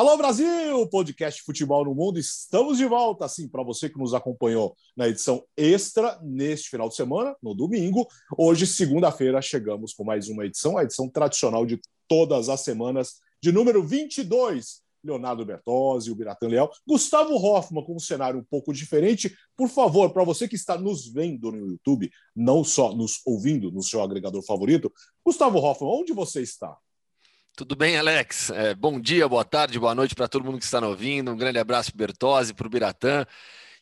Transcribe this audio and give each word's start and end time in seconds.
Alô 0.00 0.16
Brasil, 0.16 0.86
podcast 0.86 1.42
Futebol 1.42 1.84
no 1.84 1.94
Mundo, 1.94 2.18
estamos 2.18 2.78
de 2.78 2.86
volta, 2.86 3.26
assim, 3.26 3.46
para 3.46 3.62
você 3.62 3.86
que 3.86 3.98
nos 3.98 4.14
acompanhou 4.14 4.74
na 4.96 5.06
edição 5.06 5.44
extra 5.54 6.18
neste 6.22 6.70
final 6.70 6.88
de 6.88 6.94
semana, 6.96 7.36
no 7.42 7.54
domingo. 7.54 8.08
Hoje, 8.34 8.66
segunda-feira, 8.66 9.42
chegamos 9.42 9.92
com 9.92 10.02
mais 10.02 10.30
uma 10.30 10.46
edição, 10.46 10.78
a 10.78 10.84
edição 10.84 11.06
tradicional 11.06 11.66
de 11.66 11.78
todas 12.08 12.48
as 12.48 12.60
semanas, 12.60 13.16
de 13.42 13.52
número 13.52 13.82
22. 13.82 14.80
Leonardo 15.04 15.44
Bertozzi, 15.44 16.10
o 16.10 16.14
Biratan 16.14 16.48
Leal, 16.48 16.72
Gustavo 16.88 17.34
Hoffman 17.34 17.84
com 17.84 17.96
um 17.96 18.00
cenário 18.00 18.40
um 18.40 18.44
pouco 18.44 18.72
diferente. 18.72 19.36
Por 19.54 19.68
favor, 19.68 20.14
para 20.14 20.24
você 20.24 20.48
que 20.48 20.56
está 20.56 20.78
nos 20.78 21.06
vendo 21.12 21.52
no 21.52 21.72
YouTube, 21.72 22.10
não 22.34 22.64
só 22.64 22.96
nos 22.96 23.20
ouvindo 23.26 23.70
no 23.70 23.82
seu 23.82 24.02
agregador 24.02 24.42
favorito, 24.42 24.90
Gustavo 25.22 25.58
Hoffman, 25.58 25.90
onde 25.90 26.14
você 26.14 26.40
está? 26.40 26.74
Tudo 27.56 27.76
bem, 27.76 27.98
Alex? 27.98 28.50
É, 28.50 28.74
bom 28.74 28.98
dia, 28.98 29.28
boa 29.28 29.44
tarde, 29.44 29.78
boa 29.78 29.94
noite 29.94 30.14
para 30.14 30.28
todo 30.28 30.44
mundo 30.44 30.58
que 30.58 30.64
está 30.64 30.80
nos 30.80 30.90
ouvindo. 30.90 31.30
Um 31.30 31.36
grande 31.36 31.58
abraço 31.58 31.92
para 31.92 31.96
o 31.96 32.06
Bertozzi, 32.06 32.54
para 32.54 32.66
o 32.66 32.70
Biratã. 32.70 33.26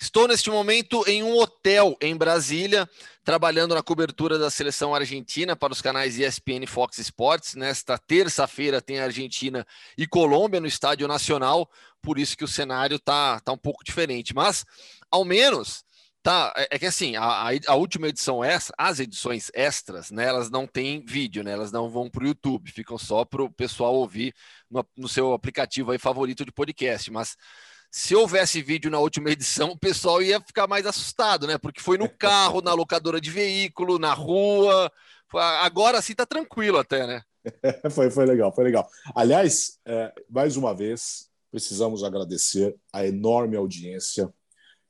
Estou 0.01 0.27
neste 0.27 0.51
momento 0.51 1.05
em 1.07 1.23
um 1.23 1.37
hotel 1.37 1.97
em 2.01 2.17
Brasília, 2.17 2.89
trabalhando 3.23 3.75
na 3.75 3.83
cobertura 3.83 4.39
da 4.39 4.51
seleção 4.51 4.95
argentina 4.95 5.55
para 5.55 5.73
os 5.73 5.81
canais 5.81 6.19
ESPN 6.19 6.65
e 6.65 6.67
Fox 6.67 6.99
Sports. 6.99 7.55
Nesta 7.55 7.97
terça-feira 7.99 8.81
tem 8.81 8.99
Argentina 8.99 9.67
e 9.97 10.07
Colômbia 10.07 10.61
no 10.61 10.67
Estádio 10.67 11.07
Nacional, 11.07 11.71
por 12.03 12.19
isso 12.19 12.37
que 12.37 12.45
o 12.45 12.49
cenário 12.49 12.97
está 12.97 13.39
tá 13.41 13.53
um 13.53 13.59
pouco 13.59 13.85
diferente. 13.85 14.35
Mas, 14.35 14.65
ao 15.11 15.25
menos, 15.25 15.85
Tá, 16.29 16.53
é, 16.59 16.69
é 16.73 16.79
que 16.79 16.85
assim, 16.85 17.17
a, 17.17 17.49
a, 17.69 17.75
última 17.75 18.07
edição 18.07 18.45
extra, 18.45 18.75
as 18.77 19.01
edições 19.01 19.51
extras, 19.55 20.11
né, 20.11 20.27
elas 20.27 20.51
não 20.51 20.67
têm 20.67 21.03
vídeo, 21.03 21.43
né, 21.43 21.53
elas 21.53 21.73
não 21.73 21.89
vão 21.89 22.11
para 22.11 22.23
o 22.23 22.27
YouTube, 22.27 22.71
ficam 22.71 22.99
só 22.99 23.25
para 23.25 23.43
o 23.43 23.51
pessoal 23.51 23.95
ouvir 23.95 24.35
no, 24.71 24.85
no, 24.95 25.09
seu 25.09 25.33
aplicativo 25.33 25.91
aí 25.91 25.99
favorito 25.99 26.45
de 26.45 26.53
podcast. 26.53 27.11
Mas 27.11 27.35
se 27.91 28.15
houvesse 28.15 28.61
vídeo 28.61 28.91
na 28.91 28.99
última 28.99 29.31
edição, 29.31 29.71
o 29.73 29.79
pessoal 29.79 30.21
ia 30.21 30.39
ficar 30.39 30.67
mais 30.67 30.85
assustado, 30.85 31.47
né? 31.47 31.57
Porque 31.57 31.81
foi 31.81 31.97
no 31.97 32.11
carro, 32.13 32.61
na 32.61 32.75
locadora 32.75 33.23
de 33.23 33.31
veículo, 33.31 33.99
na 33.99 34.13
rua. 34.13 34.93
Agora 35.63 36.03
sim 36.03 36.15
tá 36.15 36.27
tranquilo 36.27 36.77
até, 36.77 37.07
né? 37.07 37.23
foi, 37.91 38.11
foi 38.11 38.27
legal, 38.27 38.55
foi 38.55 38.65
legal. 38.65 38.87
Aliás, 39.15 39.79
é, 39.87 40.13
mais 40.29 40.59
uma 40.59 40.75
vez, 40.75 41.31
precisamos 41.51 42.05
agradecer 42.05 42.77
a 42.93 43.07
enorme 43.07 43.57
audiência 43.57 44.31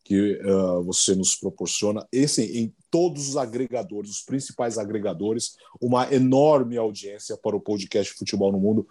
que 0.08 0.40
uh, 0.40 0.82
você 0.84 1.14
nos 1.14 1.36
proporciona, 1.36 2.08
esse 2.10 2.42
em 2.58 2.74
todos 2.90 3.28
os 3.28 3.36
agregadores, 3.36 4.10
os 4.10 4.22
principais 4.22 4.78
agregadores, 4.78 5.58
uma 5.78 6.10
enorme 6.10 6.78
audiência 6.78 7.36
para 7.36 7.54
o 7.54 7.60
podcast 7.60 8.14
Futebol 8.14 8.50
no 8.50 8.58
Mundo. 8.58 8.88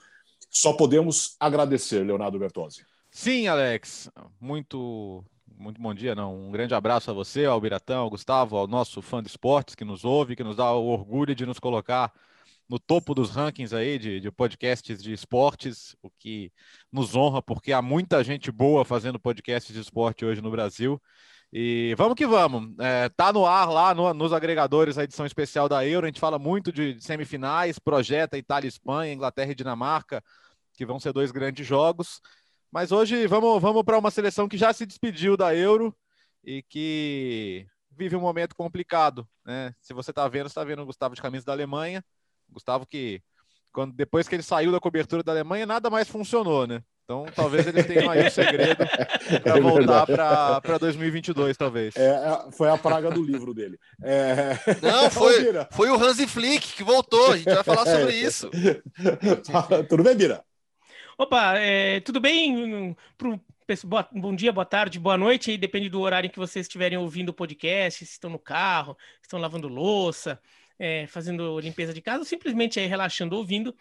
Só 0.47 0.73
podemos 0.73 1.35
agradecer, 1.39 2.05
Leonardo 2.05 2.37
Bertozzi. 2.37 2.85
Sim, 3.09 3.47
Alex, 3.47 4.11
muito 4.39 5.25
muito 5.57 5.81
bom 5.81 5.91
dia, 5.91 6.13
não. 6.13 6.49
Um 6.49 6.51
grande 6.51 6.75
abraço 6.75 7.09
a 7.09 7.15
você, 7.15 7.45
ao 7.45 7.59
Biratão, 7.59 8.01
ao 8.01 8.11
Gustavo, 8.11 8.55
ao 8.55 8.67
nosso 8.67 9.01
fã 9.01 9.23
de 9.23 9.27
esportes 9.27 9.73
que 9.73 9.83
nos 9.83 10.05
ouve, 10.05 10.35
que 10.35 10.43
nos 10.43 10.55
dá 10.55 10.71
o 10.71 10.85
orgulho 10.85 11.33
de 11.33 11.47
nos 11.47 11.57
colocar 11.57 12.13
no 12.69 12.79
topo 12.79 13.13
dos 13.13 13.31
rankings 13.31 13.73
aí 13.73 13.97
de, 13.97 14.19
de, 14.19 14.31
podcasts 14.31 15.01
de 15.01 15.13
esportes, 15.13 15.95
o 16.01 16.09
que 16.19 16.51
nos 16.91 17.15
honra, 17.15 17.41
porque 17.41 17.71
há 17.71 17.81
muita 17.81 18.23
gente 18.23 18.51
boa 18.51 18.83
fazendo 18.83 19.19
podcasts 19.19 19.73
de 19.73 19.79
esporte 19.79 20.25
hoje 20.25 20.41
no 20.41 20.51
Brasil. 20.51 21.01
E 21.51 21.95
vamos 21.97 22.15
que 22.15 22.27
vamos. 22.27 22.77
É, 22.79 23.07
tá 23.09 23.31
no 23.31 23.45
ar 23.45 23.69
lá 23.69 23.93
no, 23.95 24.13
nos 24.13 24.33
agregadores 24.33 24.97
a 24.97 25.03
edição 25.05 25.25
especial 25.25 25.69
da 25.69 25.85
Euro. 25.85 26.05
A 26.05 26.09
gente 26.09 26.19
fala 26.19 26.37
muito 26.37 26.71
de 26.71 26.99
semifinais, 27.01 27.79
projeta 27.79 28.37
Itália 28.37 28.67
Espanha, 28.67 29.13
Inglaterra 29.13 29.51
e 29.51 29.55
Dinamarca, 29.55 30.21
que 30.73 30.85
vão 30.85 30.99
ser 30.99 31.13
dois 31.13 31.31
grandes 31.31 31.65
jogos. 31.65 32.19
Mas 32.69 32.91
hoje 32.91 33.27
vamos, 33.27 33.61
vamos 33.61 33.83
para 33.83 33.97
uma 33.97 34.11
seleção 34.11 34.47
que 34.47 34.57
já 34.57 34.73
se 34.73 34.85
despediu 34.85 35.37
da 35.37 35.55
Euro 35.55 35.95
e 36.43 36.61
que 36.63 37.65
vive 37.91 38.15
um 38.15 38.21
momento 38.21 38.53
complicado. 38.53 39.27
Né? 39.45 39.73
Se 39.81 39.93
você 39.93 40.11
está 40.11 40.27
vendo, 40.27 40.47
está 40.47 40.63
vendo 40.65 40.81
o 40.81 40.85
Gustavo 40.85 41.15
de 41.15 41.21
Camisa 41.21 41.45
da 41.45 41.53
Alemanha. 41.53 42.03
Gustavo 42.49 42.85
que 42.85 43.21
quando 43.71 43.93
depois 43.93 44.27
que 44.27 44.35
ele 44.35 44.43
saiu 44.43 44.71
da 44.71 44.79
cobertura 44.79 45.21
da 45.21 45.31
Alemanha 45.31 45.65
nada 45.65 45.89
mais 45.89 46.07
funcionou, 46.07 46.65
né? 46.65 46.81
Então 47.03 47.25
talvez 47.33 47.65
eles 47.65 47.85
tenham 47.85 48.09
aí 48.09 48.23
o 48.23 48.27
um 48.27 48.29
segredo 48.29 48.85
para 49.41 49.55
é 49.57 49.61
voltar 49.61 50.05
para 50.61 50.77
2022, 50.77 51.55
talvez. 51.55 51.95
É, 51.95 52.07
é, 52.07 52.51
foi 52.51 52.69
a 52.69 52.77
praga 52.77 53.09
do 53.09 53.23
livro 53.23 53.53
dele. 53.53 53.79
É... 54.03 54.53
Não, 54.81 55.07
foi, 55.11 55.53
foi 55.71 55.89
o 55.89 55.95
Hansi 55.95 56.27
Flick 56.27 56.73
que 56.73 56.83
voltou. 56.83 57.31
A 57.31 57.37
gente 57.37 57.53
vai 57.53 57.63
falar 57.63 57.85
sobre 57.85 58.11
isso. 58.19 58.49
Tudo 59.87 60.03
bem, 60.03 60.17
Bira? 60.17 60.43
Opa, 61.17 61.57
é, 61.57 61.99
tudo 62.01 62.19
bem? 62.19 62.93
Pro, 63.17 63.39
bom 64.11 64.35
dia, 64.35 64.51
boa 64.51 64.65
tarde, 64.65 64.99
boa 64.99 65.17
noite. 65.17 65.51
Aí 65.51 65.57
depende 65.57 65.87
do 65.87 66.01
horário 66.01 66.27
em 66.27 66.31
que 66.31 66.39
vocês 66.39 66.65
estiverem 66.65 66.97
ouvindo 66.97 67.29
o 67.29 67.33
podcast, 67.33 68.05
se 68.05 68.11
estão 68.11 68.29
no 68.29 68.39
carro, 68.39 68.97
estão 69.21 69.39
lavando 69.39 69.67
louça 69.69 70.41
é, 70.79 71.07
fazendo 71.07 71.59
limpeza 71.59 71.93
de 71.93 72.01
casa, 72.01 72.19
ou 72.19 72.25
simplesmente 72.25 72.79
aí 72.79 72.87
relaxando, 72.87 73.35
ouvindo. 73.35 73.75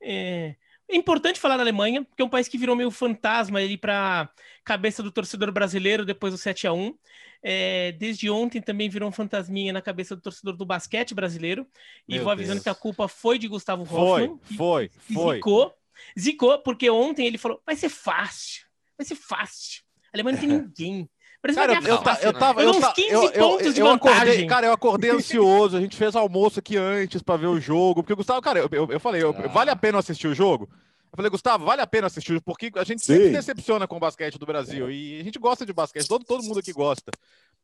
É, 0.00 0.54
é 0.88 0.96
importante 0.96 1.40
falar 1.40 1.56
da 1.56 1.62
Alemanha, 1.62 2.04
porque 2.04 2.22
é 2.22 2.24
um 2.24 2.28
país 2.28 2.46
que 2.46 2.58
virou 2.58 2.76
meio 2.76 2.90
fantasma 2.90 3.58
ali 3.58 3.76
para 3.76 4.30
cabeça 4.64 5.02
do 5.02 5.10
torcedor 5.10 5.50
brasileiro 5.50 6.04
depois 6.04 6.32
do 6.32 6.38
7 6.38 6.66
a 6.66 6.72
1 6.72 6.94
é, 7.42 7.92
Desde 7.92 8.28
ontem 8.30 8.60
também 8.60 8.88
virou 8.88 9.08
um 9.08 9.12
fantasminha 9.12 9.72
na 9.72 9.82
cabeça 9.82 10.16
do 10.16 10.22
torcedor 10.22 10.56
do 10.56 10.66
basquete 10.66 11.14
brasileiro. 11.14 11.66
E 12.08 12.14
Meu 12.14 12.24
vou 12.24 12.32
avisando 12.32 12.56
Deus. 12.56 12.64
que 12.64 12.68
a 12.68 12.74
culpa 12.74 13.08
foi 13.08 13.38
de 13.38 13.48
Gustavo 13.48 13.82
Hoffmann. 13.82 14.38
Foi, 14.42 14.56
foi, 14.56 14.90
foi. 15.14 15.36
Zicou, 15.36 15.74
zicou, 16.18 16.58
porque 16.58 16.90
ontem 16.90 17.26
ele 17.26 17.38
falou: 17.38 17.62
vai 17.64 17.76
ser 17.76 17.88
fácil, 17.88 18.66
vai 18.98 19.06
ser 19.06 19.14
fácil. 19.14 19.82
A 20.12 20.16
Alemanha 20.16 20.36
não 20.36 20.40
tem 20.40 20.48
ninguém. 20.60 21.10
Cara, 21.54 21.74
eu, 21.74 21.82
eu, 21.82 22.02
eu 22.22 22.32
tava. 22.32 22.62
Eu, 22.62 22.70
uns 22.70 22.92
15 22.92 23.10
eu, 23.12 23.32
pontos 23.32 23.74
de 23.74 23.82
vantagem. 23.82 24.20
Acordei, 24.20 24.46
cara, 24.46 24.66
eu 24.66 24.72
acordei 24.72 25.10
ansioso. 25.10 25.76
A 25.76 25.80
gente 25.80 25.96
fez 25.96 26.16
almoço 26.16 26.58
aqui 26.58 26.76
antes 26.76 27.22
para 27.22 27.36
ver 27.36 27.46
o 27.46 27.60
jogo. 27.60 28.02
Porque, 28.02 28.14
Gustavo, 28.14 28.40
cara, 28.42 28.58
eu, 28.58 28.68
eu, 28.72 28.88
eu 28.90 29.00
falei, 29.00 29.22
ah. 29.22 29.48
vale 29.48 29.70
a 29.70 29.76
pena 29.76 29.98
assistir 29.98 30.26
o 30.26 30.34
jogo? 30.34 30.68
Eu 31.12 31.16
falei, 31.16 31.30
Gustavo, 31.30 31.64
vale 31.64 31.80
a 31.80 31.86
pena 31.86 32.08
assistir, 32.08 32.40
porque 32.40 32.70
a 32.74 32.84
gente 32.84 33.02
Sim. 33.02 33.14
sempre 33.14 33.30
decepciona 33.30 33.86
com 33.86 33.96
o 33.96 34.00
basquete 34.00 34.38
do 34.38 34.46
Brasil. 34.46 34.90
E 34.90 35.20
a 35.20 35.24
gente 35.24 35.38
gosta 35.38 35.64
de 35.64 35.72
basquete, 35.72 36.06
todo, 36.06 36.24
todo 36.24 36.42
mundo 36.42 36.58
aqui 36.58 36.72
gosta. 36.72 37.10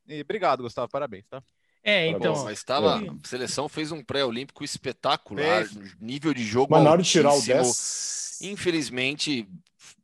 E 0.06 0.20
obrigado, 0.20 0.62
Gustavo, 0.62 0.88
parabéns, 0.88 1.26
tá? 1.28 1.42
É, 1.84 2.08
então. 2.08 2.44
mas 2.44 2.58
estava. 2.58 2.98
A 2.98 3.28
seleção 3.28 3.68
fez 3.68 3.90
um 3.90 4.02
pré-olímpico 4.02 4.62
espetacular, 4.62 5.66
fez. 5.66 5.96
nível 6.00 6.32
de 6.32 6.44
jogo. 6.44 6.68
Mas 6.70 6.84
na 6.84 6.92
hora 6.92 7.02
de 7.02 7.08
tirar 7.08 7.34
o 7.34 7.42
10. 7.42 8.38
Infelizmente, 8.42 9.48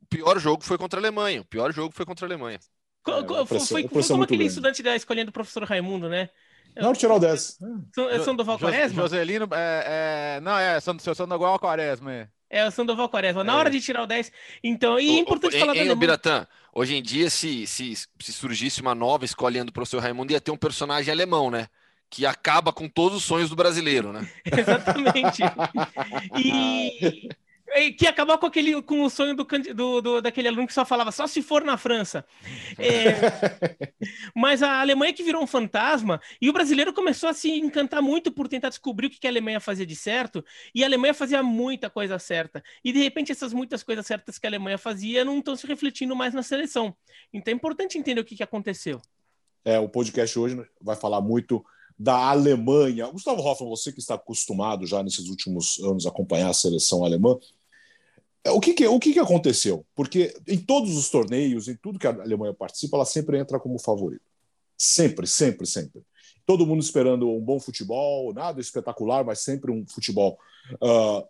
o 0.03 0.07
pior 0.07 0.39
jogo 0.39 0.65
foi 0.65 0.77
contra 0.77 0.99
a 0.99 1.01
Alemanha. 1.01 1.41
O 1.41 1.45
pior 1.45 1.73
jogo 1.73 1.95
foi 1.95 2.05
contra 2.05 2.27
a 2.27 2.29
Alemanha. 2.29 2.59
É, 3.13 3.47
foi, 3.47 3.61
foi, 3.61 3.89
foi 3.89 4.03
como 4.03 4.23
aquele 4.23 4.39
grande. 4.39 4.51
estudante 4.51 4.83
da 4.83 4.97
escolinha 4.97 5.25
do 5.25 5.33
professor 5.33 5.63
Raimundo, 5.65 6.09
né? 6.09 6.29
Não, 6.77 6.93
tirou 6.93 7.17
o 7.17 7.21
10. 7.21 7.59
É 8.11 8.19
Sandoval 8.21 8.59
Quaresma? 8.59 9.03
Joselino, 9.03 9.49
é, 9.53 10.37
é, 10.37 10.41
não, 10.41 10.57
é 10.59 10.79
seu 10.81 11.15
Sandoval 11.15 11.59
Quaresma. 11.59 12.13
É. 12.13 12.29
É 12.51 12.67
o 12.67 12.71
Sandoval 12.71 13.09
Quaresma. 13.09 13.45
Na 13.45 13.53
é. 13.53 13.57
hora 13.57 13.71
de 13.71 13.81
tirar 13.81 14.03
o 14.03 14.07
10. 14.07 14.33
Então, 14.65 14.99
e 14.99 15.17
é 15.17 15.21
importante 15.21 15.57
o, 15.57 15.61
falar 15.61 15.77
em, 15.77 15.87
da 15.87 15.95
Biratã, 15.95 16.47
hoje 16.73 16.95
em 16.97 17.03
dia, 17.03 17.29
se, 17.29 17.67
se, 17.67 17.95
se 17.95 18.33
surgisse 18.33 18.81
uma 18.81 18.95
nova 18.95 19.25
escolinha 19.25 19.65
do 19.65 19.73
professor 19.73 20.01
Raimundo, 20.01 20.33
ia 20.33 20.41
ter 20.41 20.51
um 20.51 20.57
personagem 20.57 21.13
alemão, 21.13 21.51
né? 21.51 21.69
Que 22.09 22.25
acaba 22.25 22.73
com 22.73 22.89
todos 22.89 23.19
os 23.19 23.25
sonhos 23.25 23.51
do 23.51 23.57
brasileiro, 23.57 24.13
né? 24.13 24.27
Exatamente. 24.47 25.43
e, 26.39 27.29
que 27.97 28.07
acabou 28.07 28.39
com 28.39 28.47
aquele 28.47 28.81
com 28.83 29.03
o 29.03 29.11
sonho 29.11 29.35
do, 29.35 29.45
do, 29.45 30.01
do, 30.01 30.23
daquele 30.23 30.49
aluno 30.49 30.67
que 30.67 30.73
só 30.73 30.85
falava 30.85 31.13
só 31.13 31.27
se 31.27 31.43
for 31.43 31.65
na 31.65 31.77
França. 31.77 32.25
É, 32.79 33.15
mas 34.35 34.63
a 34.63 34.81
Alemanha 34.81 35.13
que 35.13 35.23
virou 35.23 35.43
um 35.43 35.47
fantasma 35.47 36.21
e 36.41 36.49
o 36.49 36.53
brasileiro 36.53 36.93
começou 36.93 37.29
a 37.29 37.33
se 37.33 37.51
encantar 37.51 38.01
muito 38.01 38.31
por 38.31 38.47
tentar 38.47 38.69
descobrir 38.69 39.09
o 39.09 39.11
que 39.11 39.27
a 39.27 39.31
Alemanha 39.31 39.59
fazia 39.59 39.85
de 39.85 39.97
certo 39.97 40.45
e 40.75 40.83
a 40.83 40.87
Alemanha 40.87 41.13
fazia 41.13 41.43
muita 41.43 41.91
coisa 41.91 42.19
certa 42.19 42.63
e 42.85 42.93
de 42.93 43.01
repente 43.01 43.33
essas 43.33 43.53
muitas 43.53 43.83
coisas 43.83 44.07
certas 44.07 44.39
que 44.39 44.47
a 44.47 44.51
Alemanha 44.51 44.79
fazia 44.79 45.25
não 45.25 45.39
estão 45.39 45.57
se 45.57 45.67
refletindo 45.67 46.15
mais 46.15 46.33
na 46.35 46.43
seleção. 46.43 46.95
Então 47.33 47.53
é 47.53 47.55
importante 47.55 47.99
entender 47.99 48.21
o 48.21 48.25
que, 48.25 48.37
que 48.37 48.43
aconteceu. 48.43 49.01
É, 49.65 49.79
o 49.79 49.89
podcast 49.89 50.39
hoje 50.39 50.65
vai 50.81 50.97
falar 50.97 51.21
muito 51.21 51.65
da 51.99 52.31
Alemanha. 52.31 53.09
Gustavo 53.09 53.43
Hoffmann, 53.43 53.71
você 53.71 53.93
que 53.93 53.99
está 53.99 54.15
acostumado 54.15 54.87
já 54.87 55.03
nesses 55.03 55.29
últimos 55.29 55.79
anos 55.81 56.07
a 56.07 56.11
acompanhar 56.11 56.49
a 56.49 56.55
seleção 56.55 57.05
alemã, 57.05 57.37
o 58.47 58.61
que, 58.61 58.73
que, 58.73 58.87
o 58.87 58.99
que, 58.99 59.13
que 59.13 59.19
aconteceu? 59.19 59.85
Porque 59.95 60.35
em 60.47 60.59
todos 60.59 60.97
os 60.97 61.09
torneios, 61.11 61.69
em 61.69 61.77
tudo 61.77 61.99
que 61.99 62.07
a 62.07 62.11
Alemanha 62.11 62.55
participa, 62.55 62.97
ela 62.97 63.05
sempre 63.05 63.39
entra 63.39 63.59
como 63.59 63.79
favorito. 63.79 64.25
Sempre, 64.77 65.27
sempre, 65.27 65.67
sempre. 65.67 66.03
Todo 66.47 66.67
mundo 66.67 66.81
esperando 66.81 67.29
um 67.29 67.41
bom 67.41 67.59
futebol, 67.59 68.33
nada 68.33 68.61
espetacular, 68.61 69.25
mas 69.25 69.41
sempre 69.41 69.71
um 69.71 69.85
futebol 69.87 70.39
uh, 70.75 71.27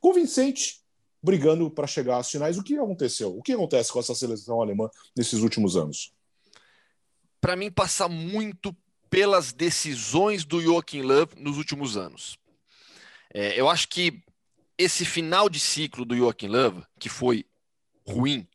convincente, 0.00 0.80
brigando 1.22 1.70
para 1.70 1.86
chegar 1.86 2.18
às 2.18 2.30
finais. 2.30 2.56
O 2.56 2.62
que 2.62 2.78
aconteceu? 2.78 3.36
O 3.36 3.42
que 3.42 3.52
acontece 3.52 3.92
com 3.92 3.98
essa 4.00 4.14
seleção 4.14 4.62
alemã 4.62 4.88
nesses 5.16 5.40
últimos 5.40 5.76
anos? 5.76 6.12
Para 7.40 7.56
mim, 7.56 7.70
passa 7.70 8.08
muito 8.08 8.74
pelas 9.10 9.52
decisões 9.52 10.44
do 10.44 10.60
Joachim 10.60 11.02
Löw 11.02 11.28
nos 11.36 11.58
últimos 11.58 11.96
anos. 11.96 12.38
É, 13.34 13.58
eu 13.60 13.68
acho 13.68 13.88
que 13.88 14.22
esse 14.76 15.04
final 15.04 15.48
de 15.48 15.60
ciclo 15.60 16.04
do 16.04 16.16
Joaquim 16.16 16.48
Love, 16.48 16.82
que 16.98 17.08
foi 17.08 17.44
ruim, 18.06 18.46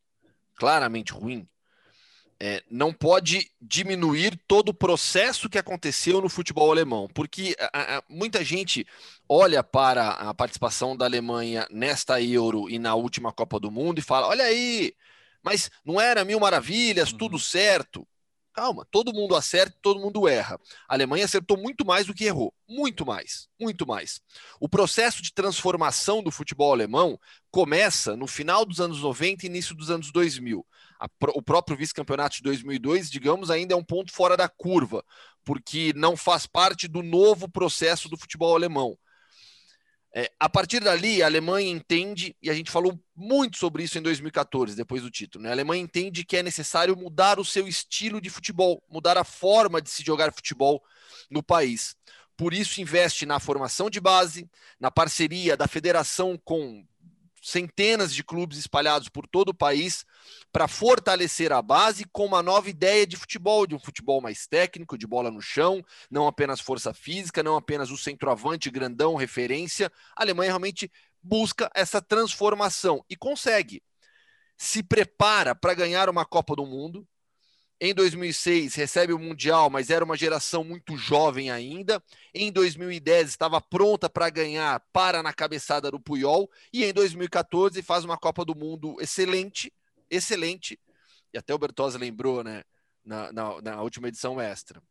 claramente 0.56 1.14
ruim, 1.14 1.48
é, 2.40 2.64
não 2.70 2.94
pode 2.94 3.52
diminuir 3.60 4.40
todo 4.48 4.70
o 4.70 4.74
processo 4.74 5.50
que 5.50 5.58
aconteceu 5.58 6.22
no 6.22 6.30
futebol 6.30 6.72
alemão, 6.72 7.08
porque 7.14 7.56
a, 7.60 7.98
a, 7.98 8.04
muita 8.08 8.44
gente 8.44 8.86
olha 9.28 9.64
para 9.64 10.10
a 10.10 10.34
participação 10.34 10.96
da 10.96 11.06
Alemanha 11.06 11.68
nesta 11.72 12.22
Euro 12.22 12.70
e 12.70 12.78
na 12.78 12.94
última 12.94 13.34
Copa 13.34 13.60
do 13.60 13.72
Mundo 13.72 14.00
e 14.00 14.04
fala: 14.04 14.28
olha 14.28 14.44
aí, 14.44 14.94
mas 15.44 15.72
não 15.84 16.00
era 16.00 16.24
mil 16.24 16.40
maravilhas, 16.40 17.12
uhum. 17.12 17.18
tudo 17.18 17.40
certo. 17.40 18.08
Calma, 18.58 18.88
todo 18.90 19.14
mundo 19.14 19.36
acerta, 19.36 19.78
todo 19.84 20.00
mundo 20.00 20.28
erra. 20.28 20.60
A 20.90 20.96
Alemanha 20.96 21.26
acertou 21.26 21.56
muito 21.56 21.86
mais 21.86 22.08
do 22.08 22.14
que 22.16 22.24
errou. 22.24 22.52
Muito 22.68 23.06
mais, 23.06 23.48
muito 23.60 23.86
mais. 23.86 24.20
O 24.60 24.68
processo 24.68 25.22
de 25.22 25.32
transformação 25.32 26.24
do 26.24 26.32
futebol 26.32 26.74
alemão 26.74 27.20
começa 27.52 28.18
no 28.18 28.26
final 28.26 28.66
dos 28.66 28.82
anos 28.82 29.00
90 29.04 29.46
e 29.46 29.50
início 29.50 29.76
dos 29.76 29.92
anos 29.92 30.12
2000. 30.12 30.66
A, 31.00 31.08
o 31.36 31.42
próprio 31.44 31.78
vice-campeonato 31.78 32.38
de 32.38 32.42
2002, 32.42 33.12
digamos, 33.12 33.52
ainda 33.52 33.76
é 33.76 33.78
um 33.78 33.84
ponto 33.84 34.12
fora 34.12 34.36
da 34.36 34.50
curva, 34.50 35.06
porque 35.46 35.94
não 35.96 36.18
faz 36.18 36.48
parte 36.48 36.88
do 36.88 37.04
novo 37.04 37.48
processo 37.48 38.10
do 38.10 38.18
futebol 38.18 38.56
alemão. 38.56 38.98
É, 40.16 40.32
a 40.40 40.50
partir 40.50 40.80
dali, 40.80 41.22
a 41.22 41.26
Alemanha 41.26 41.70
entende, 41.70 42.36
e 42.42 42.50
a 42.50 42.54
gente 42.54 42.72
falou 42.72 43.00
muito 43.16 43.58
sobre 43.58 43.84
isso 43.84 43.98
em 43.98 44.02
2014, 44.02 44.76
depois 44.76 45.02
do 45.02 45.12
título, 45.12 45.44
né? 45.44 45.50
a 45.50 45.52
Alemanha 45.52 45.84
entende 45.84 46.24
que 46.24 46.38
é 46.38 46.44
necessário 46.44 46.96
mudar 46.96 47.40
o 47.40 47.46
seu 47.46 47.68
estilo 47.68 48.22
de 48.22 48.30
futebol, 48.30 48.82
mudar 48.90 49.18
a 49.18 49.24
forma 49.24 49.82
de 49.82 49.90
se 49.90 50.04
jogar 50.04 50.34
futebol 50.34 50.82
no 51.30 51.44
país. 51.44 51.96
Por 52.38 52.54
isso, 52.54 52.80
investe 52.80 53.26
na 53.26 53.40
formação 53.40 53.90
de 53.90 54.00
base, 54.00 54.50
na 54.80 54.92
parceria 54.92 55.58
da 55.58 55.68
federação 55.68 56.40
com 56.44 56.86
centenas 57.48 58.14
de 58.14 58.26
clubes 58.26 58.58
espalhados 58.58 59.08
por 59.08 59.26
todo 59.26 59.50
o 59.50 59.54
país 59.54 60.04
para 60.52 60.68
fortalecer 60.68 61.54
a 61.54 61.62
base 61.62 62.04
com 62.12 62.26
uma 62.26 62.44
nova 62.44 62.70
ideia 62.70 63.08
de 63.08 63.16
futebol, 63.16 63.66
de 63.66 63.74
um 63.74 63.80
futebol 63.80 64.20
mais 64.20 64.46
técnico, 64.46 64.98
de 64.98 65.08
bola 65.08 65.32
no 65.32 65.42
chão, 65.42 65.82
não 66.12 66.28
apenas 66.28 66.60
força 66.60 66.94
física, 66.94 67.42
não 67.42 67.56
apenas 67.56 67.90
o 67.90 67.98
centroavante 67.98 68.70
grandão, 68.70 69.16
referência. 69.16 69.90
A 70.14 70.24
Alemanha 70.24 70.52
realmente 70.52 70.92
busca 71.24 71.72
essa 71.74 72.02
transformação 72.02 73.02
e 73.10 73.16
consegue. 73.16 73.82
Se 74.58 74.84
prepara 74.84 75.56
para 75.56 75.74
ganhar 75.74 76.10
uma 76.10 76.26
Copa 76.26 76.54
do 76.54 76.66
Mundo, 76.66 77.08
em 77.80 77.94
2006 77.94 78.74
recebe 78.76 79.14
o 79.14 79.20
Mundial, 79.20 79.70
mas 79.70 79.90
era 79.90 80.04
uma 80.04 80.18
geração 80.18 80.64
muito 80.64 80.98
jovem 80.98 81.52
ainda. 81.52 82.04
Em 82.34 82.52
2010 82.52 83.30
estava 83.30 83.62
pronta 83.62 84.10
para 84.10 84.30
ganhar, 84.30 84.80
para 84.92 85.22
na 85.22 85.32
cabeçada 85.32 85.92
do 85.92 86.00
Puyol. 86.00 86.50
E 86.74 86.84
em 86.84 86.92
2014 86.92 87.82
faz 87.84 88.04
uma 88.04 88.18
Copa 88.18 88.44
do 88.44 88.56
Mundo 88.56 88.98
excelente, 89.00 89.72
excelente. 90.10 90.80
E 91.32 91.38
até 91.38 91.54
o 91.54 91.58
Bertozzi 91.58 91.98
lembrou, 91.98 92.44
né, 92.44 92.64
na, 93.06 93.32
na, 93.32 93.62
na 93.62 93.82
última 93.82 94.08
edição 94.08 94.42
extra. 94.42 94.82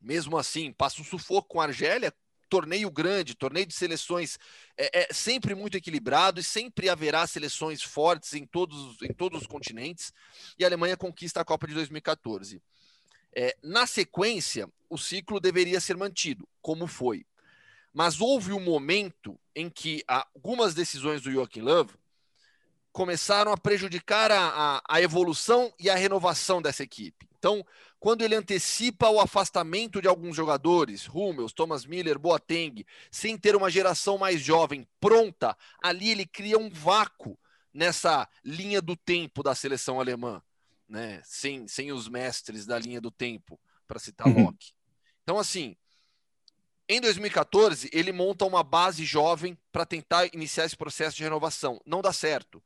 Mesmo 0.00 0.36
assim, 0.36 0.72
passa 0.72 1.00
um 1.00 1.04
sufoco 1.04 1.48
com 1.48 1.60
a 1.60 1.64
Argélia, 1.64 2.12
torneio 2.52 2.90
grande, 2.90 3.34
torneio 3.34 3.64
de 3.64 3.72
seleções 3.72 4.38
é, 4.76 5.04
é, 5.04 5.08
sempre 5.10 5.54
muito 5.54 5.74
equilibrado 5.74 6.38
e 6.38 6.44
sempre 6.44 6.90
haverá 6.90 7.26
seleções 7.26 7.82
fortes 7.82 8.34
em 8.34 8.44
todos, 8.44 9.00
em 9.00 9.10
todos 9.10 9.40
os 9.40 9.46
continentes. 9.46 10.12
E 10.58 10.62
a 10.62 10.68
Alemanha 10.68 10.94
conquista 10.94 11.40
a 11.40 11.46
Copa 11.46 11.66
de 11.66 11.72
2014. 11.72 12.60
É, 13.34 13.56
na 13.62 13.86
sequência, 13.86 14.68
o 14.90 14.98
ciclo 14.98 15.40
deveria 15.40 15.80
ser 15.80 15.96
mantido, 15.96 16.46
como 16.60 16.86
foi. 16.86 17.24
Mas 17.90 18.20
houve 18.20 18.52
um 18.52 18.60
momento 18.60 19.40
em 19.56 19.70
que 19.70 20.04
algumas 20.06 20.74
decisões 20.74 21.22
do 21.22 21.32
Joachim 21.32 21.62
Löw 21.62 21.88
começaram 22.92 23.50
a 23.50 23.56
prejudicar 23.56 24.30
a, 24.30 24.48
a, 24.48 24.82
a 24.86 25.00
evolução 25.00 25.72
e 25.80 25.88
a 25.88 25.96
renovação 25.96 26.60
dessa 26.60 26.82
equipe. 26.82 27.31
Então, 27.42 27.66
quando 27.98 28.22
ele 28.22 28.36
antecipa 28.36 29.08
o 29.08 29.18
afastamento 29.18 30.00
de 30.00 30.06
alguns 30.06 30.36
jogadores, 30.36 31.08
Hummels, 31.08 31.52
Thomas 31.52 31.84
Miller, 31.84 32.16
Boateng, 32.16 32.86
sem 33.10 33.36
ter 33.36 33.56
uma 33.56 33.68
geração 33.68 34.16
mais 34.16 34.40
jovem 34.40 34.86
pronta, 35.00 35.58
ali 35.82 36.10
ele 36.10 36.24
cria 36.24 36.56
um 36.56 36.70
vácuo 36.70 37.36
nessa 37.74 38.28
linha 38.44 38.80
do 38.80 38.94
tempo 38.94 39.42
da 39.42 39.56
seleção 39.56 39.98
alemã, 39.98 40.40
né? 40.88 41.20
Sem, 41.24 41.66
sem 41.66 41.90
os 41.90 42.08
mestres 42.08 42.64
da 42.64 42.78
linha 42.78 43.00
do 43.00 43.10
tempo, 43.10 43.58
para 43.88 43.98
citar 43.98 44.28
uhum. 44.28 44.44
Locke. 44.44 44.70
Então, 45.24 45.36
assim, 45.36 45.76
em 46.88 47.00
2014, 47.00 47.90
ele 47.92 48.12
monta 48.12 48.44
uma 48.44 48.62
base 48.62 49.04
jovem 49.04 49.58
para 49.72 49.84
tentar 49.84 50.26
iniciar 50.32 50.64
esse 50.64 50.76
processo 50.76 51.16
de 51.16 51.24
renovação. 51.24 51.80
Não 51.84 52.02
dá 52.02 52.12
certo 52.12 52.62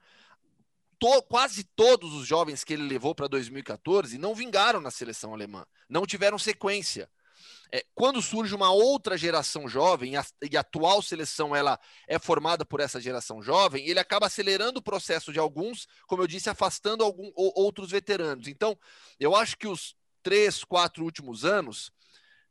to, 0.98 1.22
quase 1.22 1.64
todos 1.64 2.12
os 2.12 2.26
jovens 2.26 2.64
que 2.64 2.72
ele 2.72 2.88
levou 2.88 3.14
para 3.14 3.28
2014 3.28 4.19
não 4.19 4.34
vingaram 4.34 4.81
na 4.81 4.90
seleção 4.90 5.32
alemã, 5.32 5.64
não 5.88 6.06
tiveram 6.06 6.38
sequência. 6.38 7.10
É, 7.72 7.84
quando 7.94 8.22
surge 8.22 8.54
uma 8.54 8.70
outra 8.70 9.16
geração 9.19 9.69
jovem, 9.69 10.16
a, 10.16 10.25
e 10.50 10.56
a 10.56 10.60
atual 10.60 11.02
seleção 11.02 11.54
ela 11.54 11.78
é 12.06 12.19
formada 12.19 12.64
por 12.64 12.81
essa 12.81 13.00
geração 13.00 13.43
jovem, 13.43 13.87
ele 13.87 13.98
acaba 13.98 14.26
acelerando 14.26 14.78
o 14.78 14.82
processo 14.82 15.32
de 15.32 15.38
alguns, 15.38 15.88
como 16.06 16.22
eu 16.22 16.26
disse, 16.26 16.48
afastando 16.48 17.02
algum, 17.02 17.31
ou, 17.34 17.52
outros 17.56 17.90
veteranos. 17.90 18.46
Então, 18.46 18.78
eu 19.19 19.34
acho 19.34 19.56
que 19.56 19.66
os 19.66 19.96
três, 20.22 20.62
quatro 20.62 21.04
últimos 21.04 21.44
anos 21.44 21.90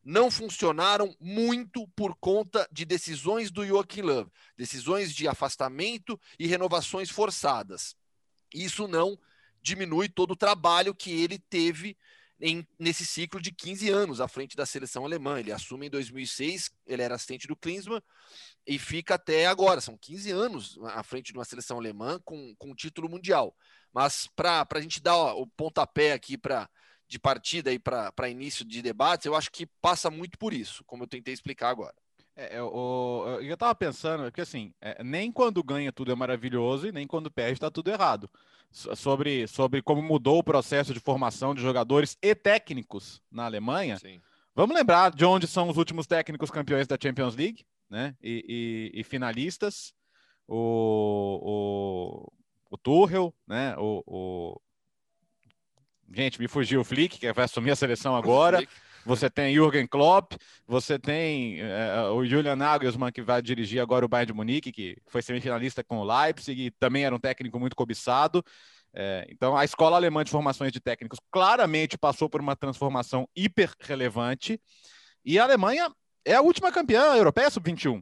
não 0.04 0.30
funcionaram 0.30 1.16
muito 1.20 1.88
por 1.96 2.16
conta 2.16 2.68
de 2.72 2.86
decisões 2.86 3.50
do 3.50 3.66
Joachim 3.66 4.02
Löw, 4.02 4.32
decisões 4.56 5.14
de 5.14 5.28
afastamento 5.28 6.20
e 6.38 6.46
renovações 6.46 7.10
forçadas. 7.10 7.96
Isso 8.64 8.88
não 8.88 9.18
diminui 9.62 10.08
todo 10.08 10.32
o 10.32 10.36
trabalho 10.36 10.94
que 10.94 11.12
ele 11.12 11.40
teve 11.40 11.98
em, 12.40 12.68
nesse 12.78 13.06
ciclo 13.06 13.42
de 13.42 13.52
15 13.52 13.90
anos 13.90 14.22
à 14.22 14.28
frente 14.28 14.56
da 14.56 14.66
seleção 14.66 15.06
alemã. 15.06 15.40
Ele 15.40 15.52
assume 15.52 15.88
em 15.88 15.90
2006, 15.90 16.72
ele 16.86 17.02
era 17.02 17.16
assistente 17.16 17.48
do 17.48 17.56
Klinsmann 17.56 18.02
e 18.66 18.78
fica 18.78 19.16
até 19.16 19.46
agora. 19.48 19.82
São 19.82 19.98
15 19.98 20.32
anos 20.32 20.78
à 20.84 21.04
frente 21.04 21.32
de 21.32 21.38
uma 21.38 21.46
seleção 21.46 21.78
alemã 21.78 22.20
com, 22.24 22.56
com 22.58 22.76
título 22.76 23.10
mundial. 23.10 23.56
Mas 23.94 24.28
para 24.36 24.68
a 24.70 24.82
gente 24.82 25.02
dar 25.02 25.16
ó, 25.16 25.42
o 25.42 25.48
pontapé 25.48 26.14
aqui 26.14 26.38
para 26.38 26.70
de 27.08 27.20
partida 27.20 27.72
e 27.72 27.78
para 27.78 28.30
início 28.30 28.66
de 28.66 28.82
debates, 28.82 29.26
eu 29.26 29.36
acho 29.36 29.52
que 29.52 29.68
passa 29.80 30.10
muito 30.10 30.40
por 30.40 30.54
isso, 30.54 30.84
como 30.86 31.04
eu 31.04 31.08
tentei 31.08 31.34
explicar 31.34 31.70
agora. 31.70 31.94
É, 32.36 32.58
eu, 32.58 32.74
eu, 33.28 33.42
eu 33.44 33.58
tava 33.58 33.74
pensando, 33.76 34.24
porque 34.24 34.42
assim, 34.42 34.74
é, 34.82 35.04
nem 35.04 35.32
quando 35.32 35.64
ganha 35.64 35.92
tudo 35.92 36.12
é 36.12 36.16
maravilhoso 36.16 36.88
e 36.88 36.92
nem 36.92 37.08
quando 37.08 37.32
perde 37.32 37.54
está 37.54 37.70
tudo 37.72 37.92
errado. 37.92 38.30
Sobre, 38.76 39.48
sobre 39.48 39.82
como 39.82 40.02
mudou 40.02 40.40
o 40.40 40.44
processo 40.44 40.94
de 40.94 41.00
formação 41.00 41.56
de 41.56 41.62
jogadores 41.62 42.18
e 42.22 42.36
técnicos 42.36 43.22
na 43.32 43.46
Alemanha. 43.46 43.98
Sim. 43.98 44.20
Vamos 44.54 44.76
lembrar 44.76 45.12
de 45.12 45.24
onde 45.24 45.48
são 45.48 45.70
os 45.70 45.78
últimos 45.78 46.06
técnicos 46.06 46.52
campeões 46.52 46.86
da 46.86 46.98
Champions 47.02 47.36
League, 47.36 47.66
né? 47.90 48.16
E, 48.22 48.92
e, 48.94 49.00
e 49.00 49.04
finalistas. 49.06 49.94
O, 50.46 51.40
o, 51.42 52.34
o 52.70 52.78
Tuchel, 52.78 53.34
né? 53.48 53.76
O, 53.78 54.04
o, 54.06 54.62
Gente, 56.14 56.40
me 56.40 56.48
fugiu 56.48 56.82
o 56.82 56.84
Flick, 56.84 57.18
que 57.18 57.32
vai 57.34 57.46
assumir 57.46 57.72
a 57.72 57.76
seleção 57.76 58.16
agora 58.16 58.66
você 59.06 59.30
tem 59.30 59.54
Jürgen 59.54 59.86
Klopp, 59.86 60.34
você 60.68 60.98
tem 60.98 61.62
é, 61.62 62.02
o 62.10 62.26
Julian 62.26 62.56
Nagelsmann, 62.56 63.12
que 63.12 63.22
vai 63.22 63.42
dirigir 63.42 63.80
agora 63.80 64.04
o 64.04 64.10
Bayern 64.10 64.32
de 64.32 64.34
Munique, 64.34 64.72
que 64.72 64.98
foi 65.08 65.22
semifinalista 65.22 65.84
com 65.84 66.00
o 66.00 66.04
Leipzig 66.04 66.66
e 66.66 66.72
também 66.72 67.06
era 67.06 67.16
um 67.16 67.20
técnico 67.20 67.60
muito 67.60 67.76
cobiçado. 67.76 68.44
É, 68.92 69.28
então, 69.30 69.56
a 69.56 69.64
escola 69.64 69.96
alemã 69.96 70.24
de 70.24 70.32
formações 70.32 70.72
de 70.72 70.80
técnicos 70.80 71.20
claramente 71.30 71.98
passou 71.98 72.30
por 72.30 72.42
uma 72.42 72.56
transformação 72.56 73.30
hiper 73.36 73.74
relevante. 73.80 74.60
E 75.24 75.38
a 75.38 75.44
Alemanha 75.44 75.92
é 76.24 76.34
a 76.34 76.42
última 76.42 76.72
campeã 76.72 77.16
europeia 77.16 77.50
sub-21. 77.50 78.02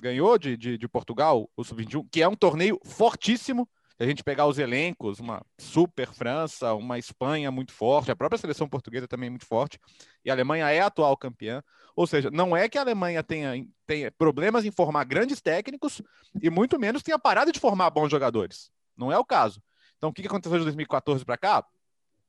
Ganhou 0.00 0.38
de, 0.38 0.56
de, 0.56 0.78
de 0.78 0.88
Portugal 0.88 1.50
o 1.54 1.62
sub-21, 1.62 2.06
que 2.10 2.22
é 2.22 2.28
um 2.28 2.36
torneio 2.36 2.78
fortíssimo 2.84 3.68
a 4.02 4.06
gente 4.06 4.24
pegar 4.24 4.46
os 4.46 4.58
elencos, 4.58 5.20
uma 5.20 5.44
super 5.58 6.12
França, 6.12 6.74
uma 6.74 6.98
Espanha 6.98 7.50
muito 7.50 7.72
forte, 7.72 8.10
a 8.10 8.16
própria 8.16 8.38
seleção 8.38 8.68
portuguesa 8.68 9.06
também 9.06 9.28
é 9.28 9.30
muito 9.30 9.46
forte, 9.46 9.78
e 10.24 10.30
a 10.30 10.34
Alemanha 10.34 10.68
é 10.70 10.80
a 10.80 10.86
atual 10.86 11.16
campeã. 11.16 11.62
Ou 11.94 12.06
seja, 12.06 12.30
não 12.30 12.56
é 12.56 12.68
que 12.68 12.78
a 12.78 12.80
Alemanha 12.80 13.22
tenha, 13.22 13.66
tenha 13.86 14.10
problemas 14.10 14.64
em 14.64 14.70
formar 14.70 15.04
grandes 15.04 15.40
técnicos 15.40 16.02
e 16.42 16.50
muito 16.50 16.78
menos 16.78 17.02
tenha 17.02 17.18
parado 17.18 17.52
de 17.52 17.60
formar 17.60 17.90
bons 17.90 18.10
jogadores. 18.10 18.70
Não 18.96 19.12
é 19.12 19.18
o 19.18 19.24
caso. 19.24 19.62
Então, 19.96 20.10
o 20.10 20.12
que 20.12 20.26
aconteceu 20.26 20.58
de 20.58 20.64
2014 20.64 21.24
para 21.24 21.36
cá? 21.36 21.64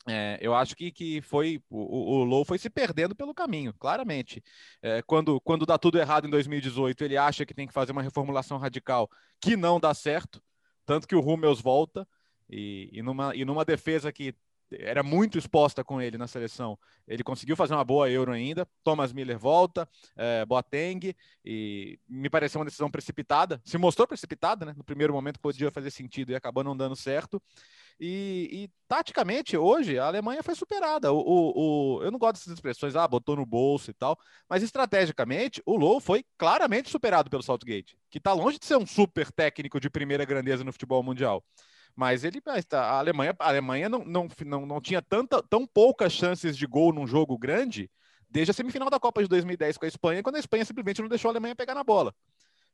É, 0.08 0.38
eu 0.42 0.53
acho 0.53 0.75
que, 0.75 0.92
que 0.92 1.22
foi 1.22 1.62
o, 1.70 2.18
o 2.20 2.24
Low 2.24 2.44
foi 2.44 2.58
se 2.58 2.70
perdendo 2.70 3.15
pelo 3.15 3.34
caminho, 3.34 3.74
claramente. 3.80 4.44
É, 4.82 5.01
quando, 5.01 5.39
quando 5.42 5.65
dá 5.65 5.77
tudo 5.77 5.98
errado 5.98 6.27
em 6.27 6.30
2018, 6.30 7.03
ele 7.03 7.18
acha 7.18 7.46
que 7.46 7.53
tem 7.53 7.65
que 7.65 7.74
fazer 7.74 7.94
uma 7.94 8.01
reformulação 8.01 8.58
radical 8.58 9.10
que 9.39 9.56
não 9.56 9.80
dá 9.80 9.94
certo. 9.94 10.42
Tanto 10.86 11.08
que 11.08 11.16
o 11.16 11.20
Rummels 11.22 11.62
volta 11.62 12.08
e, 12.50 12.90
e, 12.92 13.02
numa, 13.02 13.36
e 13.36 13.46
numa 13.46 13.66
defesa 13.66 14.12
que 14.12 14.36
era 14.80 15.03
muito 15.03 15.38
exposta 15.38 15.84
com 15.84 16.01
ele 16.01 16.18
na 16.18 16.27
seleção. 16.27 16.77
Ele 17.08 17.24
conseguiu 17.24 17.56
fazer 17.56 17.74
uma 17.74 17.84
boa 17.84 18.10
Euro 18.10 18.32
ainda. 18.32 18.68
Thomas 18.84 19.13
Miller 19.13 19.38
volta, 19.38 19.88
é, 20.15 20.46
Boateng, 20.46 21.15
e 21.44 22.00
me 22.08 22.30
pareceu 22.30 22.60
uma 22.60 22.65
decisão 22.65 22.89
precipitada. 22.89 23.62
Se 23.65 23.77
mostrou 23.77 24.08
precipitada, 24.08 24.65
né? 24.65 24.74
No 24.75 24.84
primeiro 24.84 25.13
momento 25.13 25.39
podia 25.39 25.72
fazer 25.72 25.92
sentido 25.92 26.32
e 26.32 26.36
acabou 26.36 26.63
não 26.63 26.75
dando 26.75 26.96
certo. 26.96 27.42
E, 28.00 28.50
e, 28.51 28.70
taticamente, 28.88 29.56
hoje, 29.56 30.00
a 30.00 30.08
Alemanha 30.08 30.44
foi 30.44 30.56
superada. 30.56 31.12
O, 31.12 31.20
o, 31.20 31.98
o, 31.98 32.03
eu 32.03 32.12
não 32.12 32.20
gosto 32.20 32.34
dessas 32.36 32.53
expressões, 32.53 32.96
ah, 32.96 33.08
botou 33.08 33.36
no 33.36 33.46
bolso 33.46 33.92
e 33.92 33.94
tal, 33.94 34.18
mas 34.50 34.63
estrategicamente, 34.63 35.62
o 35.65 35.75
Low 35.75 36.00
foi 36.00 36.25
claramente 36.38 36.89
superado 36.89 37.30
pelo 37.30 37.44
Saltgate, 37.44 37.98
que 38.10 38.18
está 38.18 38.34
longe 38.34 38.60
de 38.60 38.65
ser 38.65 38.77
um 38.77 38.86
super 38.86 39.32
técnico 39.32 39.80
de 39.80 39.89
primeira 39.89 40.25
grandeza 40.25 40.63
no 40.63 40.72
futebol 40.72 41.03
mundial. 41.03 41.44
Mas 41.96 42.24
ele, 42.24 42.42
a 42.72 42.98
Alemanha, 42.98 43.36
a 43.38 43.48
Alemanha 43.48 43.88
não, 43.88 44.04
não, 44.04 44.28
não, 44.46 44.66
não 44.66 44.82
tinha 44.82 45.02
tanta, 45.02 45.44
tão 45.44 45.68
poucas 45.68 46.12
chances 46.12 46.58
de 46.58 46.66
gol 46.66 46.92
num 46.92 47.06
jogo 47.06 47.38
grande 47.38 47.90
desde 48.30 48.50
a 48.50 48.54
semifinal 48.54 48.90
da 48.90 49.00
Copa 49.00 49.22
de 49.22 49.30
2010 49.30 49.78
com 49.78 49.86
a 49.86 49.88
Espanha, 49.88 50.24
quando 50.24 50.38
a 50.38 50.40
Espanha 50.40 50.66
simplesmente 50.66 51.02
não 51.02 51.08
deixou 51.08 51.30
a 51.30 51.32
Alemanha 51.32 51.56
pegar 51.56 51.76
na 51.76 51.84
bola. 51.84 52.14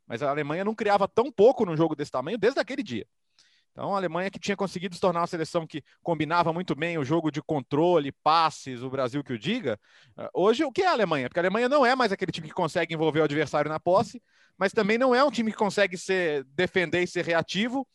Mas 0.08 0.24
a 0.24 0.30
Alemanha 0.30 0.64
não 0.64 0.74
criava 0.74 1.06
tão 1.06 1.30
pouco 1.30 1.66
num 1.66 1.76
jogo 1.76 1.96
desse 1.96 2.12
tamanho 2.12 2.38
desde 2.38 2.62
aquele 2.62 2.82
dia. 2.82 3.06
Então, 3.72 3.94
a 3.94 3.98
Alemanha 3.98 4.32
que 4.32 4.40
tinha 4.40 4.58
conseguido 4.58 4.96
se 4.96 5.02
tornar 5.02 5.22
uma 5.22 5.28
seleção 5.28 5.68
que 5.68 5.84
combinava 6.02 6.52
muito 6.52 6.76
bem 6.76 6.98
o 6.98 7.04
jogo 7.04 7.30
de 7.30 7.42
controle, 7.42 8.12
passes, 8.24 8.82
o 8.82 8.90
Brasil 8.90 9.24
que 9.24 9.34
o 9.34 9.40
diga. 9.40 9.80
Eh, 10.18 10.30
hoje, 10.34 10.64
o 10.64 10.72
que 10.72 10.82
é 10.82 10.88
a 10.88 10.92
Alemanha? 10.92 11.30
Porque 11.30 11.40
a 11.40 11.44
Alemanha 11.44 11.70
não 11.70 11.86
é 11.86 11.96
mais 11.96 12.12
aquele 12.12 12.32
time 12.32 12.48
que 12.48 12.54
consegue 12.54 12.94
envolver 12.94 13.20
o 13.20 13.24
adversário 13.24 13.70
na 13.70 13.80
posse, 13.80 14.22
mas 14.58 14.74
também 14.74 14.98
não 14.98 15.14
é 15.14 15.24
um 15.24 15.32
time 15.32 15.52
que 15.52 15.58
consegue 15.58 15.98
ser, 15.98 16.44
defender 16.46 17.04
e 17.04 17.08
ser 17.08 17.24
reativo. 17.24 17.88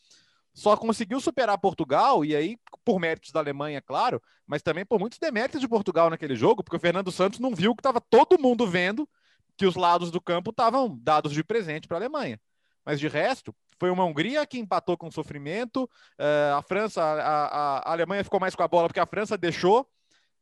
Só 0.54 0.76
conseguiu 0.76 1.20
superar 1.20 1.58
Portugal, 1.58 2.24
e 2.24 2.34
aí, 2.34 2.56
por 2.84 3.00
méritos 3.00 3.32
da 3.32 3.40
Alemanha, 3.40 3.82
claro, 3.82 4.22
mas 4.46 4.62
também 4.62 4.86
por 4.86 5.00
muitos 5.00 5.18
deméritos 5.18 5.60
de 5.60 5.66
Portugal 5.66 6.08
naquele 6.08 6.36
jogo, 6.36 6.62
porque 6.62 6.76
o 6.76 6.80
Fernando 6.80 7.10
Santos 7.10 7.40
não 7.40 7.52
viu 7.54 7.74
que 7.74 7.80
estava 7.80 8.00
todo 8.00 8.40
mundo 8.40 8.66
vendo 8.66 9.08
que 9.56 9.66
os 9.66 9.74
lados 9.74 10.12
do 10.12 10.20
campo 10.20 10.50
estavam 10.50 10.96
dados 11.02 11.32
de 11.32 11.42
presente 11.42 11.88
para 11.88 11.96
a 11.96 12.00
Alemanha. 12.00 12.40
Mas 12.84 13.00
de 13.00 13.08
resto, 13.08 13.54
foi 13.78 13.90
uma 13.90 14.04
Hungria 14.04 14.46
que 14.46 14.58
empatou 14.58 14.96
com 14.96 15.10
sofrimento. 15.10 15.84
Uh, 16.18 16.56
a 16.56 16.62
França, 16.62 17.02
a, 17.02 17.46
a, 17.46 17.92
Alemanha 17.92 18.24
ficou 18.24 18.38
mais 18.38 18.54
com 18.54 18.62
a 18.62 18.68
bola 18.68 18.88
porque 18.88 19.00
a 19.00 19.06
França 19.06 19.36
deixou. 19.36 19.88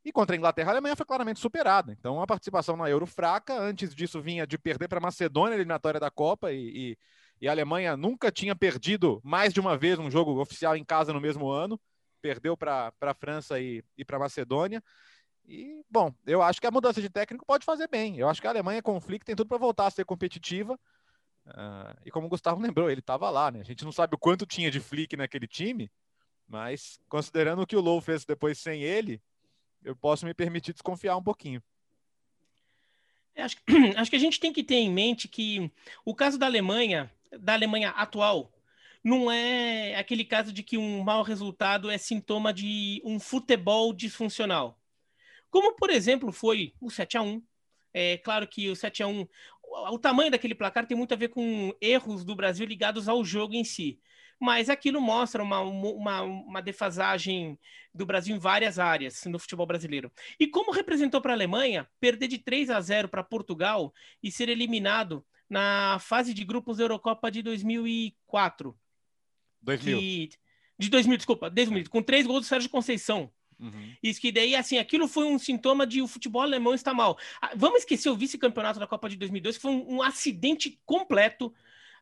E 0.05 0.11
contra 0.11 0.35
a 0.35 0.39
Inglaterra, 0.39 0.71
a 0.71 0.73
Alemanha 0.73 0.97
foi 0.97 1.07
claramente 1.07 1.39
superada. 1.39 1.93
Então, 1.93 2.21
a 2.21 2.27
participação 2.27 2.77
na 2.77 2.91
Euro 2.91 3.07
fraca. 3.07 3.55
Antes 3.55 3.95
disso, 3.95 4.21
vinha 4.21 4.45
de 4.47 4.59
perder 4.59 4.89
para 4.89 4.99
a 4.99 5.01
Macedônia, 5.01 5.55
eliminatória 5.55 6.01
da 6.01 6.11
Copa. 6.11 6.53
E, 6.53 6.57
e, 6.57 6.99
e, 7.43 7.49
a 7.49 7.51
Alemanha 7.51 7.97
nunca 7.97 8.31
tinha 8.31 8.55
perdido 8.55 9.21
mais 9.25 9.53
de 9.53 9.61
uma 9.61 9.77
vez 9.77 9.99
um 9.99 10.11
jogo 10.11 10.41
oficial 10.41 10.77
em 10.77 10.85
casa 10.85 11.13
no 11.13 11.21
mesmo 11.21 11.51
ano. 11.51 11.79
Perdeu 12.21 12.57
para 12.57 12.93
a 13.01 13.15
França 13.15 13.59
e, 13.59 13.85
e 13.99 14.05
para 14.05 14.17
a 14.17 14.21
Macedônia. 14.21 14.83
E, 15.45 15.85
bom, 15.91 16.15
eu 16.25 16.41
acho 16.41 16.61
que 16.61 16.67
a 16.67 16.71
mudança 16.71 17.03
de 17.03 17.11
técnico 17.11 17.45
pode 17.45 17.65
fazer 17.65 17.89
bem. 17.89 18.17
Eu 18.17 18.29
acho 18.29 18.41
que 18.41 18.47
a 18.47 18.51
Alemanha 18.51 18.81
conflito 18.81 19.25
tem 19.25 19.35
tudo 19.35 19.49
para 19.49 19.59
voltar 19.59 19.89
a 19.89 19.91
ser 19.91 20.05
competitiva. 20.05 20.79
Uh, 21.47 21.99
e 22.05 22.11
como 22.11 22.27
o 22.27 22.31
Gustavo 22.31 22.61
lembrou, 22.63 22.89
ele 22.89 23.01
estava 23.01 23.29
lá, 23.29 23.51
né? 23.51 23.61
A 23.61 23.65
gente 23.65 23.85
não 23.85 23.93
sabe 23.93 24.15
o 24.15 24.19
quanto 24.19 24.47
tinha 24.47 24.71
de 24.71 24.79
flick 24.79 25.17
naquele 25.17 25.49
time, 25.49 25.91
mas 26.47 27.01
considerando 27.09 27.63
o 27.63 27.67
que 27.67 27.77
o 27.77 27.81
Low 27.81 28.01
fez 28.01 28.25
depois 28.25 28.59
sem 28.59 28.83
ele, 28.83 29.21
eu 29.83 29.97
posso 29.97 30.25
me 30.25 30.33
permitir 30.33 30.73
desconfiar 30.73 31.17
um 31.17 31.23
pouquinho. 31.23 31.63
É, 33.35 33.43
acho, 33.43 33.57
acho 33.97 34.11
que 34.11 34.17
a 34.17 34.21
gente 34.21 34.39
tem 34.39 34.53
que 34.53 34.63
ter 34.63 34.77
em 34.77 34.91
mente 34.91 35.27
que 35.27 35.71
o 36.05 36.15
caso 36.15 36.39
da 36.39 36.47
Alemanha, 36.47 37.11
da 37.41 37.55
Alemanha 37.55 37.91
atual, 37.91 38.53
não 39.03 39.31
é 39.31 39.97
aquele 39.97 40.25
caso 40.25 40.53
de 40.53 40.63
que 40.63 40.79
um 40.79 41.03
mau 41.03 41.23
resultado 41.23 41.91
é 41.91 41.99
sintoma 41.99 42.53
de 42.53 43.03
um 43.05 43.19
futebol 43.19 43.93
disfuncional. 43.93 44.79
Como, 45.51 45.75
por 45.77 45.91
exemplo, 45.91 46.33
foi 46.33 46.75
o 46.81 46.91
7 46.91 47.17
a 47.17 47.23
1 47.23 47.43
é 47.95 48.17
claro 48.17 48.47
que 48.49 48.71
o 48.71 48.77
7 48.77 49.03
a 49.03 49.07
1 49.07 49.27
o 49.91 49.99
tamanho 49.99 50.31
daquele 50.31 50.55
placar 50.55 50.87
tem 50.87 50.97
muito 50.97 51.15
a 51.15 51.17
ver 51.17 51.29
com 51.29 51.75
erros 51.81 52.25
do 52.25 52.35
Brasil 52.35 52.67
ligados 52.67 53.09
ao 53.09 53.25
jogo 53.25 53.55
em 53.55 53.65
si. 53.65 53.99
Mas 54.39 54.69
aquilo 54.69 55.01
mostra 55.01 55.43
uma, 55.43 55.61
uma, 55.61 56.23
uma 56.23 56.61
defasagem 56.61 57.59
do 57.95 58.05
Brasil 58.05 58.35
em 58.35 58.39
várias 58.39 58.79
áreas 58.79 59.25
no 59.25 59.39
futebol 59.39 59.67
brasileiro. 59.67 60.13
E 60.39 60.47
como 60.47 60.73
representou 60.73 61.21
para 61.23 61.33
a 61.33 61.37
Alemanha 61.37 61.89
perder 62.01 62.29
de 62.29 62.39
3 62.39 62.69
a 62.69 62.81
0 62.81 63.09
para 63.09 63.23
Portugal 63.23 63.95
e 64.23 64.31
ser 64.31 64.49
eliminado 64.49 65.25
na 65.53 65.99
fase 65.99 66.33
de 66.33 66.45
grupos 66.45 66.79
da 66.79 66.85
Eurocopa 66.85 67.31
de 67.31 67.43
2004. 67.43 68.75
2000. 69.61 69.99
Que, 69.99 70.31
de 70.79 70.89
2000, 70.89 71.17
desculpa, 71.19 71.51
2000, 71.51 71.91
com 71.91 72.03
três 72.03 72.27
gols 72.27 72.41
do 72.41 72.47
Sérgio 72.47 72.71
Conceição. 72.71 73.31
Uhum. 73.61 73.95
Isso 74.03 74.19
que 74.19 74.33
daí, 74.33 74.57
assim, 74.57 74.79
aquilo 74.79 75.07
foi 75.07 75.25
um 75.27 75.39
sintoma 75.39 75.87
de 75.87 76.01
o 76.01 76.09
futebol 76.09 76.41
alemão 76.41 76.73
está 76.73 76.95
mal. 76.95 77.19
Ah, 77.39 77.53
vamos 77.55 77.81
esquecer 77.81 78.09
o 78.09 78.17
vice-campeonato 78.17 78.81
da 78.81 78.87
Copa 78.87 79.11
de 79.11 79.17
2002, 79.17 79.57
que 79.57 79.63
foi 79.63 79.73
um, 79.73 79.97
um 79.97 80.03
acidente 80.03 80.81
completo 80.87 81.53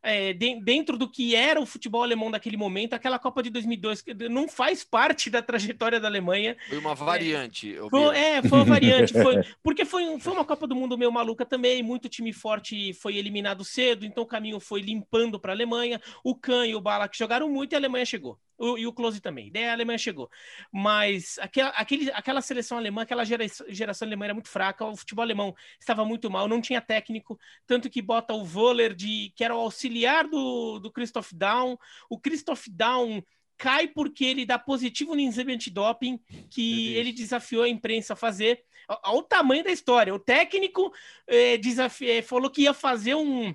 é, 0.03 0.33
de, 0.33 0.61
dentro 0.63 0.97
do 0.97 1.11
que 1.11 1.35
era 1.35 1.61
o 1.61 1.67
futebol 1.67 2.03
alemão 2.03 2.31
daquele 2.31 2.57
momento, 2.57 2.95
aquela 2.95 3.19
Copa 3.19 3.43
de 3.43 3.51
2002 3.51 4.05
não 4.31 4.49
faz 4.49 4.83
parte 4.85 5.31
da 5.31 5.43
trajetória 5.43 6.01
da 6.01 6.09
Alemanha. 6.09 6.57
Foi 6.69 6.79
uma 6.79 6.95
variante. 6.95 7.75
É, 7.75 7.89
foi, 7.89 8.17
é, 8.17 8.43
foi 8.43 8.59
uma 8.59 8.65
variante. 8.65 9.13
Foi, 9.13 9.43
porque 9.63 9.85
foi, 9.85 10.19
foi 10.19 10.33
uma 10.33 10.45
Copa 10.45 10.67
do 10.67 10.75
Mundo 10.75 10.97
meio 10.97 11.13
maluca 11.13 11.45
também, 11.45 11.83
muito 11.83 12.09
time 12.09 12.33
forte 12.33 12.93
foi 12.95 13.17
eliminado 13.17 13.65
cedo, 13.65 14.05
então 14.05 14.25
o 14.25 14.27
caminho 14.27 14.61
foi 14.61 14.81
limpando 14.81 15.39
para 15.39 15.53
a 15.53 15.55
Alemanha. 15.55 16.01
O 16.25 16.35
Kahn 16.35 16.67
e 16.67 16.75
o 16.75 16.81
Balak 16.81 17.17
jogaram 17.17 17.49
muito 17.49 17.73
e 17.73 17.77
a 17.77 17.79
Alemanha 17.79 18.05
chegou 18.05 18.39
o, 18.61 18.79
e 18.79 18.87
o 18.87 18.93
Close 18.93 19.21
também. 19.21 19.51
Daí 19.51 19.65
a 19.65 19.73
Alemanha 19.73 19.99
chegou. 19.99 20.31
Mas 20.71 21.39
aquela, 21.39 21.71
aquele, 21.71 22.11
aquela 22.13 22.43
seleção 22.43 22.77
alemã, 22.79 23.03
aquela 23.03 23.25
gera, 23.25 23.45
geração 23.69 24.07
alemã 24.07 24.27
era 24.27 24.35
muito 24.35 24.49
fraca, 24.49 24.85
o 24.85 24.97
futebol 24.97 25.23
alemão 25.23 25.55
estava 25.79 26.05
muito 26.05 26.31
mal, 26.31 26.47
não 26.47 26.61
tinha 26.61 26.81
técnico, 26.81 27.39
tanto 27.67 27.89
que 27.89 28.03
bota 28.03 28.35
o 28.35 28.45
Voller, 28.45 28.95
de, 28.95 29.33
que 29.35 29.43
era 29.43 29.57
o 29.57 29.61
auxiliar 29.61 30.29
do, 30.29 30.79
do 30.79 30.93
Christoph 30.93 31.33
Daum. 31.33 31.77
O 32.09 32.19
Christoph 32.19 32.67
Daum 32.69 33.23
cai 33.57 33.89
porque 33.89 34.25
ele 34.25 34.47
dá 34.47 34.59
positivo 34.59 35.15
no 35.15 35.21
exame 35.21 35.55
antidoping 35.55 36.19
que 36.51 36.95
ele 36.95 37.13
desafiou 37.13 37.63
a 37.63 37.69
imprensa 37.69 38.13
a 38.13 38.17
fazer. 38.17 38.63
Olha 38.89 39.19
o 39.19 39.23
tamanho 39.23 39.65
da 39.65 39.71
história. 39.71 40.15
O 40.15 40.19
técnico 40.19 40.93
é, 41.27 41.57
desafio, 41.57 42.23
falou 42.23 42.51
que 42.51 42.63
ia 42.63 42.75
fazer 42.75 43.15
um 43.15 43.55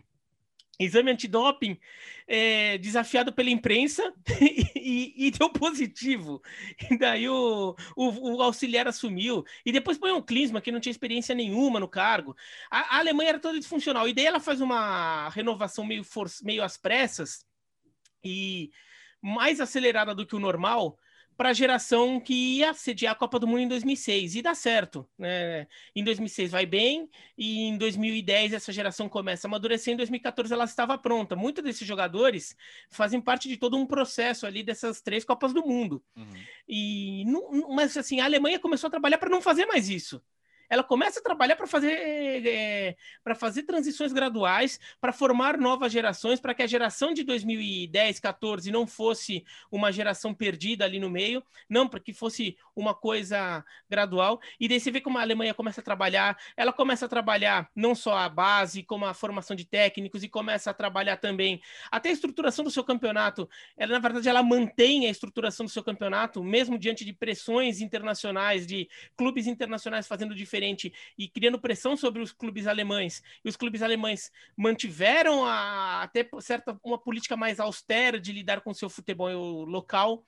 exame 0.80 1.12
antidoping 1.12 1.80
é, 2.28 2.78
desafiado 2.78 3.32
pela 3.32 3.50
imprensa 3.50 4.14
e, 4.76 5.28
e, 5.28 5.32
deu 5.32 5.50
positivo. 5.50 6.42
E 6.90 6.98
daí 6.98 7.30
o, 7.30 7.76
o, 7.96 8.36
o, 8.36 8.42
auxiliar 8.42 8.88
assumiu. 8.88 9.44
E 9.66 9.72
depois 9.72 9.98
põe 9.98 10.12
um 10.12 10.22
Klinsmann, 10.22 10.62
que 10.62 10.72
não 10.72 10.80
tinha 10.80 10.92
experiência 10.92 11.36
nenhuma 11.36 11.80
no 11.80 11.88
cargo. 11.88 12.36
A, 12.70 12.96
a 12.96 13.00
Alemanha 13.00 13.30
era 13.30 13.40
toda 13.40 13.60
disfuncional. 13.60 14.08
E 14.08 14.14
daí 14.14 14.26
ela 14.26 14.40
faz 14.40 14.62
uma 14.62 15.30
renovação 15.30 15.86
meio, 15.86 16.04
for, 16.04 16.28
meio 16.44 16.64
às 16.64 16.78
pressas 16.78 17.46
e 18.24 18.72
mais 19.22 19.60
acelerada 19.60 20.14
do 20.14 20.26
que 20.26 20.36
o 20.36 20.40
normal, 20.40 20.98
para 21.38 21.50
a 21.50 21.54
geração 21.54 22.20
que 22.20 22.34
ia 22.34 22.74
sediar 22.74 23.14
a 23.14 23.16
Copa 23.16 23.38
do 23.38 23.48
Mundo 23.48 23.62
em 23.62 23.68
2006 23.68 24.36
e 24.36 24.42
dá 24.42 24.56
certo, 24.56 25.08
né? 25.18 25.68
Em 25.96 26.04
2006 26.04 26.52
vai 26.52 26.66
bem 26.66 27.10
e 27.38 27.64
em 27.64 27.78
2010 27.78 28.54
essa 28.54 28.72
geração 28.72 29.10
começa 29.10 29.48
a 29.48 29.50
amadurecer. 29.50 29.94
Em 29.94 29.98
2014 29.98 30.54
ela 30.54 30.66
estava 30.66 30.98
pronta. 30.98 31.36
Muitos 31.36 31.64
desses 31.64 31.88
jogadores 31.88 32.56
fazem 32.90 33.20
parte 33.20 33.50
de 33.50 33.58
todo 33.58 33.78
um 33.78 33.86
processo 33.86 34.46
ali 34.46 34.64
dessas 34.64 35.02
três 35.02 35.26
Copas 35.26 35.54
do 35.54 35.66
Mundo. 35.66 36.02
Uhum. 36.16 36.26
E 36.68 37.26
mas 37.70 37.96
assim 37.98 38.20
a 38.20 38.26
Alemanha 38.26 38.60
começou 38.60 38.88
a 38.88 38.92
trabalhar 38.92 39.18
para 39.18 39.30
não 39.30 39.42
fazer 39.42 39.66
mais 39.66 39.90
isso 39.90 40.22
ela 40.70 40.84
começa 40.84 41.20
a 41.20 41.24
trabalhar 41.24 41.56
para 41.56 41.68
fazer 41.68 41.92
é, 42.46 42.96
fazer 43.36 43.64
transições 43.64 44.12
graduais, 44.12 44.80
para 45.00 45.14
formar 45.14 45.58
novas 45.58 45.92
gerações, 45.92 46.40
para 46.40 46.54
que 46.54 46.64
a 46.64 46.68
geração 46.68 47.14
de 47.14 47.24
2010, 47.24 48.20
14 48.20 48.72
não 48.72 48.88
fosse 48.88 49.46
uma 49.72 49.92
geração 49.92 50.34
perdida 50.34 50.86
ali 50.86 51.00
no 51.00 51.10
meio, 51.10 51.44
não 51.70 51.88
para 51.88 52.00
que 52.00 52.14
fosse 52.14 52.58
uma 52.76 52.94
coisa 52.94 53.64
gradual. 53.90 54.40
E 54.60 54.68
daí 54.68 54.80
você 54.80 54.92
vê 54.92 55.02
como 55.02 55.18
a 55.18 55.22
Alemanha 55.22 55.54
começa 55.54 55.82
a 55.82 55.84
trabalhar, 55.84 56.38
ela 56.58 56.74
começa 56.74 57.06
a 57.06 57.10
trabalhar 57.10 57.70
não 57.76 57.94
só 57.94 58.18
a 58.18 58.28
base, 58.28 58.84
como 58.84 59.06
a 59.06 59.14
formação 59.14 59.56
de 59.56 59.66
técnicos 59.66 60.24
e 60.24 60.30
começa 60.30 60.72
a 60.72 60.74
trabalhar 60.74 61.18
também 61.18 61.62
até 61.92 62.10
a 62.10 62.14
estruturação 62.14 62.64
do 62.64 62.72
seu 62.72 62.84
campeonato. 62.84 63.50
Ela 63.78 63.94
na 63.94 64.00
verdade 64.00 64.28
ela 64.28 64.44
mantém 64.44 65.08
a 65.08 65.10
estruturação 65.10 65.66
do 65.66 65.72
seu 65.72 65.84
campeonato 65.84 66.44
mesmo 66.44 66.78
diante 66.78 67.06
de 67.06 67.14
pressões 67.14 67.82
internacionais 67.82 68.66
de 68.66 68.90
clubes 69.16 69.48
internacionais 69.48 70.08
fazendo 70.08 70.34
diferença 70.34 70.55
diferente 70.56 70.94
e 71.18 71.28
criando 71.28 71.60
pressão 71.60 71.98
sobre 71.98 72.22
os 72.22 72.32
clubes 72.32 72.68
alemães. 72.68 73.22
E 73.44 73.50
os 73.50 73.58
clubes 73.58 73.82
alemães 73.82 74.32
mantiveram 74.56 75.46
a, 75.46 76.04
até 76.04 76.28
certa 76.40 76.80
uma 76.84 76.98
política 76.98 77.36
mais 77.36 77.60
austera 77.60 78.20
de 78.20 78.32
lidar 78.32 78.62
com 78.62 78.74
seu 78.74 78.90
futebol 78.90 79.66
local. 79.66 80.26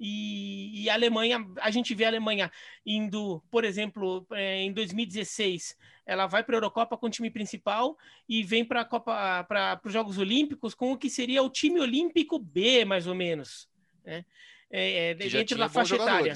E, 0.00 0.84
e, 0.84 0.90
a 0.90 0.94
Alemanha, 0.94 1.44
a 1.60 1.70
gente 1.70 1.94
vê 1.94 2.04
a 2.04 2.08
Alemanha 2.08 2.50
indo, 2.86 3.42
por 3.50 3.64
exemplo, 3.64 4.24
é, 4.32 4.62
em 4.62 4.72
2016, 4.72 5.76
ela 6.06 6.26
vai 6.26 6.44
para 6.44 6.54
a 6.54 6.58
Eurocopa 6.58 6.96
com 6.96 7.06
o 7.06 7.10
time 7.10 7.30
principal 7.30 7.96
e 8.28 8.44
vem 8.44 8.64
para 8.64 8.82
a 8.82 8.84
Copa, 8.84 9.44
para 9.48 9.80
os 9.84 9.92
Jogos 9.92 10.16
Olímpicos 10.16 10.72
com 10.72 10.92
o 10.92 10.98
que 10.98 11.10
seria 11.10 11.42
o 11.42 11.50
time 11.50 11.80
olímpico 11.80 12.38
B, 12.38 12.84
mais 12.84 13.08
ou 13.08 13.14
menos, 13.14 13.68
né? 14.04 14.24
É, 14.70 15.10
é, 15.10 15.14
dentro 15.14 15.56
da 15.56 15.68
faixa 15.68 15.96
etária. 15.96 16.34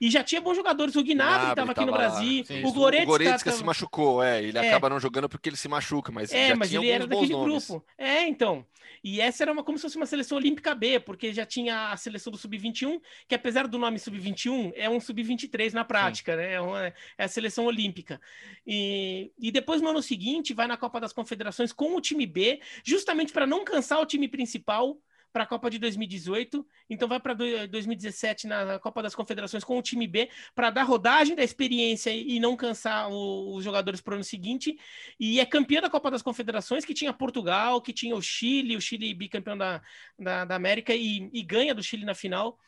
E 0.00 0.10
já 0.10 0.22
tinha 0.22 0.40
bons 0.40 0.56
jogadores. 0.56 0.96
O 0.96 1.02
Gnabry 1.02 1.50
estava 1.50 1.72
aqui 1.72 1.84
no 1.84 1.92
Brasil. 1.92 2.44
o 2.64 2.72
Goretzka, 2.72 3.04
o 3.04 3.06
Goretzka 3.06 3.52
se 3.52 3.64
machucou, 3.64 4.22
é. 4.22 4.42
Ele 4.42 4.58
é. 4.58 4.68
acaba 4.68 4.88
não 4.88 5.00
jogando 5.00 5.28
porque 5.28 5.48
ele 5.48 5.56
se 5.56 5.68
machuca, 5.68 6.12
mas 6.12 6.32
é, 6.32 6.54
mas 6.54 6.72
ele 6.72 6.88
era 6.88 7.06
daquele 7.06 7.32
nomes. 7.32 7.66
grupo. 7.68 7.84
É, 7.96 8.26
então. 8.26 8.66
E 9.02 9.20
essa 9.20 9.44
era 9.44 9.52
uma, 9.52 9.62
como 9.62 9.78
se 9.78 9.82
fosse 9.82 9.96
uma 9.96 10.06
seleção 10.06 10.38
olímpica 10.38 10.74
B, 10.74 10.98
porque 11.00 11.32
já 11.32 11.46
tinha 11.46 11.92
a 11.92 11.96
seleção 11.96 12.30
do 12.30 12.38
Sub-21, 12.38 13.00
que 13.28 13.34
apesar 13.34 13.66
do 13.68 13.78
nome 13.78 13.98
Sub-21, 13.98 14.72
é 14.74 14.88
um 14.88 14.98
Sub-23 14.98 15.72
na 15.72 15.84
prática, 15.84 16.32
Sim. 16.32 16.38
né? 16.38 16.54
É, 16.54 16.60
uma, 16.60 16.86
é, 16.86 16.94
a 17.18 17.28
seleção 17.28 17.66
olímpica. 17.66 18.20
E, 18.66 19.30
e 19.38 19.50
depois, 19.50 19.80
no 19.80 19.88
ano 19.88 20.02
seguinte, 20.02 20.54
vai 20.54 20.66
na 20.66 20.76
Copa 20.76 21.00
das 21.00 21.12
Confederações 21.12 21.72
com 21.72 21.94
o 21.94 22.00
time 22.00 22.26
B, 22.26 22.60
justamente 22.84 23.32
para 23.32 23.46
não 23.46 23.64
cansar 23.64 24.00
o 24.00 24.06
time 24.06 24.28
principal 24.28 24.98
para 25.32 25.44
a 25.44 25.46
Copa 25.46 25.68
de 25.68 25.78
2018, 25.78 26.66
então 26.88 27.06
vai 27.06 27.20
para 27.20 27.34
2017 27.34 28.46
na 28.46 28.78
Copa 28.78 29.02
das 29.02 29.14
Confederações 29.14 29.64
com 29.64 29.78
o 29.78 29.82
time 29.82 30.06
B 30.06 30.30
para 30.54 30.70
dar 30.70 30.84
rodagem 30.84 31.36
da 31.36 31.44
experiência 31.44 32.10
e 32.10 32.40
não 32.40 32.56
cansar 32.56 33.10
o, 33.10 33.54
os 33.54 33.62
jogadores 33.62 34.00
para 34.00 34.12
o 34.12 34.14
ano 34.14 34.24
seguinte. 34.24 34.78
E 35.20 35.38
é 35.40 35.46
campeã 35.46 35.80
da 35.80 35.90
Copa 35.90 36.10
das 36.10 36.22
Confederações, 36.22 36.84
que 36.84 36.94
tinha 36.94 37.12
Portugal, 37.12 37.80
que 37.82 37.92
tinha 37.92 38.16
o 38.16 38.22
Chile, 38.22 38.76
o 38.76 38.80
Chile 38.80 39.12
bicampeão 39.14 39.56
da, 39.56 39.82
da, 40.18 40.44
da 40.44 40.54
América 40.54 40.94
e, 40.94 41.28
e 41.32 41.42
ganha 41.42 41.74
do 41.74 41.82
Chile 41.82 42.04
na 42.04 42.14
final. 42.14 42.58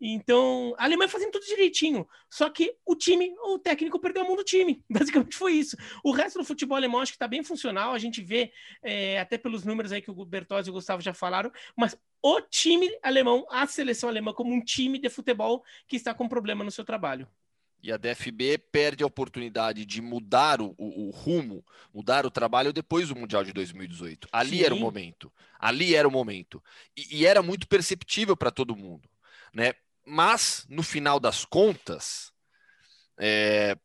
Então, 0.00 0.74
a 0.78 0.84
Alemanha 0.84 1.08
fazendo 1.08 1.32
tudo 1.32 1.46
direitinho. 1.46 2.06
Só 2.30 2.48
que 2.50 2.76
o 2.84 2.94
time, 2.94 3.34
o 3.44 3.58
técnico 3.58 3.98
perdeu 3.98 4.22
a 4.22 4.26
mão 4.26 4.36
do 4.36 4.44
time. 4.44 4.84
Basicamente 4.90 5.36
foi 5.36 5.52
isso. 5.52 5.76
O 6.02 6.12
resto 6.12 6.38
do 6.38 6.44
futebol 6.44 6.76
alemão 6.76 7.00
acho 7.00 7.12
que 7.12 7.16
está 7.16 7.28
bem 7.28 7.42
funcional. 7.42 7.92
A 7.92 7.98
gente 7.98 8.22
vê, 8.22 8.52
é, 8.82 9.20
até 9.20 9.38
pelos 9.38 9.64
números 9.64 9.92
aí 9.92 10.02
que 10.02 10.10
o 10.10 10.24
Bertozzi 10.24 10.68
e 10.68 10.70
o 10.70 10.74
Gustavo 10.74 11.02
já 11.02 11.14
falaram, 11.14 11.50
mas 11.76 11.96
o 12.22 12.40
time 12.40 12.90
alemão, 13.02 13.46
a 13.50 13.66
seleção 13.66 14.08
alemã, 14.08 14.32
como 14.32 14.52
um 14.52 14.60
time 14.60 14.98
de 14.98 15.10
futebol 15.10 15.62
que 15.86 15.96
está 15.96 16.14
com 16.14 16.28
problema 16.28 16.64
no 16.64 16.70
seu 16.70 16.84
trabalho. 16.84 17.28
E 17.84 17.92
a 17.92 17.98
DFB 17.98 18.56
perde 18.72 19.04
a 19.04 19.06
oportunidade 19.06 19.84
de 19.84 20.00
mudar 20.00 20.62
o, 20.62 20.74
o, 20.78 21.08
o, 21.08 21.10
rumo, 21.10 21.62
mudar 21.92 22.24
o 22.24 22.30
trabalho 22.30 22.72
depois 22.72 23.10
do 23.10 23.14
Mundial 23.14 23.44
de 23.44 23.52
2018. 23.52 24.26
Ali 24.32 24.56
Sim. 24.56 24.64
era 24.64 24.74
o 24.74 24.78
momento. 24.78 25.30
Ali 25.60 25.94
era 25.94 26.08
o 26.08 26.10
momento. 26.10 26.64
E, 26.96 27.18
e 27.18 27.26
era 27.26 27.42
muito 27.42 27.68
perceptível 27.68 28.34
para 28.34 28.50
todo 28.50 28.74
mundo. 28.74 29.06
Né? 29.52 29.74
Mas, 30.06 30.66
no 30.68 30.82
final 30.82 31.18
das 31.18 31.44
contas, 31.44 32.32
é, 33.18 33.76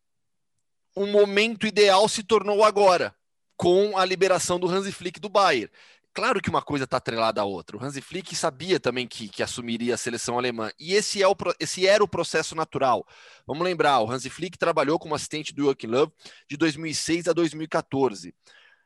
o 0.95 1.05
momento 1.05 1.65
ideal 1.65 2.07
se 2.09 2.23
tornou 2.23 2.63
agora, 2.63 3.15
com 3.55 3.97
a 3.97 4.05
liberação 4.05 4.59
do 4.59 4.69
Hansi 4.69 4.91
Flick 4.91 5.19
do 5.19 5.29
Bayern. 5.29 5.71
Claro 6.13 6.41
que 6.41 6.49
uma 6.49 6.61
coisa 6.61 6.85
está 6.85 6.97
atrelada 6.97 7.41
à 7.41 7.43
outra. 7.43 7.77
O 7.77 7.83
Hansi 7.83 8.01
Flick 8.01 8.35
sabia 8.35 8.79
também 8.79 9.07
que, 9.07 9.29
que 9.29 9.43
assumiria 9.43 9.95
a 9.95 9.97
seleção 9.97 10.38
alemã. 10.38 10.71
E 10.79 10.93
esse, 10.93 11.21
é 11.21 11.27
o, 11.27 11.35
esse 11.59 11.85
era 11.85 12.03
o 12.03 12.07
processo 12.07 12.55
natural. 12.55 13.05
Vamos 13.45 13.63
lembrar, 13.63 13.99
o 13.99 14.09
Hansi 14.09 14.29
Flick 14.29 14.57
trabalhou 14.57 14.97
como 14.97 15.13
assistente 15.13 15.53
do 15.53 15.63
Joachim 15.63 15.88
Löw 15.88 16.11
de 16.49 16.57
2006 16.57 17.27
a 17.27 17.33
2014. 17.33 18.33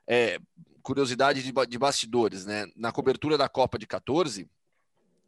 É, 0.07 0.39
curiosidade 0.81 1.41
de, 1.41 1.51
de, 1.51 1.77
bastidores, 1.77 2.45
né? 2.45 2.67
Na 2.75 2.91
cobertura 2.91 3.37
da 3.37 3.47
Copa 3.47 3.79
de 3.79 3.87
14, 3.87 4.49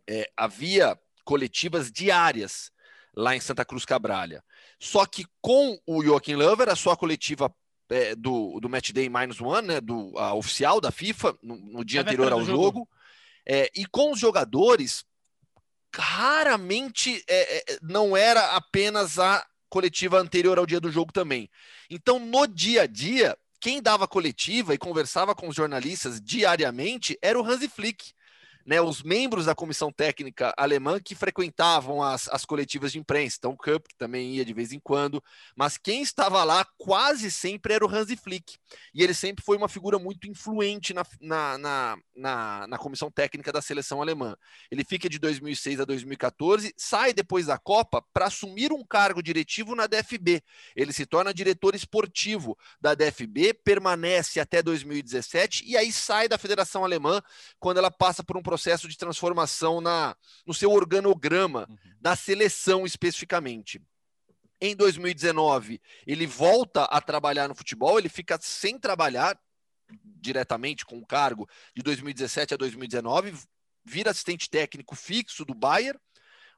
é, 0.08 0.30
havia 0.36 1.00
coletivas 1.26 1.92
diárias 1.92 2.72
lá 3.16 3.36
em 3.36 3.40
Santa 3.40 3.66
Cruz 3.66 3.84
Cabralha. 3.84 4.44
Só 4.80 5.06
que 5.06 5.26
com 5.42 5.78
o 5.86 6.04
Joaquim 6.04 6.36
Lover, 6.36 6.70
a 6.70 6.76
sua 6.76 6.96
coletiva 6.96 7.54
é, 7.90 8.16
do, 8.16 8.60
do 8.60 8.70
Match 8.70 8.92
Day 8.92 9.10
Minus 9.10 9.42
One, 9.42 9.68
né, 9.68 9.82
do, 9.82 10.18
a 10.18 10.34
oficial 10.34 10.80
da 10.80 10.92
FIFA, 10.92 11.38
no, 11.42 11.56
no 11.58 11.86
dia 11.86 12.02
anterior 12.02 12.32
ao 12.32 12.44
jogo, 12.44 12.62
jogo 12.62 12.90
é, 13.46 13.70
e 13.76 13.86
com 13.86 14.12
os 14.12 14.20
jogadores, 14.20 15.06
raramente 15.96 17.24
é, 17.28 17.58
é, 17.74 17.80
não 17.82 18.18
era 18.18 18.56
apenas 18.56 19.20
a 19.20 19.46
coletiva 19.70 20.20
anterior 20.20 20.58
ao 20.58 20.66
dia 20.66 20.80
do 20.80 20.92
jogo 20.92 21.12
também. 21.12 21.50
Então, 21.90 22.20
no 22.20 22.48
dia 22.48 22.84
a 22.84 22.88
dia, 22.88 23.38
quem 23.60 23.82
dava 23.82 24.08
coletiva 24.08 24.74
e 24.74 24.78
conversava 24.78 25.36
com 25.36 25.48
os 25.48 25.56
jornalistas 25.56 26.20
diariamente 26.22 27.18
era 27.22 27.40
o 27.40 27.46
Hansi 27.46 27.68
Flick 27.68 28.14
né, 28.66 28.82
os 28.82 29.04
membros 29.04 29.46
da 29.46 29.54
comissão 29.54 29.92
técnica 29.92 30.52
alemã 30.58 31.00
que 31.00 31.14
frequentavam 31.14 32.02
as, 32.02 32.28
as 32.30 32.44
coletivas 32.46 32.92
de 32.92 32.98
imprensa. 32.98 33.38
Então, 33.38 33.52
o 33.52 33.58
que 33.58 33.96
também 33.96 34.34
ia 34.34 34.44
de 34.44 34.54
vez 34.54 34.72
em 34.72 34.80
quando, 34.80 35.24
mas 35.56 35.78
quem 35.78 36.02
estava 36.02 36.44
lá 36.44 36.66
quase 36.78 37.30
sempre 37.30 37.74
era 37.74 37.86
o 37.86 37.90
Hansi 37.90 38.18
Flick. 38.18 38.58
E 38.94 39.04
ele 39.04 39.14
sempre 39.14 39.46
foi 39.46 39.56
uma 39.56 39.70
figura 39.70 40.00
muito 40.00 40.28
influente 40.28 40.94
na, 40.94 41.06
na, 41.22 41.58
na, 41.58 41.98
na, 42.16 42.68
na 42.68 42.78
comissão 42.78 43.12
técnica 43.12 43.52
da 43.52 43.62
seleção 43.62 44.02
alemã. 44.02 44.36
Ele 44.72 44.84
fica 44.84 45.08
de 45.08 45.20
2006 45.20 45.82
a 45.82 45.86
2014, 45.86 46.74
sai 46.76 47.14
depois 47.14 47.46
da 47.46 47.60
Copa 47.60 48.04
para 48.12 48.26
assumir 48.26 48.74
um 48.74 48.84
cargo 48.84 49.22
diretivo 49.22 49.76
na 49.76 49.86
DFB. 49.86 50.42
Ele 50.76 50.92
se 50.92 51.06
torna 51.06 51.34
diretor 51.34 51.76
esportivo 51.76 52.58
da 52.82 52.96
DFB, 52.96 53.54
permanece 53.54 54.40
até 54.40 54.64
2017 54.64 55.66
e 55.66 55.78
aí 55.78 55.92
sai 55.92 56.28
da 56.28 56.38
Federação 56.38 56.84
Alemã 56.84 57.22
quando 57.60 57.78
ela 57.78 57.92
passa 57.92 58.24
por 58.24 58.36
um 58.36 58.42
processo 58.42 58.55
processo 58.56 58.88
de 58.88 58.98
transformação 58.98 59.82
na, 59.82 60.16
no 60.46 60.54
seu 60.54 60.72
organograma 60.72 61.68
uhum. 61.70 61.78
da 62.00 62.16
seleção 62.16 62.86
especificamente. 62.86 63.82
Em 64.62 64.74
2019, 64.74 65.82
ele 66.08 66.26
volta 66.26 66.86
a 66.86 67.02
trabalhar 67.02 67.50
no 67.50 67.56
futebol, 67.56 68.00
ele 68.00 68.08
fica 68.08 68.40
sem 68.42 68.80
trabalhar 68.80 69.38
diretamente 70.22 70.86
com 70.86 70.98
o 70.98 71.06
cargo 71.06 71.50
de 71.76 71.84
2017 71.84 72.54
a 72.54 72.58
2019, 72.58 73.36
vira 73.84 74.12
assistente 74.12 74.50
técnico 74.50 74.96
fixo 74.96 75.44
do 75.44 75.54
Bayern. 75.54 76.00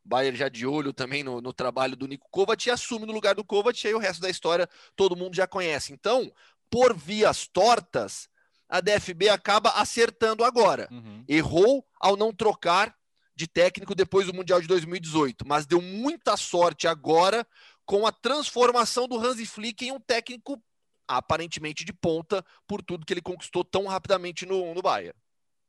Bayern 0.05 0.37
já 0.37 0.49
de 0.49 0.67
olho 0.67 0.93
também 0.93 1.23
no, 1.23 1.41
no 1.41 1.51
trabalho 1.51 1.95
do 1.95 2.07
Nico 2.07 2.29
Kovac 2.29 2.63
e 2.67 2.71
assume 2.71 3.07
no 3.07 3.11
lugar 3.11 3.33
do 3.33 3.43
Kovac, 3.43 3.83
e 3.83 3.87
aí 3.87 3.95
o 3.95 3.99
resto 3.99 4.21
da 4.21 4.29
história 4.29 4.69
todo 4.95 5.15
mundo 5.15 5.35
já 5.35 5.47
conhece. 5.47 5.91
Então, 5.91 6.31
por 6.69 6.95
vias 6.95 7.47
tortas, 7.47 8.29
a 8.69 8.81
DFB 8.81 9.29
acaba 9.29 9.69
acertando 9.71 10.43
agora. 10.43 10.87
Uhum. 10.91 11.23
Errou 11.27 11.85
ao 11.99 12.17
não 12.17 12.33
trocar 12.33 12.95
de 13.35 13.47
técnico 13.47 13.93
depois 13.93 14.25
do 14.25 14.33
Mundial 14.33 14.59
de 14.59 14.67
2018, 14.67 15.47
mas 15.47 15.65
deu 15.65 15.81
muita 15.81 16.35
sorte 16.35 16.87
agora 16.87 17.45
com 17.85 18.05
a 18.05 18.11
transformação 18.11 19.07
do 19.07 19.17
Hansi 19.17 19.45
Flick 19.45 19.85
em 19.85 19.91
um 19.91 19.99
técnico 19.99 20.61
aparentemente 21.07 21.85
de 21.85 21.93
ponta 21.93 22.43
por 22.67 22.81
tudo 22.81 23.05
que 23.05 23.13
ele 23.13 23.21
conquistou 23.21 23.63
tão 23.63 23.85
rapidamente 23.85 24.45
no, 24.45 24.73
no 24.73 24.81
Bayern. 24.81 25.17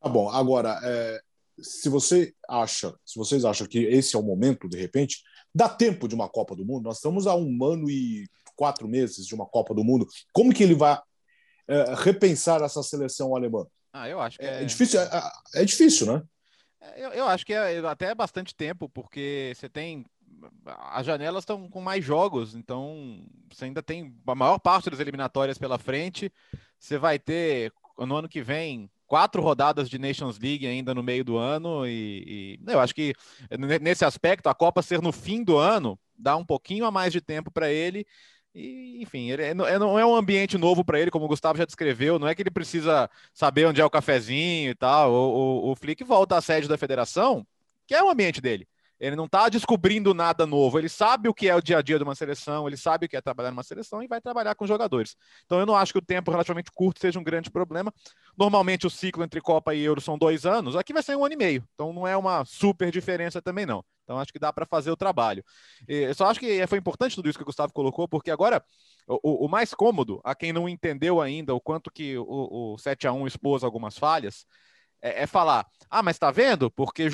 Tá 0.01 0.09
bom, 0.09 0.29
agora, 0.29 0.81
é, 0.83 1.21
se 1.61 1.89
você 1.89 2.35
acha, 2.49 2.95
se 3.05 3.19
vocês 3.19 3.45
acham 3.45 3.67
que 3.67 3.79
esse 3.79 4.17
é 4.17 4.19
o 4.19 4.23
momento, 4.23 4.69
de 4.69 4.77
repente, 4.77 5.23
dá 5.55 5.69
tempo 5.69 6.09
de 6.09 6.15
uma 6.15 6.29
Copa 6.29 6.57
do 6.57 6.65
Mundo? 6.65 6.85
Nós 6.85 6.97
estamos 6.97 7.27
há 7.27 7.35
um 7.37 7.65
ano 7.65 7.89
e 7.89 8.27
quatro 8.57 8.89
meses 8.89 9.27
de 9.27 9.35
uma 9.35 9.47
Copa 9.47 9.75
do 9.75 9.85
Mundo. 9.85 10.07
Como 10.33 10.53
que 10.53 10.63
ele 10.63 10.75
vai 10.75 10.99
é, 11.69 11.95
repensar 11.95 12.63
essa 12.63 12.83
seleção 12.83 13.37
alemã? 13.37 13.67
Ah, 13.93 14.09
eu 14.09 14.21
acho 14.21 14.39
que 14.39 14.45
é, 14.45 14.63
é 14.63 14.65
difícil. 14.65 15.01
É, 15.01 15.31
é, 15.55 15.65
difícil, 15.65 16.13
né? 16.13 16.23
É, 16.81 17.05
eu, 17.05 17.11
eu 17.11 17.29
acho 17.29 17.45
que 17.45 17.53
é 17.53 17.79
até 17.87 18.15
bastante 18.15 18.55
tempo, 18.55 18.89
porque 18.89 19.53
você 19.55 19.69
tem 19.69 20.05
as 20.93 21.05
janelas 21.05 21.43
estão 21.43 21.69
com 21.69 21.81
mais 21.81 22.05
jogos, 22.05 22.55
então 22.55 23.25
você 23.53 23.65
ainda 23.65 23.83
tem 23.83 24.15
a 24.27 24.35
maior 24.35 24.59
parte 24.59 24.89
das 24.89 25.01
eliminatórias 25.01 25.59
pela 25.59 25.79
frente. 25.79 26.33
Você 26.79 26.97
vai 26.97 27.19
ter 27.19 27.73
no 27.99 28.17
ano 28.17 28.29
que 28.29 28.41
vem 28.41 28.89
quatro 29.07 29.43
rodadas 29.43 29.89
de 29.89 29.99
Nations 29.99 30.39
League 30.39 30.67
ainda 30.67 30.95
no 30.95 31.03
meio 31.03 31.25
do 31.25 31.37
ano 31.37 31.87
e, 31.87 32.59
e 32.67 32.71
eu 32.71 32.79
acho 32.79 32.95
que 32.95 33.15
nesse 33.81 34.05
aspecto 34.05 34.49
a 34.49 34.55
Copa 34.55 34.83
ser 34.83 35.01
no 35.01 35.13
fim 35.13 35.43
do 35.43 35.57
ano 35.57 35.99
dá 36.17 36.37
um 36.37 36.45
pouquinho 36.45 36.85
a 36.85 36.91
mais 36.91 37.13
de 37.13 37.21
tempo 37.21 37.51
para 37.51 37.73
ele 37.73 38.07
e, 38.59 39.03
enfim, 39.03 39.31
ele 39.31 39.43
é, 39.43 39.51
é, 39.51 39.55
não 39.55 39.99
é 39.99 40.05
um 40.05 40.15
ambiente 40.15 40.59
novo 40.59 40.85
para 40.85 40.99
ele, 41.01 41.11
como 41.11 41.25
o 41.25 41.29
Gustavo 41.29 41.59
já 41.59 41.65
descreveu. 41.65 42.19
Não 42.19 42.27
é 42.27 42.35
que 42.35 42.43
ele 42.43 42.51
precisa 42.51 43.09
saber 43.33 43.67
onde 43.67 43.81
é 43.81 43.85
o 43.85 43.91
cafezinho 43.91 44.71
e 44.71 44.75
tal. 44.75 45.13
O, 45.13 45.69
o, 45.69 45.71
o 45.71 45.77
Flick 45.77 46.03
volta 46.03 46.37
à 46.37 46.41
sede 46.41 46.67
da 46.67 46.77
federação, 46.77 47.47
que 47.87 47.95
é 47.95 48.03
o 48.03 48.11
ambiente 48.11 48.41
dele. 48.41 48.67
Ele 49.01 49.15
não 49.15 49.27
está 49.27 49.49
descobrindo 49.49 50.13
nada 50.13 50.45
novo. 50.45 50.77
Ele 50.77 50.89
sabe 50.89 51.29
o 51.29 51.35
que 51.35 51.49
é 51.49 51.55
o 51.55 51.63
dia 51.63 51.79
a 51.79 51.83
dia 51.83 51.99
de 51.99 52.03
uma 52.03 52.17
seleção, 52.17 52.67
ele 52.67 52.77
sabe 52.77 53.07
o 53.07 53.09
que 53.09 53.17
é 53.17 53.21
trabalhar 53.21 53.51
numa 53.51 53.63
seleção 53.63 54.03
e 54.03 54.09
vai 54.09 54.21
trabalhar 54.21 54.57
com 54.57 54.67
jogadores. 54.67 55.15
Então 55.45 55.61
eu 55.61 55.67
não 55.67 55.77
acho 55.77 55.93
que 55.93 55.99
o 56.01 56.05
tempo 56.05 56.31
relativamente 56.31 56.73
curto 56.73 57.01
seja 57.01 57.19
um 57.19 57.23
grande 57.23 57.51
problema. 57.51 57.95
Normalmente 58.37 58.87
o 58.87 58.91
ciclo 58.91 59.23
entre 59.23 59.41
Copa 59.41 59.73
e 59.75 59.83
Euro 59.83 60.01
são 60.01 60.19
dois 60.19 60.45
anos, 60.45 60.75
aqui 60.75 60.93
vai 60.93 61.03
ser 61.03 61.17
um 61.17 61.25
ano 61.25 61.35
e 61.35 61.37
meio. 61.37 61.65
Então 61.75 61.93
não 61.93 62.07
é 62.07 62.17
uma 62.17 62.45
super 62.45 62.91
diferença 62.91 63.41
também, 63.41 63.65
não. 63.65 63.85
Então 64.09 64.19
acho 64.19 64.33
que 64.33 64.39
dá 64.39 64.51
para 64.51 64.65
fazer 64.65 64.91
o 64.91 64.97
trabalho. 64.97 65.45
Eu 65.87 66.15
só 66.15 66.31
acho 66.31 66.41
que 66.41 66.67
foi 66.67 66.79
importante 66.79 67.15
tudo 67.15 67.29
isso 67.29 67.39
que 67.39 67.43
o 67.43 67.45
Gustavo 67.45 67.75
colocou, 67.75 68.09
porque 68.09 68.31
agora 68.31 68.65
o, 69.07 69.45
o 69.45 69.49
mais 69.51 69.75
cômodo, 69.75 70.19
a 70.25 70.35
quem 70.35 70.51
não 70.51 70.67
entendeu 70.67 71.21
ainda 71.21 71.55
o 71.55 71.61
quanto 71.61 71.91
que 71.91 72.17
o, 72.17 72.73
o 72.73 72.79
7 72.79 73.07
a 73.07 73.13
1 73.13 73.27
expôs 73.27 73.63
algumas 73.63 73.99
falhas, 73.99 74.47
é, 75.01 75.23
é 75.23 75.27
falar, 75.27 75.67
ah, 75.91 76.03
mas 76.03 76.19
tá 76.19 76.31
vendo? 76.31 76.71
Porque, 76.71 77.09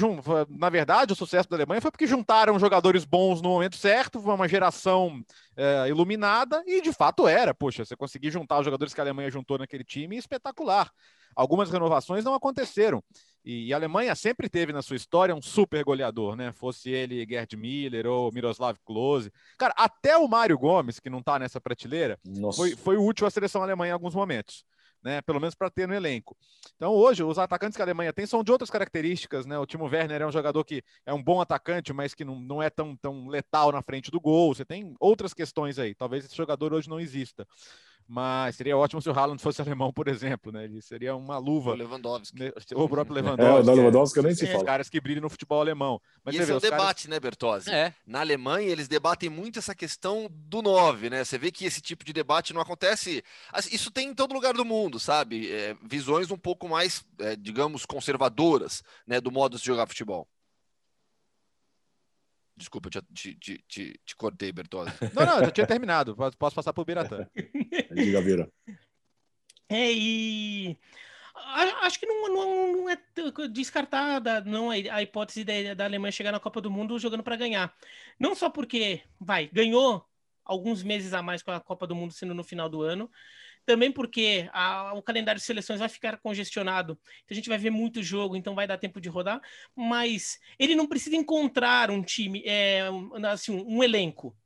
na 0.49 0.69
verdade, 0.69 1.13
o 1.13 1.17
sucesso 1.17 1.49
da 1.49 1.57
Alemanha 1.57 1.81
foi 1.81 1.91
porque 1.91 2.07
juntaram 2.07 2.59
jogadores 2.59 3.05
bons 3.05 3.41
no 3.41 3.51
momento 3.51 3.77
certo, 3.77 4.19
uma 4.19 4.49
geração 4.49 5.23
é, 5.57 5.89
iluminada, 5.89 6.63
e 6.67 6.81
de 6.81 6.93
fato 6.93 7.29
era. 7.29 7.55
Poxa, 7.55 7.85
você 7.85 7.97
conseguir 7.97 8.31
juntar 8.31 8.59
os 8.59 8.65
jogadores 8.65 8.93
que 8.93 9.01
a 9.01 9.05
Alemanha 9.05 9.31
juntou 9.31 9.59
naquele 9.59 9.85
time, 9.85 10.17
espetacular. 10.17 10.91
Algumas 11.37 11.71
renovações 11.71 12.25
não 12.25 12.35
aconteceram. 12.35 13.03
E 13.45 13.73
a 13.73 13.77
Alemanha 13.77 14.15
sempre 14.15 14.49
teve 14.49 14.73
na 14.73 14.83
sua 14.83 14.97
história 14.97 15.35
um 15.35 15.43
super 15.43 15.85
goleador, 15.85 16.35
né? 16.35 16.53
Fosse 16.53 16.91
ele 16.91 17.27
Gerd 17.29 17.57
Miller 17.57 18.07
ou 18.07 18.33
Miroslav 18.33 18.77
Klose. 18.85 19.31
Cara, 19.59 19.75
até 19.77 20.17
o 20.17 20.27
Mário 20.27 20.57
Gomes, 20.57 20.99
que 20.99 21.11
não 21.11 21.23
tá 21.23 21.39
nessa 21.39 21.61
prateleira, 21.61 22.19
foi, 22.55 22.75
foi 22.75 22.97
útil 22.97 23.27
à 23.27 23.31
seleção 23.31 23.63
alemã 23.63 23.87
em 23.87 23.91
alguns 23.91 24.15
momentos 24.15 24.65
né? 25.05 25.21
Pelo 25.21 25.39
menos 25.39 25.55
para 25.55 25.69
ter 25.69 25.87
no 25.87 25.95
elenco. 25.95 26.37
Então, 26.77 26.93
hoje, 26.93 27.23
os 27.23 27.39
atacantes 27.39 27.77
que 27.77 27.83
a 27.83 27.85
Alemanha 27.85 28.13
tem 28.13 28.25
são 28.27 28.43
de 28.43 28.51
outras 28.51 28.71
características, 28.71 29.45
né? 29.45 29.59
O 29.59 29.67
Timo 29.67 29.85
Werner 29.85 30.23
é 30.23 30.27
um 30.27 30.33
jogador 30.33 30.65
que 30.65 30.83
é 31.05 31.13
um 31.13 31.23
bom 31.23 31.41
atacante, 31.41 31.93
mas 31.93 32.15
que 32.15 32.25
não, 32.25 32.41
não 32.41 32.63
é 32.63 32.71
tão, 32.71 32.97
tão 32.97 33.29
letal 33.29 33.71
na 33.71 33.83
frente 33.83 34.11
do 34.11 34.21
gol. 34.21 34.55
Você 34.55 34.65
tem 34.65 34.95
outras 34.99 35.35
questões 35.35 35.79
aí. 35.79 35.95
Talvez 35.95 36.25
esse 36.25 36.35
jogador 36.35 36.73
hoje 36.73 36.89
não 36.89 36.99
exista. 36.99 37.47
Mas 38.07 38.57
seria 38.57 38.77
ótimo 38.77 39.01
se 39.01 39.09
o 39.09 39.19
Haaland 39.19 39.41
fosse 39.41 39.63
alemão, 39.63 39.93
por 39.93 40.09
exemplo, 40.09 40.53
né? 40.53 40.65
Ele 40.65 40.83
seria 40.83 41.17
uma 41.17 41.39
luva. 41.39 41.71
O 41.71 41.75
Lewandowski. 41.75 42.39
Né? 42.39 42.53
O 42.75 42.89
próprio 42.89 43.15
Lewandowski. 43.15 43.69
É, 43.69 43.73
o 43.73 43.75
Lewandowski 43.75 44.19
eu 44.19 44.23
nem 44.23 44.35
se 44.35 44.47
fala. 44.47 44.59
Os 44.59 44.65
caras 44.65 44.89
que 44.91 45.01
brilham 45.01 45.23
no 45.23 45.31
futebol 45.31 45.61
alemão. 45.61 46.01
Mas 46.23 46.35
e 46.35 46.39
esse 46.39 46.47
vê, 46.47 46.53
é 46.53 46.57
o 46.57 46.61
debate, 46.61 47.05
caras... 47.05 47.07
né, 47.07 47.21
Bertozzi? 47.21 47.71
É. 47.71 47.95
Na 48.07 48.21
Alemanha, 48.21 48.69
eles 48.69 48.89
debatem 48.89 49.31
muito 49.31 49.59
essa 49.59 49.75
questão 49.75 50.29
do 50.31 50.61
9, 50.61 51.09
né? 51.09 51.25
Você 51.25 51.39
vê 51.39 51.51
que 51.51 51.65
esse 51.65 51.81
tipo 51.81 52.05
de 52.05 52.13
debate 52.13 52.53
não 52.53 52.61
acontece. 52.61 53.25
Isso 53.73 53.91
tem 53.91 54.11
em 54.11 54.15
todo 54.15 54.35
lugar 54.35 54.53
do 54.53 54.65
mundo, 54.65 55.01
sabe? 55.01 55.51
É, 55.51 55.75
visões 55.83 56.31
um 56.31 56.39
pouco 56.39 56.69
mais, 56.69 57.05
é, 57.19 57.35
digamos, 57.35 57.87
conservadoras, 57.87 58.83
né, 59.07 59.21
do 59.21 59.33
modo 59.33 59.57
de 59.57 59.65
jogar 59.65 59.87
futebol. 59.87 60.29
Desculpa, 62.57 62.89
eu 62.89 63.03
te, 63.13 63.35
te, 63.35 63.65
te, 63.67 64.01
te 64.05 64.17
cortei, 64.17 64.53
Bertozzi. 64.53 64.93
Não, 65.15 65.27
não, 65.27 65.39
eu 65.39 65.45
já 65.47 65.51
tinha 65.51 65.67
terminado. 65.67 66.17
Posso 66.39 66.55
passar 66.55 66.73
para 66.73 66.83
o 66.83 66.85
Biratã. 66.85 67.27
Diga, 67.93 68.23
Vira. 68.23 68.49
É, 69.69 69.93
e 69.93 70.79
acho 71.83 71.99
que 71.99 72.07
não, 72.07 72.29
não, 72.29 72.73
não 72.73 72.91
é 72.91 72.99
descartada 73.51 74.41
não 74.43 74.71
a 74.71 75.03
hipótese 75.03 75.45
da, 75.45 75.75
da 75.75 75.85
Alemanha 75.85 76.13
chegar 76.13 76.33
na 76.33 76.41
Copa 76.41 76.61
do 76.61 76.71
Mundo 76.71 76.99
jogando 76.99 77.23
para 77.23 77.37
ganhar. 77.37 77.75
Não 78.19 78.35
só 78.35 78.49
porque, 78.49 79.03
vai, 79.21 79.49
ganhou 79.53 80.07
alguns 80.45 80.83
meses 80.83 81.13
a 81.13 81.23
mais 81.23 81.43
com 81.43 81.51
a 81.51 81.61
Copa 81.61 81.87
do 81.87 81.95
Mundo 81.95 82.13
sendo 82.13 82.35
no 82.35 82.45
final 82.45 82.69
do 82.69 82.83
ano, 82.83 83.11
também 83.65 83.91
porque 83.91 84.49
a, 84.53 84.95
o 84.95 85.03
calendário 85.03 85.41
de 85.41 85.47
seleções 85.47 85.81
vai 85.81 85.89
ficar 85.89 86.19
congestionado, 86.19 86.99
então 87.25 87.33
a 87.33 87.35
gente 87.35 87.49
vai 87.49 87.59
ver 87.59 87.71
muito 87.71 88.03
jogo, 88.03 88.37
então 88.37 88.55
vai 88.55 88.67
dar 88.67 88.79
tempo 88.79 89.01
de 89.01 89.09
rodar, 89.09 89.41
mas 89.75 90.39
ele 90.59 90.75
não 90.75 90.87
precisa 90.87 91.17
encontrar 91.17 91.91
um 91.91 92.03
time, 92.03 92.43
é, 92.47 92.83
assim, 93.31 93.53
um, 93.67 93.83
elenco. 93.83 94.37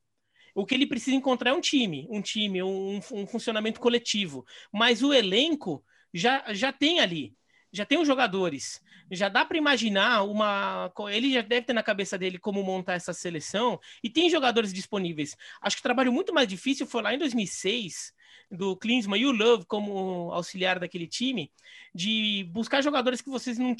O 0.54 0.66
que 0.66 0.74
ele 0.74 0.86
precisa 0.86 1.16
encontrar 1.16 1.50
é 1.50 1.54
um 1.54 1.60
time, 1.60 2.06
um 2.10 2.20
time, 2.20 2.62
um, 2.62 3.00
um 3.12 3.26
funcionamento 3.26 3.80
coletivo. 3.80 4.44
Mas 4.72 5.02
o 5.02 5.12
elenco 5.12 5.84
já, 6.12 6.52
já 6.52 6.72
tem 6.72 7.00
ali, 7.00 7.36
já 7.72 7.84
tem 7.84 7.98
os 7.98 8.06
jogadores 8.06 8.80
já 9.10 9.28
dá 9.28 9.44
para 9.44 9.56
imaginar 9.56 10.22
uma. 10.22 10.92
Ele 11.10 11.32
já 11.32 11.40
deve 11.40 11.66
ter 11.66 11.72
na 11.72 11.82
cabeça 11.82 12.18
dele 12.18 12.38
como 12.38 12.62
montar 12.62 12.94
essa 12.94 13.12
seleção 13.12 13.80
e 14.02 14.10
tem 14.10 14.28
jogadores 14.28 14.72
disponíveis. 14.72 15.36
Acho 15.60 15.76
que 15.76 15.80
o 15.80 15.82
trabalho 15.82 16.12
muito 16.12 16.32
mais 16.34 16.46
difícil 16.46 16.86
foi 16.86 17.02
lá 17.02 17.14
em 17.14 17.18
2006, 17.18 18.12
do 18.50 18.76
Klinsmann 18.76 19.20
e 19.20 19.26
o 19.26 19.32
Love 19.32 19.66
como 19.66 20.32
auxiliar 20.32 20.78
daquele 20.78 21.06
time, 21.06 21.52
de 21.94 22.48
buscar 22.50 22.82
jogadores 22.82 23.20
que 23.20 23.28
vocês 23.28 23.58
não 23.58 23.74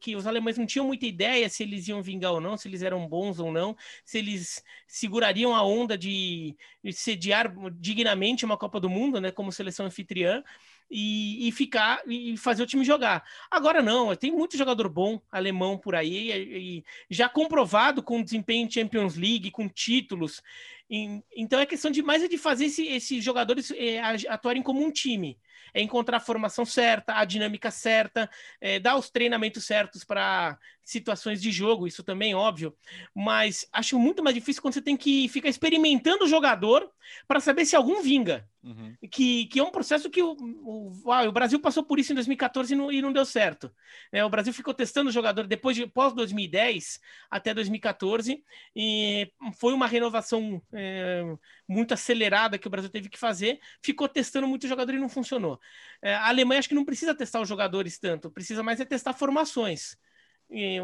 que 0.00 0.16
os 0.16 0.26
alemães 0.26 0.56
não 0.56 0.66
tinham 0.66 0.86
muita 0.86 1.06
ideia 1.06 1.48
se 1.48 1.62
eles 1.62 1.86
iam 1.88 2.02
vingar 2.02 2.32
ou 2.32 2.40
não, 2.40 2.56
se 2.56 2.66
eles 2.68 2.82
eram 2.82 3.06
bons 3.06 3.38
ou 3.38 3.52
não, 3.52 3.76
se 4.04 4.18
eles 4.18 4.62
segurariam 4.86 5.54
a 5.54 5.62
onda 5.62 5.96
de, 5.96 6.56
de 6.82 6.92
sediar 6.92 7.52
dignamente 7.78 8.44
uma 8.44 8.56
Copa 8.56 8.80
do 8.80 8.88
Mundo, 8.88 9.20
né, 9.20 9.30
como 9.30 9.52
seleção 9.52 9.86
anfitriã 9.86 10.42
e, 10.90 11.48
e, 11.48 11.52
ficar 11.52 12.02
e 12.06 12.36
fazer 12.36 12.62
o 12.62 12.66
time 12.66 12.84
jogar. 12.84 13.24
Agora 13.50 13.82
não, 13.82 14.14
tem 14.14 14.30
muito 14.30 14.56
jogador 14.56 14.88
bom 14.88 15.20
alemão 15.30 15.76
por 15.78 15.94
aí, 15.94 16.30
e, 16.30 16.78
e 16.78 16.84
já 17.10 17.28
comprovado 17.28 18.02
com 18.02 18.22
desempenho 18.22 18.66
em 18.66 18.70
Champions 18.70 19.16
League, 19.16 19.50
com 19.50 19.68
títulos. 19.68 20.42
Então 20.88 21.58
é 21.58 21.66
questão 21.66 21.90
de 21.90 22.02
mais 22.02 22.22
é 22.22 22.28
de 22.28 22.38
fazer 22.38 22.66
esse, 22.66 22.86
esses 22.86 23.24
jogadores 23.24 23.70
é, 23.70 24.00
atuarem 24.28 24.62
como 24.62 24.84
um 24.84 24.90
time 24.90 25.38
é 25.74 25.82
encontrar 25.82 26.18
a 26.18 26.20
formação 26.20 26.64
certa, 26.64 27.18
a 27.18 27.24
dinâmica 27.24 27.70
certa, 27.70 28.30
é, 28.60 28.78
dar 28.78 28.96
os 28.96 29.10
treinamentos 29.10 29.64
certos 29.64 30.04
para 30.04 30.56
situações 30.84 31.40
de 31.40 31.50
jogo, 31.50 31.86
isso 31.86 32.04
também 32.04 32.34
óbvio, 32.34 32.76
mas 33.14 33.66
acho 33.72 33.98
muito 33.98 34.22
mais 34.22 34.34
difícil 34.34 34.60
quando 34.60 34.74
você 34.74 34.82
tem 34.82 34.96
que 34.96 35.28
ficar 35.28 35.48
experimentando 35.48 36.24
o 36.24 36.28
jogador 36.28 36.88
para 37.26 37.40
saber 37.40 37.64
se 37.64 37.74
algum 37.74 38.02
vinga. 38.02 38.46
Uhum. 38.62 38.94
Que, 39.10 39.46
que 39.46 39.58
é 39.60 39.62
um 39.62 39.70
processo 39.70 40.08
que 40.08 40.22
o, 40.22 40.36
o, 40.40 41.12
ah, 41.12 41.28
o 41.28 41.32
Brasil 41.32 41.58
passou 41.60 41.82
por 41.84 41.98
isso 41.98 42.12
em 42.12 42.14
2014 42.14 42.72
e 42.72 42.76
não, 42.76 42.92
e 42.92 43.02
não 43.02 43.12
deu 43.12 43.24
certo. 43.24 43.70
É, 44.10 44.24
o 44.24 44.30
Brasil 44.30 44.52
ficou 44.54 44.72
testando 44.72 45.10
o 45.10 45.12
jogador 45.12 45.46
depois 45.46 45.76
de 45.76 45.86
pós 45.86 46.14
2010 46.14 46.98
até 47.30 47.52
2014 47.52 48.42
e 48.74 49.30
foi 49.58 49.74
uma 49.74 49.86
renovação 49.86 50.62
é, 50.74 51.22
muito 51.68 51.94
acelerada 51.94 52.58
que 52.58 52.66
o 52.66 52.70
Brasil 52.70 52.90
teve 52.90 53.08
que 53.08 53.18
fazer. 53.18 53.60
Ficou 53.82 54.08
testando 54.08 54.46
muito 54.46 54.68
jogador 54.68 54.94
e 54.94 54.98
não 54.98 55.08
funcionou. 55.08 55.60
É, 56.02 56.14
a 56.14 56.28
Alemanha 56.28 56.58
acho 56.58 56.68
que 56.68 56.74
não 56.74 56.84
precisa 56.84 57.14
testar 57.14 57.40
os 57.40 57.48
jogadores 57.48 57.98
tanto, 57.98 58.30
precisa 58.30 58.62
mais 58.62 58.80
é 58.80 58.84
testar 58.84 59.12
formações 59.12 59.96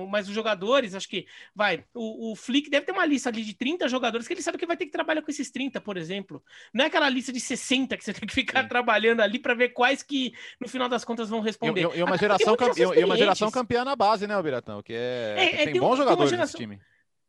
mas 0.08 0.28
os 0.28 0.34
jogadores, 0.34 0.94
acho 0.94 1.08
que 1.08 1.26
vai. 1.54 1.84
O, 1.94 2.32
o 2.32 2.36
Flick 2.36 2.70
deve 2.70 2.86
ter 2.86 2.92
uma 2.92 3.06
lista 3.06 3.28
ali 3.28 3.42
de 3.42 3.54
30 3.54 3.88
jogadores 3.88 4.26
que 4.26 4.34
ele 4.34 4.42
sabe 4.42 4.58
que 4.58 4.66
vai 4.66 4.76
ter 4.76 4.86
que 4.86 4.90
trabalhar 4.90 5.22
com 5.22 5.30
esses 5.30 5.50
30, 5.50 5.80
por 5.80 5.96
exemplo. 5.96 6.42
Não 6.72 6.84
é 6.84 6.88
aquela 6.88 7.08
lista 7.08 7.32
de 7.32 7.40
60 7.40 7.96
que 7.96 8.04
você 8.04 8.12
tem 8.12 8.26
que 8.26 8.34
ficar 8.34 8.62
Sim. 8.62 8.68
trabalhando 8.68 9.20
ali 9.20 9.38
para 9.38 9.54
ver 9.54 9.70
quais 9.70 10.02
que, 10.02 10.32
no 10.60 10.68
final 10.68 10.88
das 10.88 11.04
contas, 11.04 11.28
vão 11.28 11.40
responder. 11.40 11.88
E, 11.94 11.98
e 11.98 12.02
uma, 12.02 12.16
geração 12.16 12.56
e 12.96 13.04
uma 13.04 13.16
geração 13.16 13.50
campeã 13.50 13.84
na 13.84 13.94
base, 13.94 14.26
né, 14.26 14.34
Albiratão? 14.34 14.82
Que 14.82 14.92
é, 14.92 15.34
é, 15.36 15.44
é 15.44 15.56
tem, 15.64 15.72
tem, 15.72 15.80
bons 15.80 15.96
jogadores 15.96 16.30
geração... 16.30 16.58
nesse 16.58 16.74
time 16.74 16.80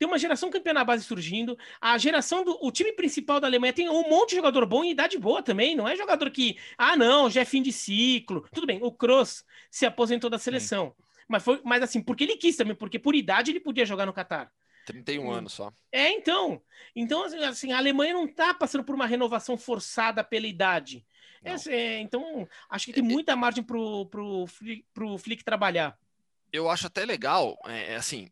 tem 0.01 0.07
uma 0.07 0.17
geração 0.17 0.49
campeã 0.49 0.73
na 0.73 0.83
base 0.83 1.03
surgindo. 1.03 1.55
A 1.79 1.95
geração 1.95 2.43
do 2.43 2.57
o 2.59 2.71
time 2.71 2.91
principal 2.91 3.39
da 3.39 3.45
Alemanha 3.45 3.71
tem 3.71 3.87
um 3.87 4.09
monte 4.09 4.29
de 4.29 4.37
jogador 4.37 4.65
bom 4.65 4.83
e 4.83 4.89
idade 4.89 5.15
boa 5.19 5.43
também. 5.43 5.75
Não 5.75 5.87
é 5.87 5.95
jogador 5.95 6.31
que, 6.31 6.57
ah, 6.75 6.97
não, 6.97 7.29
já 7.29 7.41
é 7.41 7.45
fim 7.45 7.61
de 7.61 7.71
ciclo. 7.71 8.43
Tudo 8.51 8.65
bem, 8.65 8.79
o 8.81 8.91
Kroos 8.91 9.45
se 9.69 9.85
aposentou 9.85 10.27
da 10.27 10.39
seleção. 10.39 10.95
Sim. 10.97 11.03
Mas 11.27 11.43
foi, 11.43 11.61
mas 11.63 11.83
assim, 11.83 12.01
porque 12.01 12.23
ele 12.23 12.35
quis 12.35 12.57
também, 12.57 12.73
porque 12.73 12.97
por 12.97 13.13
idade 13.13 13.51
ele 13.51 13.59
podia 13.59 13.85
jogar 13.85 14.07
no 14.07 14.11
Catar. 14.11 14.51
31 14.87 15.23
hum. 15.23 15.31
anos 15.31 15.53
só. 15.53 15.71
É, 15.91 16.09
então. 16.09 16.59
Então, 16.95 17.23
assim, 17.47 17.71
a 17.71 17.77
Alemanha 17.77 18.15
não 18.15 18.25
está 18.25 18.55
passando 18.55 18.83
por 18.83 18.95
uma 18.95 19.05
renovação 19.05 19.55
forçada 19.55 20.23
pela 20.23 20.47
idade. 20.47 21.05
É, 21.43 21.53
é, 21.69 21.99
então, 21.99 22.49
acho 22.71 22.87
que 22.87 22.93
tem 22.93 23.03
muita 23.03 23.35
margem 23.35 23.63
pro, 23.63 24.07
pro, 24.07 24.47
pro 24.95 25.17
Flick 25.19 25.43
trabalhar. 25.43 25.95
Eu 26.51 26.71
acho 26.71 26.87
até 26.87 27.05
legal, 27.05 27.55
é, 27.67 27.93
é 27.93 27.95
assim, 27.97 28.31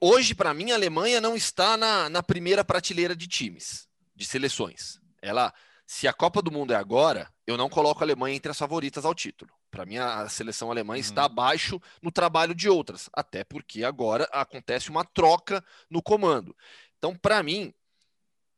hoje, 0.00 0.34
para 0.34 0.54
mim, 0.54 0.70
a 0.70 0.74
Alemanha 0.74 1.20
não 1.20 1.36
está 1.36 1.76
na, 1.76 2.08
na 2.08 2.22
primeira 2.22 2.64
prateleira 2.64 3.14
de 3.14 3.26
times, 3.26 3.88
de 4.14 4.24
seleções. 4.24 5.00
Ela, 5.20 5.52
se 5.86 6.08
a 6.08 6.12
Copa 6.12 6.40
do 6.40 6.50
Mundo 6.50 6.72
é 6.72 6.76
agora, 6.76 7.32
eu 7.46 7.56
não 7.56 7.68
coloco 7.68 8.00
a 8.00 8.04
Alemanha 8.04 8.36
entre 8.36 8.50
as 8.50 8.58
favoritas 8.58 9.04
ao 9.04 9.14
título. 9.14 9.50
Para 9.70 9.84
mim, 9.84 9.98
a 9.98 10.28
seleção 10.28 10.70
alemã 10.70 10.94
uhum. 10.94 11.00
está 11.00 11.24
abaixo 11.24 11.80
no 12.02 12.10
trabalho 12.10 12.54
de 12.54 12.68
outras, 12.68 13.10
até 13.12 13.44
porque 13.44 13.84
agora 13.84 14.24
acontece 14.32 14.90
uma 14.90 15.04
troca 15.04 15.62
no 15.90 16.02
comando. 16.02 16.56
Então, 16.96 17.14
para 17.14 17.42
mim, 17.42 17.72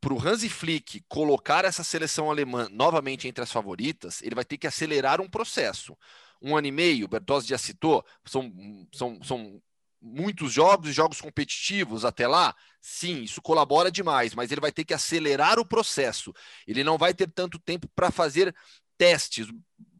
para 0.01 0.15
o 0.15 0.19
Hansi 0.19 0.49
Flick 0.49 1.05
colocar 1.09 1.65
essa 1.65 1.85
seleção 1.85 2.31
alemã 2.31 2.69
novamente 2.71 3.29
entre 3.29 3.43
as 3.43 3.53
favoritas, 3.53 4.23
ele 4.23 4.35
vai 4.35 4.45
ter 4.45 4.57
que 4.57 4.67
acelerar 4.67 5.21
um 5.21 5.29
processo. 5.29 5.97
Um 6.41 6.57
ano 6.57 6.69
e 6.69 6.73
meio, 6.73 7.05
o 7.05 7.09
Bertozzi 7.09 7.49
já 7.49 7.59
citou, 7.59 8.05
são, 8.25 8.51
são, 8.95 9.23
são 9.23 9.63
muitos 10.01 10.53
jogos 10.53 10.89
e 10.89 10.93
jogos 10.93 11.21
competitivos 11.21 12.05
até 12.05 12.27
lá, 12.27 12.55
sim, 12.81 13.23
isso 13.23 13.43
colabora 13.43 13.91
demais, 13.91 14.35
mas 14.35 14.51
ele 14.51 14.61
vai 14.61 14.73
ter 14.73 14.85
que 14.85 14.95
acelerar 14.95 15.59
o 15.59 15.67
processo. 15.67 16.33
Ele 16.67 16.83
não 16.83 16.97
vai 16.97 17.13
ter 17.13 17.31
tanto 17.31 17.59
tempo 17.59 17.89
para 17.95 18.11
fazer 18.11 18.55
testes. 18.97 19.49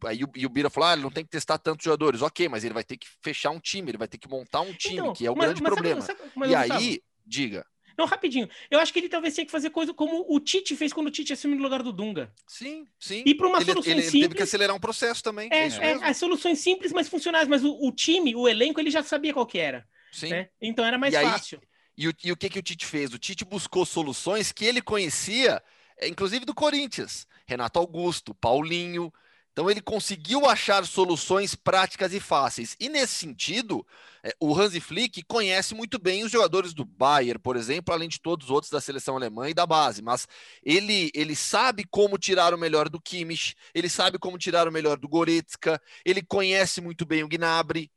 Aí 0.05 0.23
o, 0.23 0.31
e 0.35 0.45
o 0.45 0.49
Bira 0.49 0.69
falou: 0.69 0.89
ah, 0.89 0.93
ele 0.93 1.01
não 1.01 1.11
tem 1.11 1.23
que 1.23 1.29
testar 1.31 1.57
tantos 1.57 1.83
jogadores. 1.83 2.21
Ok, 2.21 2.47
mas 2.49 2.63
ele 2.63 2.73
vai 2.73 2.83
ter 2.83 2.97
que 2.97 3.07
fechar 3.23 3.49
um 3.51 3.59
time, 3.59 3.91
ele 3.91 3.97
vai 3.97 4.07
ter 4.07 4.17
que 4.17 4.29
montar 4.29 4.61
um 4.61 4.73
time, 4.73 4.99
então, 4.99 5.13
que 5.13 5.25
é 5.25 5.31
o 5.31 5.35
mas, 5.35 5.45
grande 5.45 5.63
mas 5.63 5.73
problema. 5.73 6.01
Sabe, 6.01 6.19
sabe, 6.19 6.49
e 6.49 6.55
aí, 6.55 7.01
diga. 7.25 7.65
Não, 8.01 8.07
rapidinho. 8.07 8.49
Eu 8.71 8.79
acho 8.79 8.91
que 8.91 8.97
ele 8.97 9.07
talvez 9.07 9.35
tenha 9.35 9.45
que 9.45 9.51
fazer 9.51 9.69
coisa 9.69 9.93
como 9.93 10.25
o 10.27 10.39
Tite 10.39 10.75
fez 10.75 10.91
quando 10.91 11.07
o 11.07 11.11
Tite 11.11 11.33
assumiu 11.33 11.57
no 11.57 11.63
lugar 11.63 11.83
do 11.83 11.93
Dunga. 11.93 12.33
Sim, 12.47 12.87
sim. 12.99 13.21
E 13.27 13.35
para 13.35 13.47
uma 13.47 13.59
ele, 13.59 13.65
solução 13.65 13.91
ele, 13.91 14.01
simples. 14.01 14.13
Ele 14.15 14.23
teve 14.23 14.35
que 14.35 14.43
acelerar 14.43 14.75
um 14.75 14.79
processo 14.79 15.21
também. 15.21 15.47
É, 15.51 15.67
é, 15.67 15.91
é 15.91 15.93
as 16.03 16.17
soluções 16.17 16.57
simples, 16.57 16.91
mas 16.91 17.07
funcionais. 17.07 17.47
Mas 17.47 17.63
o, 17.63 17.77
o, 17.79 17.91
time, 17.91 18.35
o 18.35 18.47
elenco, 18.47 18.79
ele 18.79 18.89
já 18.89 19.03
sabia 19.03 19.33
qual 19.33 19.45
que 19.45 19.59
era. 19.59 19.87
Sim. 20.11 20.29
Né? 20.29 20.49
Então 20.59 20.83
era 20.83 20.97
mais 20.97 21.13
e 21.13 21.21
fácil. 21.21 21.59
Aí, 21.61 21.67
e, 21.95 22.07
o, 22.07 22.13
e 22.23 22.31
o 22.31 22.37
que, 22.37 22.49
que 22.49 22.57
o 22.57 22.63
Tite 22.63 22.87
fez? 22.87 23.13
O 23.13 23.19
Tite 23.19 23.45
buscou 23.45 23.85
soluções 23.85 24.51
que 24.51 24.65
ele 24.65 24.81
conhecia, 24.81 25.61
é, 25.99 26.07
inclusive 26.07 26.43
do 26.43 26.55
Corinthians. 26.55 27.27
Renato 27.45 27.77
Augusto, 27.77 28.33
Paulinho, 28.33 29.13
Então 29.51 29.69
ele 29.69 29.81
conseguiu 29.81 30.45
achar 30.45 30.85
soluções 30.85 31.55
práticas 31.55 32.13
e 32.13 32.19
fáceis. 32.21 32.75
E 32.79 32.87
nesse 32.87 33.15
sentido, 33.15 33.85
é, 34.23 34.33
o 34.39 34.57
Hansi 34.57 34.79
Flick 34.79 35.23
conhece 35.23 35.75
muito 35.75 35.99
bem 35.99 36.23
os 36.23 36.31
jogadores 36.31 36.73
do 36.73 36.85
Bayern, 36.85 37.37
por 37.37 37.57
exemplo, 37.57 37.93
além 37.93 38.07
de 38.07 38.21
todos 38.21 38.45
os 38.45 38.51
outros 38.51 38.71
da 38.71 38.79
seleção 38.79 39.17
alemã 39.17 39.49
e 39.49 39.53
da 39.53 39.65
base. 39.65 40.01
Mas 40.01 40.25
ele, 40.63 41.11
ele 41.13 41.35
sabe 41.35 41.83
como 41.83 42.17
tirar 42.17 42.53
o 42.53 42.57
melhor 42.57 42.87
do 42.87 43.01
Kimmich, 43.01 43.55
ele 43.73 43.89
sabe 43.89 44.17
como 44.17 44.37
tirar 44.37 44.69
o 44.69 44.71
melhor 44.71 44.97
do 44.97 45.09
Goretzka, 45.09 45.81
ele 46.05 46.21
conhece 46.21 46.79
muito 46.79 47.05
bem 47.05 47.23
o 47.23 47.27
Gnabry. 47.27 47.91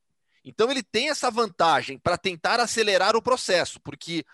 Então 0.44 0.70
ele 0.70 0.82
tem 0.82 1.08
essa 1.08 1.30
vantagem 1.30 1.98
para 1.98 2.18
tentar 2.18 2.58
acelerar 2.58 3.14
o 3.14 3.22
processo, 3.22 3.80
porque 3.80 4.24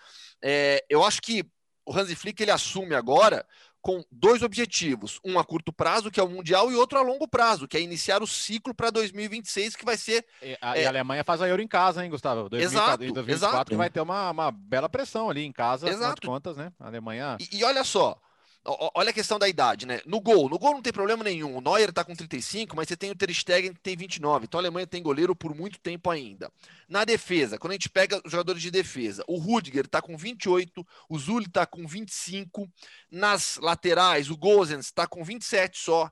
é, 0.41 0.83
eu 0.89 1.03
acho 1.03 1.21
que 1.21 1.45
o 1.85 1.95
Hansi 1.95 2.15
Flick 2.15 2.41
ele 2.41 2.51
assume 2.51 2.95
agora 2.95 3.45
com 3.81 4.03
dois 4.11 4.43
objetivos, 4.43 5.19
um 5.25 5.39
a 5.39 5.43
curto 5.43 5.73
prazo, 5.73 6.11
que 6.11 6.19
é 6.19 6.23
o 6.23 6.29
Mundial, 6.29 6.71
e 6.71 6.75
outro 6.75 6.99
a 6.99 7.01
longo 7.01 7.27
prazo, 7.27 7.67
que 7.67 7.75
é 7.75 7.81
iniciar 7.81 8.21
o 8.21 8.27
ciclo 8.27 8.73
para 8.73 8.91
2026, 8.91 9.75
que 9.75 9.83
vai 9.83 9.97
ser... 9.97 10.25
E 10.41 10.57
a, 10.61 10.77
é... 10.77 10.83
e 10.83 10.85
a, 10.85 10.89
Alemanha 10.89 11.23
faz 11.23 11.41
a 11.41 11.47
Euro 11.47 11.61
em 11.61 11.67
casa, 11.67 12.03
hein, 12.03 12.09
Gustavo? 12.09 12.47
2024, 12.49 13.03
exato, 13.03 13.13
2024 13.13 13.73
exato. 13.73 13.77
vai 13.77 13.89
ter 13.89 14.01
uma, 14.01 14.29
uma 14.29 14.51
bela 14.51 14.87
pressão 14.87 15.29
ali 15.29 15.43
em 15.43 15.51
casa, 15.51 15.89
exato. 15.89 16.27
contas, 16.27 16.57
né? 16.57 16.71
A 16.79 16.87
Alemanha... 16.87 17.37
E, 17.39 17.57
e 17.57 17.63
olha 17.63 17.83
só, 17.83 18.21
Olha 18.63 19.09
a 19.09 19.13
questão 19.13 19.39
da 19.39 19.49
idade, 19.49 19.87
né? 19.87 20.01
No 20.05 20.21
gol, 20.21 20.47
no 20.47 20.59
gol 20.59 20.73
não 20.73 20.83
tem 20.83 20.93
problema 20.93 21.23
nenhum. 21.23 21.57
O 21.57 21.61
Neuer 21.61 21.91
tá 21.91 22.03
com 22.03 22.13
35, 22.15 22.75
mas 22.75 22.87
você 22.87 22.95
tem 22.95 23.09
o 23.09 23.15
Ter 23.15 23.33
Stegen 23.33 23.73
que 23.73 23.79
tem 23.79 23.95
29. 23.95 24.45
Então 24.45 24.59
a 24.59 24.61
Alemanha 24.61 24.85
tem 24.85 25.01
goleiro 25.01 25.35
por 25.35 25.55
muito 25.55 25.79
tempo 25.79 26.11
ainda. 26.11 26.51
Na 26.87 27.03
defesa, 27.03 27.57
quando 27.57 27.71
a 27.71 27.73
gente 27.73 27.89
pega 27.89 28.21
os 28.23 28.31
jogadores 28.31 28.61
de 28.61 28.69
defesa, 28.69 29.23
o 29.27 29.39
Rudiger 29.39 29.87
tá 29.87 29.99
com 29.99 30.15
28, 30.15 30.85
o 31.09 31.17
Zulli 31.17 31.49
tá 31.49 31.65
com 31.65 31.87
25. 31.87 32.69
Nas 33.09 33.57
laterais, 33.57 34.29
o 34.29 34.37
Gozens 34.37 34.91
tá 34.91 35.07
com 35.07 35.23
27 35.23 35.79
só. 35.79 36.11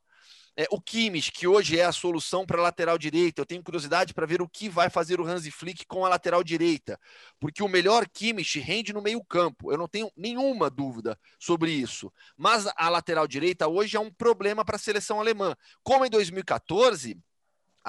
É, 0.60 0.66
o 0.72 0.82
Kimmich, 0.82 1.32
que 1.32 1.48
hoje 1.48 1.80
é 1.80 1.86
a 1.86 1.92
solução 1.94 2.46
para 2.46 2.60
a 2.60 2.64
lateral 2.64 2.98
direita, 2.98 3.40
eu 3.40 3.46
tenho 3.46 3.64
curiosidade 3.64 4.14
para 4.14 4.26
ver 4.26 4.42
o 4.42 4.50
que 4.50 4.68
vai 4.68 4.90
fazer 4.90 5.22
o 5.22 5.26
Hansi 5.26 5.50
Flick 5.50 5.86
com 5.86 6.06
a 6.06 6.10
lateral 6.10 6.44
direita, 6.44 7.00
porque 7.40 7.64
o 7.64 7.68
melhor 7.70 8.06
Kimmich 8.10 8.60
rende 8.60 8.92
no 8.92 9.02
meio-campo, 9.02 9.72
eu 9.72 9.78
não 9.78 9.88
tenho 9.88 10.12
nenhuma 10.18 10.70
dúvida 10.70 11.18
sobre 11.40 11.72
isso. 11.72 12.12
Mas 12.36 12.68
a 12.76 12.90
lateral 12.90 13.26
direita 13.26 13.70
hoje 13.70 13.96
é 13.96 14.02
um 14.02 14.12
problema 14.12 14.66
para 14.66 14.76
a 14.76 14.80
seleção 14.80 15.22
alemã. 15.22 15.56
Como 15.82 16.06
em 16.06 16.10
2014, 16.10 17.18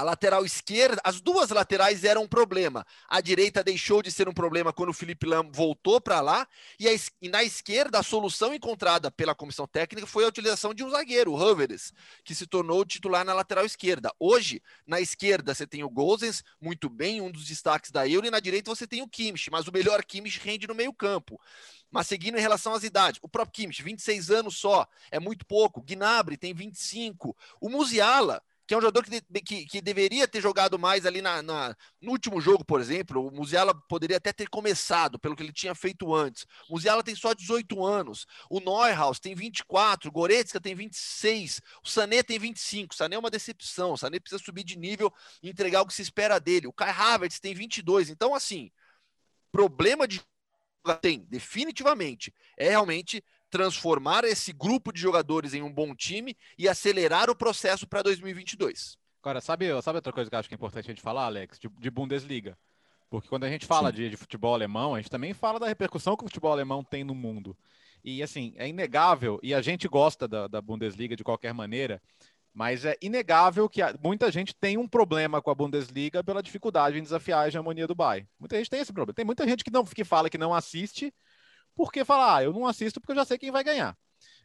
a 0.00 0.02
lateral 0.02 0.46
esquerda, 0.46 0.98
as 1.04 1.20
duas 1.20 1.50
laterais 1.50 2.04
eram 2.04 2.22
um 2.22 2.26
problema. 2.26 2.86
A 3.06 3.20
direita 3.20 3.62
deixou 3.62 4.02
de 4.02 4.10
ser 4.10 4.30
um 4.30 4.32
problema 4.32 4.72
quando 4.72 4.88
o 4.88 4.94
Felipe 4.94 5.26
Lam 5.26 5.50
voltou 5.52 6.00
para 6.00 6.22
lá, 6.22 6.48
e, 6.78 6.88
a, 6.88 6.92
e, 7.20 7.28
na 7.28 7.44
esquerda 7.44 7.98
a 7.98 8.02
solução 8.02 8.54
encontrada 8.54 9.10
pela 9.10 9.34
comissão 9.34 9.66
técnica 9.66 10.06
foi 10.06 10.24
a 10.24 10.28
utilização 10.28 10.72
de 10.72 10.82
um 10.82 10.88
zagueiro, 10.88 11.32
o 11.32 11.38
Hovers, 11.38 11.92
que 12.24 12.34
se 12.34 12.46
tornou 12.46 12.82
titular 12.82 13.26
na 13.26 13.34
lateral 13.34 13.66
esquerda. 13.66 14.10
Hoje, 14.18 14.62
na 14.86 15.02
esquerda 15.02 15.54
você 15.54 15.66
tem 15.66 15.84
o 15.84 15.90
Gozens, 15.90 16.42
muito 16.58 16.88
bem, 16.88 17.20
um 17.20 17.30
dos 17.30 17.44
destaques 17.44 17.90
da 17.90 18.08
Euro, 18.08 18.26
e 18.26 18.30
na 18.30 18.40
direita 18.40 18.74
você 18.74 18.86
tem 18.86 19.02
o 19.02 19.08
Kimmich, 19.08 19.50
mas 19.50 19.68
o 19.68 19.72
melhor 19.72 20.02
Kimmich 20.02 20.40
rende 20.40 20.66
no 20.66 20.74
meio-campo. 20.74 21.38
Mas 21.90 22.06
seguindo 22.06 22.38
em 22.38 22.40
relação 22.40 22.72
às 22.72 22.84
idades, 22.84 23.20
o 23.22 23.28
próprio 23.28 23.52
Kimmich, 23.52 23.82
26 23.82 24.30
anos 24.30 24.56
só, 24.56 24.86
é 25.10 25.20
muito 25.20 25.44
pouco. 25.44 25.82
Gnabry 25.82 26.38
tem 26.38 26.54
25. 26.54 27.36
O 27.60 27.68
Musiala 27.68 28.40
que 28.70 28.74
é 28.74 28.78
um 28.78 28.80
jogador 28.80 29.02
que, 29.02 29.20
que, 29.42 29.66
que 29.66 29.80
deveria 29.80 30.28
ter 30.28 30.40
jogado 30.40 30.78
mais 30.78 31.04
ali 31.04 31.20
na, 31.20 31.42
na, 31.42 31.76
no 32.00 32.12
último 32.12 32.40
jogo, 32.40 32.64
por 32.64 32.80
exemplo. 32.80 33.26
O 33.26 33.32
Musiala 33.32 33.74
poderia 33.74 34.16
até 34.16 34.32
ter 34.32 34.48
começado 34.48 35.18
pelo 35.18 35.34
que 35.34 35.42
ele 35.42 35.52
tinha 35.52 35.74
feito 35.74 36.14
antes. 36.14 36.46
O 36.68 36.74
Musiala 36.74 37.02
tem 37.02 37.16
só 37.16 37.34
18 37.34 37.84
anos. 37.84 38.28
O 38.48 38.60
Neuhaus 38.60 39.18
tem 39.18 39.34
24. 39.34 40.08
O 40.08 40.12
Goretzka 40.12 40.60
tem 40.60 40.76
26. 40.76 41.60
O 41.82 41.88
Sané 41.88 42.22
tem 42.22 42.38
25. 42.38 42.94
O 42.94 42.96
Sané 42.96 43.16
é 43.16 43.18
uma 43.18 43.28
decepção. 43.28 43.94
O 43.94 43.96
Sané 43.96 44.20
precisa 44.20 44.40
subir 44.40 44.62
de 44.62 44.78
nível 44.78 45.12
e 45.42 45.50
entregar 45.50 45.82
o 45.82 45.86
que 45.88 45.92
se 45.92 46.02
espera 46.02 46.38
dele. 46.38 46.68
O 46.68 46.72
Kai 46.72 46.90
Havertz 46.90 47.40
tem 47.40 47.52
22. 47.52 48.08
Então, 48.08 48.36
assim, 48.36 48.70
problema 49.50 50.06
de 50.06 50.22
tem, 51.02 51.26
definitivamente, 51.28 52.32
é 52.56 52.70
realmente 52.70 53.22
transformar 53.50 54.24
esse 54.24 54.52
grupo 54.52 54.92
de 54.92 55.00
jogadores 55.00 55.52
em 55.52 55.62
um 55.62 55.72
bom 55.72 55.94
time 55.94 56.36
e 56.56 56.68
acelerar 56.68 57.28
o 57.28 57.34
processo 57.34 57.86
para 57.86 58.02
2022. 58.02 58.96
Agora, 59.20 59.40
sabe, 59.40 59.66
sabe 59.82 59.96
outra 59.96 60.12
coisa 60.12 60.30
que 60.30 60.34
eu 60.34 60.38
acho 60.38 60.48
que 60.48 60.54
é 60.54 60.56
importante 60.56 60.86
a 60.86 60.92
gente 60.92 61.02
falar, 61.02 61.26
Alex? 61.26 61.58
De, 61.58 61.68
de 61.68 61.90
Bundesliga. 61.90 62.56
Porque 63.10 63.28
quando 63.28 63.44
a 63.44 63.50
gente 63.50 63.66
fala 63.66 63.92
de, 63.92 64.08
de, 64.08 64.16
futebol 64.16 64.54
alemão, 64.54 64.94
a 64.94 64.98
gente 64.98 65.10
também 65.10 65.34
fala 65.34 65.58
da 65.58 65.66
repercussão 65.66 66.16
que 66.16 66.22
o 66.22 66.28
futebol 66.28 66.52
alemão 66.52 66.84
tem 66.84 67.02
no 67.02 67.14
mundo. 67.14 67.56
E 68.04 68.22
assim, 68.22 68.54
é 68.56 68.68
inegável, 68.68 69.38
e 69.42 69.52
a 69.52 69.60
gente 69.60 69.86
gosta 69.88 70.26
da, 70.26 70.46
da 70.46 70.62
Bundesliga 70.62 71.16
de 71.16 71.24
qualquer 71.24 71.52
maneira, 71.52 72.00
mas 72.54 72.84
é 72.84 72.96
inegável 73.02 73.68
que 73.68 73.80
muita 74.02 74.30
gente 74.30 74.54
tem 74.54 74.78
um 74.78 74.88
problema 74.88 75.42
com 75.42 75.50
a 75.50 75.54
Bundesliga 75.54 76.24
pela 76.24 76.42
dificuldade 76.42 76.98
em 76.98 77.02
desafiar 77.02 77.44
a 77.44 77.48
hegemonia 77.48 77.86
do 77.86 77.94
Bayern. 77.94 78.28
Muita 78.38 78.56
gente 78.56 78.70
tem 78.70 78.80
esse 78.80 78.92
problema. 78.92 79.14
Tem 79.14 79.24
muita 79.24 79.46
gente 79.46 79.64
que 79.64 79.70
não 79.70 79.84
que 79.84 80.04
fala 80.04 80.30
que 80.30 80.38
não 80.38 80.54
assiste 80.54 81.12
porque 81.74 82.04
falar, 82.04 82.36
ah, 82.36 82.44
eu 82.44 82.52
não 82.52 82.66
assisto 82.66 83.00
porque 83.00 83.12
eu 83.12 83.16
já 83.16 83.24
sei 83.24 83.38
quem 83.38 83.50
vai 83.50 83.64
ganhar. 83.64 83.96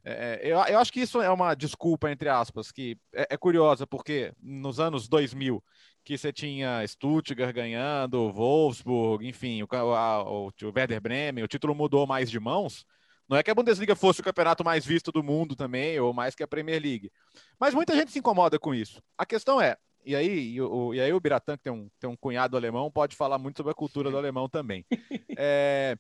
É, 0.04 0.40
é, 0.44 0.52
eu, 0.52 0.58
eu, 0.58 0.80
acho 0.80 0.94
que 0.94 1.02
isso 1.02 1.22
é 1.22 1.30
uma 1.30 1.56
desculpa, 1.56 2.12
entre 2.12 2.30
aspas, 2.30 2.72
que 2.72 2.98
é, 3.14 3.28
é, 3.32 3.38
curiosa, 3.38 3.88
porque 3.88 4.32
nos 4.42 4.80
anos 4.80 5.08
2000, 5.08 5.64
que 6.04 6.18
você 6.18 6.32
tinha 6.32 6.86
Stuttgart 6.88 7.54
ganhando, 7.54 8.32
Wolfsburg, 8.32 9.28
enfim, 9.28 9.64
o, 9.64 9.68
a, 9.74 10.24
o, 10.24 10.48
o 10.48 10.74
Werder 10.76 11.02
Bremen, 11.02 11.44
o 11.44 11.48
título 11.48 11.74
mudou 11.74 12.06
mais 12.06 12.30
de 12.30 12.40
mãos. 12.40 12.86
Não 13.28 13.36
é 13.36 13.42
que 13.42 13.50
a 13.50 13.56
Bundesliga 13.56 13.96
fosse 13.96 14.22
o 14.22 14.24
campeonato 14.24 14.64
mais 14.64 14.86
visto 14.86 15.12
do 15.12 15.24
mundo 15.24 15.56
também, 15.56 16.00
ou 16.00 16.14
mais 16.14 16.36
que 16.36 16.44
a 16.44 16.48
Premier 16.48 16.80
League. 16.80 17.12
Mas 17.60 17.74
muita 17.74 17.96
gente 17.96 18.12
se 18.12 18.20
incomoda 18.20 18.60
com 18.60 18.76
isso. 18.76 19.02
A 19.18 19.26
questão 19.26 19.60
é, 19.60 19.76
e 20.06 20.16
aí, 20.16 20.54
e, 20.54 20.62
o, 20.62 20.94
e 20.94 21.02
aí 21.02 21.12
o 21.12 21.20
Biratã, 21.20 21.58
que 21.58 21.64
tem 21.64 21.74
um, 21.74 21.90
tem 22.00 22.08
um 22.08 22.16
cunhado 22.16 22.56
alemão, 22.56 22.92
pode 22.92 23.16
falar 23.16 23.40
muito 23.40 23.58
sobre 23.58 23.72
a 23.72 23.76
cultura 23.76 24.12
do 24.12 24.18
alemão 24.18 24.48
também. 24.48 24.86
É, 25.38 25.98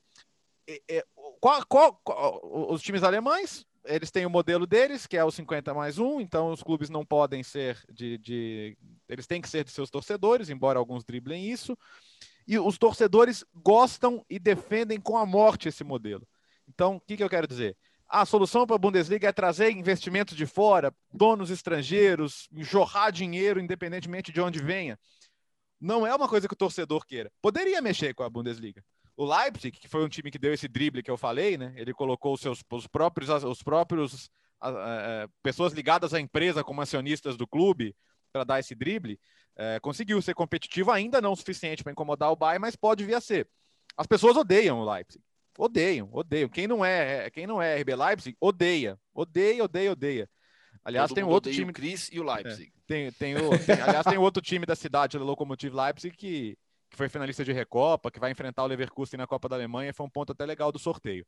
é, 0.67 1.05
qual, 1.39 1.65
qual, 1.65 2.01
qual, 2.03 2.41
os 2.71 2.81
times 2.81 3.03
alemães, 3.03 3.65
eles 3.85 4.11
têm 4.11 4.25
o 4.25 4.29
modelo 4.29 4.65
deles, 4.65 5.05
que 5.05 5.17
é 5.17 5.23
o 5.23 5.31
50 5.31 5.73
mais 5.73 5.97
1, 5.99 6.21
então 6.21 6.51
os 6.51 6.63
clubes 6.63 6.89
não 6.89 7.05
podem 7.05 7.43
ser 7.43 7.79
de, 7.91 8.17
de. 8.17 8.77
Eles 9.07 9.27
têm 9.27 9.41
que 9.41 9.49
ser 9.49 9.63
de 9.63 9.71
seus 9.71 9.89
torcedores, 9.89 10.49
embora 10.49 10.79
alguns 10.79 11.03
driblem 11.03 11.49
isso. 11.49 11.77
E 12.47 12.59
os 12.59 12.77
torcedores 12.77 13.43
gostam 13.53 14.23
e 14.29 14.37
defendem 14.37 14.99
com 14.99 15.17
a 15.17 15.25
morte 15.25 15.67
esse 15.67 15.83
modelo. 15.83 16.27
Então, 16.67 16.97
o 16.97 17.01
que, 17.01 17.17
que 17.17 17.23
eu 17.23 17.29
quero 17.29 17.47
dizer? 17.47 17.77
A 18.07 18.25
solução 18.25 18.67
para 18.67 18.75
a 18.75 18.79
Bundesliga 18.79 19.27
é 19.27 19.31
trazer 19.31 19.71
investimentos 19.71 20.37
de 20.37 20.45
fora, 20.45 20.93
donos 21.11 21.49
estrangeiros, 21.49 22.47
jorrar 22.57 23.11
dinheiro, 23.11 23.59
independentemente 23.59 24.31
de 24.31 24.39
onde 24.39 24.61
venha. 24.61 24.97
Não 25.81 26.05
é 26.05 26.13
uma 26.13 26.29
coisa 26.29 26.47
que 26.47 26.53
o 26.53 26.57
torcedor 26.57 27.05
queira. 27.05 27.31
Poderia 27.41 27.81
mexer 27.81 28.13
com 28.13 28.23
a 28.23 28.29
Bundesliga. 28.29 28.83
O 29.17 29.25
Leipzig, 29.25 29.79
que 29.79 29.87
foi 29.87 30.03
um 30.03 30.09
time 30.09 30.29
que 30.29 30.39
deu 30.39 30.53
esse 30.53 30.67
drible 30.67 31.01
que 31.01 31.09
eu 31.11 31.17
falei, 31.17 31.57
né? 31.57 31.73
Ele 31.77 31.93
colocou 31.93 32.33
os 32.33 32.41
seus 32.41 32.61
os 32.69 32.87
próprios 32.87 33.29
os 33.29 33.63
próprios 33.63 34.29
pessoas 35.43 35.73
ligadas 35.73 36.13
à 36.13 36.19
empresa 36.19 36.63
como 36.63 36.81
acionistas 36.81 37.37
do 37.37 37.47
clube 37.47 37.95
para 38.31 38.43
dar 38.43 38.59
esse 38.59 38.75
drible, 38.75 39.19
é, 39.55 39.79
conseguiu 39.79 40.21
ser 40.21 40.33
competitivo 40.33 40.91
ainda 40.91 41.21
não 41.21 41.31
o 41.31 41.35
suficiente 41.35 41.83
para 41.83 41.91
incomodar 41.91 42.31
o 42.31 42.35
Bayern, 42.35 42.59
mas 42.59 42.75
pode 42.75 43.05
vir 43.05 43.15
a 43.15 43.21
ser. 43.21 43.47
As 43.95 44.05
pessoas 44.05 44.35
odeiam 44.35 44.79
o 44.79 44.91
Leipzig. 44.91 45.23
Odeiam, 45.57 46.09
odeiam. 46.11 46.49
Quem 46.49 46.67
não 46.67 46.83
é, 46.83 47.29
quem 47.29 47.47
não 47.47 47.61
é 47.61 47.79
RB 47.79 47.95
Leipzig, 47.95 48.35
odeia. 48.41 48.99
Odeia, 49.13 49.63
odeia, 49.63 49.91
odeia. 49.93 50.29
Aliás, 50.83 51.07
Todo 51.07 51.15
tem 51.15 51.23
outro 51.23 51.51
time. 51.51 51.71
O 51.71 51.73
Chris 51.73 52.09
e 52.11 52.19
o 52.19 52.23
Leipzig. 52.23 52.67
É, 52.67 52.81
tem, 52.85 53.11
tem 53.13 53.35
o, 53.37 53.49
tem, 53.57 53.81
aliás, 53.81 54.05
tem 54.05 54.17
outro 54.17 54.41
time 54.41 54.65
da 54.65 54.75
cidade, 54.75 55.17
o 55.17 55.23
Lokomotiv 55.23 55.73
Leipzig, 55.73 56.15
que 56.15 56.57
que 56.89 56.97
foi 56.97 57.09
finalista 57.09 57.43
de 57.43 57.51
Recopa, 57.51 58.11
que 58.11 58.19
vai 58.19 58.31
enfrentar 58.31 58.63
o 58.63 58.67
Leverkusen 58.67 59.17
na 59.17 59.27
Copa 59.27 59.49
da 59.49 59.55
Alemanha, 59.55 59.93
foi 59.93 60.05
um 60.05 60.09
ponto 60.09 60.31
até 60.31 60.45
legal 60.45 60.71
do 60.71 60.79
sorteio. 60.79 61.25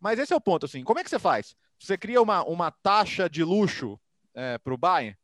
Mas 0.00 0.18
esse 0.18 0.32
é 0.32 0.36
o 0.36 0.40
ponto, 0.40 0.66
assim, 0.66 0.84
como 0.84 0.98
é 0.98 1.04
que 1.04 1.10
você 1.10 1.18
faz? 1.18 1.54
Você 1.78 1.96
cria 1.96 2.20
uma, 2.20 2.44
uma 2.44 2.70
taxa 2.70 3.28
de 3.28 3.42
luxo 3.42 3.98
é, 4.34 4.58
para 4.58 4.74
o 4.74 4.78
Bayern? 4.78 5.16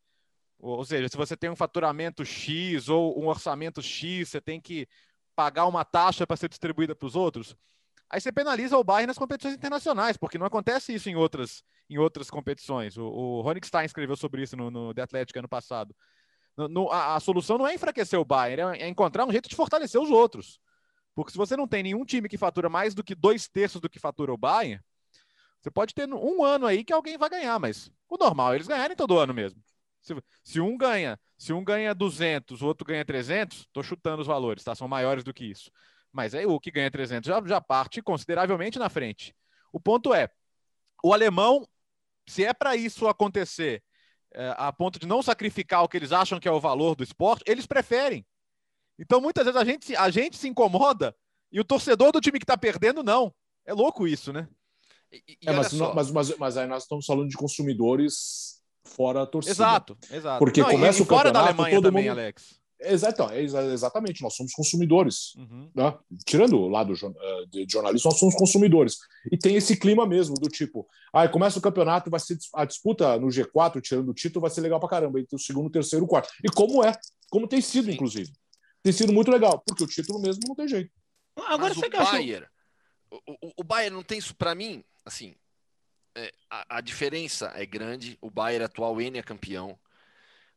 Ou 0.59 0.85
seja, 0.85 1.09
se 1.09 1.17
você 1.17 1.37
tem 1.37 1.51
um 1.51 1.57
faturamento 1.57 2.25
X 2.25 2.89
ou 2.89 3.21
um 3.21 3.27
orçamento 3.27 3.83
X, 3.83 4.29
você 4.29 4.41
tem 4.41 4.61
que 4.61 4.87
pagar 5.35 5.67
uma 5.67 5.85
taxa 5.85 6.27
para 6.27 6.37
ser 6.37 6.49
distribuída 6.49 6.95
para 6.95 7.07
os 7.07 7.17
outros? 7.17 7.57
Aí 8.09 8.21
você 8.21 8.31
penaliza 8.31 8.77
o 8.77 8.85
Bayern 8.85 9.09
nas 9.09 9.19
competições 9.19 9.55
internacionais, 9.55 10.17
porque 10.17 10.39
não 10.39 10.47
acontece 10.47 10.95
isso 10.95 11.09
em 11.09 11.17
outras, 11.17 11.65
em 11.89 11.99
outras 11.99 12.31
competições. 12.31 12.97
O, 12.97 13.43
o 13.43 13.55
Stein 13.65 13.87
escreveu 13.87 14.15
sobre 14.17 14.43
isso 14.43 14.57
no, 14.57 14.71
no 14.71 14.95
The 14.95 15.03
Athletic 15.03 15.37
ano 15.37 15.49
passado. 15.49 15.95
No, 16.57 16.91
a, 16.91 17.17
a, 17.17 17.21
solução 17.21 17.57
não 17.57 17.67
é 17.67 17.75
enfraquecer 17.75 18.19
o 18.19 18.25
Bayern, 18.25 18.79
é, 18.79 18.83
é 18.83 18.89
encontrar 18.89 19.27
um 19.27 19.33
jeito 19.33 19.49
de 19.49 19.57
fortalecer 19.57 20.01
os 20.01 20.11
outros. 20.11 20.61
Porque 21.15 21.33
se 21.33 21.39
você 21.39 21.57
não 21.57 21.67
tem 21.67 21.83
nenhum 21.83 22.05
time 22.05 22.29
que 22.29 22.39
fatura 22.39 22.69
mais 22.69 22.95
do 22.95 23.05
que 23.05 23.15
dois 23.15 23.49
terços 23.49 23.81
do 23.81 23.89
que 23.89 23.99
fatura 23.99 24.33
o 24.33 24.37
Bayern, 24.37 24.83
você 25.61 25.71
pode 25.71 25.95
ter 25.95 26.13
um 26.13 26.45
ano 26.45 26.67
aí 26.67 26.85
que 26.85 26.93
alguém 26.93 27.17
vai 27.17 27.31
ganhar, 27.31 27.59
mas 27.59 27.91
o 28.09 28.17
normal 28.17 28.53
é 28.53 28.57
eles 28.57 28.67
ganharem 28.67 28.97
todo 28.97 29.19
ano 29.19 29.33
mesmo. 29.33 29.63
Se, 30.01 30.15
se 30.43 30.61
um 30.61 30.77
ganha, 30.77 31.19
se 31.39 31.53
um 31.53 31.63
ganha 31.63 31.95
200, 31.95 32.61
o 32.61 32.67
outro 32.67 32.85
ganha 32.85 33.05
300, 33.05 33.61
estou 33.61 33.83
chutando 33.83 34.23
os 34.23 34.27
valores, 34.27 34.65
tá? 34.65 34.75
São 34.75 34.89
maiores 34.89 35.23
do 35.23 35.33
que 35.33 35.45
isso. 35.45 35.71
Mas 36.11 36.35
aí 36.35 36.45
o 36.45 36.59
que 36.59 36.71
ganha 36.71 36.91
300 36.91 37.29
já, 37.29 37.41
já 37.47 37.61
parte 37.61 38.03
consideravelmente 38.03 38.79
na 38.79 38.89
frente. 38.89 39.35
O 39.73 39.81
ponto 39.81 40.13
é, 40.13 40.29
o 41.03 41.15
alemão, 41.15 41.67
se 42.27 42.45
é 42.45 42.53
para 42.53 42.77
isso 42.77 43.07
acontecer 43.07 43.83
é, 44.35 44.55
a 44.57 44.73
ponto 44.73 44.99
de 44.99 45.07
não 45.07 45.23
sacrificar 45.23 45.83
o 45.83 45.89
que 45.89 45.97
eles 45.97 46.13
acham 46.13 46.41
que 46.41 46.49
é 46.49 46.53
o 46.53 46.61
valor 46.61 46.95
do 46.95 47.03
esporte, 47.03 47.45
eles 47.47 47.67
preferem. 47.67 48.25
Então, 48.99 49.21
muitas 49.21 49.45
vezes 49.45 49.61
a 49.61 49.65
gente, 49.65 49.97
a 49.97 50.11
gente 50.11 50.37
se 50.37 50.49
incomoda 50.49 51.15
e 51.51 51.61
o 51.61 51.65
torcedor 51.65 52.13
do 52.13 52.21
time 52.21 52.39
que 52.39 52.45
está 52.45 52.57
perdendo, 52.57 53.03
não. 53.03 53.33
É 53.67 53.73
louco 53.73 54.07
isso, 54.07 54.33
né? 54.33 54.49
E, 55.13 55.23
e 55.43 55.49
é, 55.49 55.53
mas, 55.53 55.73
mas, 55.73 56.11
mas, 56.11 56.39
mas, 56.39 56.57
aí 56.57 56.67
nós 56.67 56.85
estamos 56.85 57.05
falando 57.05 57.29
de 57.29 57.37
consumidores 57.37 58.63
fora 58.85 59.23
a 59.23 59.27
torcida. 59.27 59.53
Exato, 59.53 59.99
exato. 60.11 60.39
Porque 60.39 60.63
não, 60.63 60.71
começa 60.71 60.99
e, 60.99 61.03
o 61.03 61.05
fora 61.05 61.31
da 61.31 61.41
Alemanha 61.41 61.77
todo 61.77 61.85
também, 61.85 62.05
mundo... 62.05 62.13
Alex. 62.13 62.62
Exato, 62.85 63.23
é 63.31 63.43
exatamente, 63.43 64.23
nós 64.23 64.35
somos 64.35 64.53
consumidores. 64.53 65.35
Uhum. 65.37 65.71
Né? 65.75 65.99
Tirando 66.27 66.59
o 66.59 66.69
lado 66.69 66.93
eh, 66.93 67.47
de 67.49 67.67
jornalismo, 67.69 68.11
nós 68.11 68.19
somos 68.19 68.35
consumidores. 68.35 68.99
E 69.31 69.37
tem 69.37 69.57
esse 69.57 69.77
clima 69.77 70.07
mesmo, 70.07 70.35
do 70.35 70.49
tipo, 70.49 70.87
ah, 71.13 71.29
começa 71.29 71.59
o 71.59 71.63
campeonato, 71.63 72.11
vai 72.11 72.21
ser 72.21 72.39
a 72.55 72.65
disputa 72.65 73.19
no 73.19 73.29
G4, 73.29 73.81
tirando 73.81 74.09
o 74.09 74.15
título, 74.15 74.43
vai 74.43 74.51
ser 74.51 74.61
legal 74.61 74.81
pra 74.81 74.89
caramba, 74.89 75.21
entre 75.21 75.37
o 75.37 75.39
segundo, 75.39 75.71
terceiro 75.71 76.05
e 76.05 76.09
quarto. 76.09 76.31
E 76.43 76.49
como 76.51 76.85
é, 76.85 76.93
como 77.31 77.47
tem 77.47 77.61
sido, 77.61 77.87
Sim. 77.87 77.93
inclusive. 77.93 78.33
Tem 78.83 78.93
sido 78.93 79.13
muito 79.13 79.31
legal, 79.31 79.63
porque 79.67 79.85
o 79.85 79.87
título 79.87 80.21
mesmo 80.21 80.41
não 80.47 80.55
tem 80.55 80.67
jeito. 80.67 80.91
Agora 81.37 81.75
Mas 81.75 81.79
o 81.79 81.91
Bayern, 81.91 82.47
o, 83.11 83.17
o, 83.17 83.53
o 83.59 83.65
Bayern 83.65 83.97
não 83.97 84.03
tem 84.03 84.19
isso 84.19 84.35
para 84.35 84.55
mim, 84.55 84.85
assim, 85.05 85.35
é, 86.15 86.33
a, 86.51 86.79
a 86.79 86.81
diferença 86.81 87.53
é 87.55 87.65
grande, 87.65 88.19
o 88.21 88.31
Bayern 88.31 88.65
atual 88.65 89.01
N 89.01 89.19
é 89.19 89.23
campeão, 89.23 89.79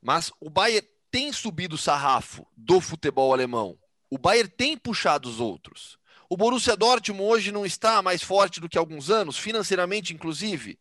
mas 0.02 0.32
o 0.40 0.50
Bayern 0.50 0.88
tem 1.16 1.32
subido 1.32 1.76
o 1.76 1.78
sarrafo 1.78 2.46
do 2.58 2.82
futebol 2.82 3.32
alemão. 3.32 3.80
O 4.10 4.18
Bayern 4.18 4.50
tem 4.50 4.78
puxado 4.78 5.30
os 5.30 5.40
outros. 5.40 5.98
O 6.30 6.36
Borussia 6.36 6.76
Dortmund 6.76 7.32
hoje 7.32 7.54
não 7.54 7.66
está 7.66 8.02
mais 8.02 8.22
forte 8.22 8.60
do 8.60 8.68
que 8.68 8.78
alguns 8.78 9.10
anos, 9.10 9.38
financeiramente 9.38 10.14
inclusive. 10.14 10.78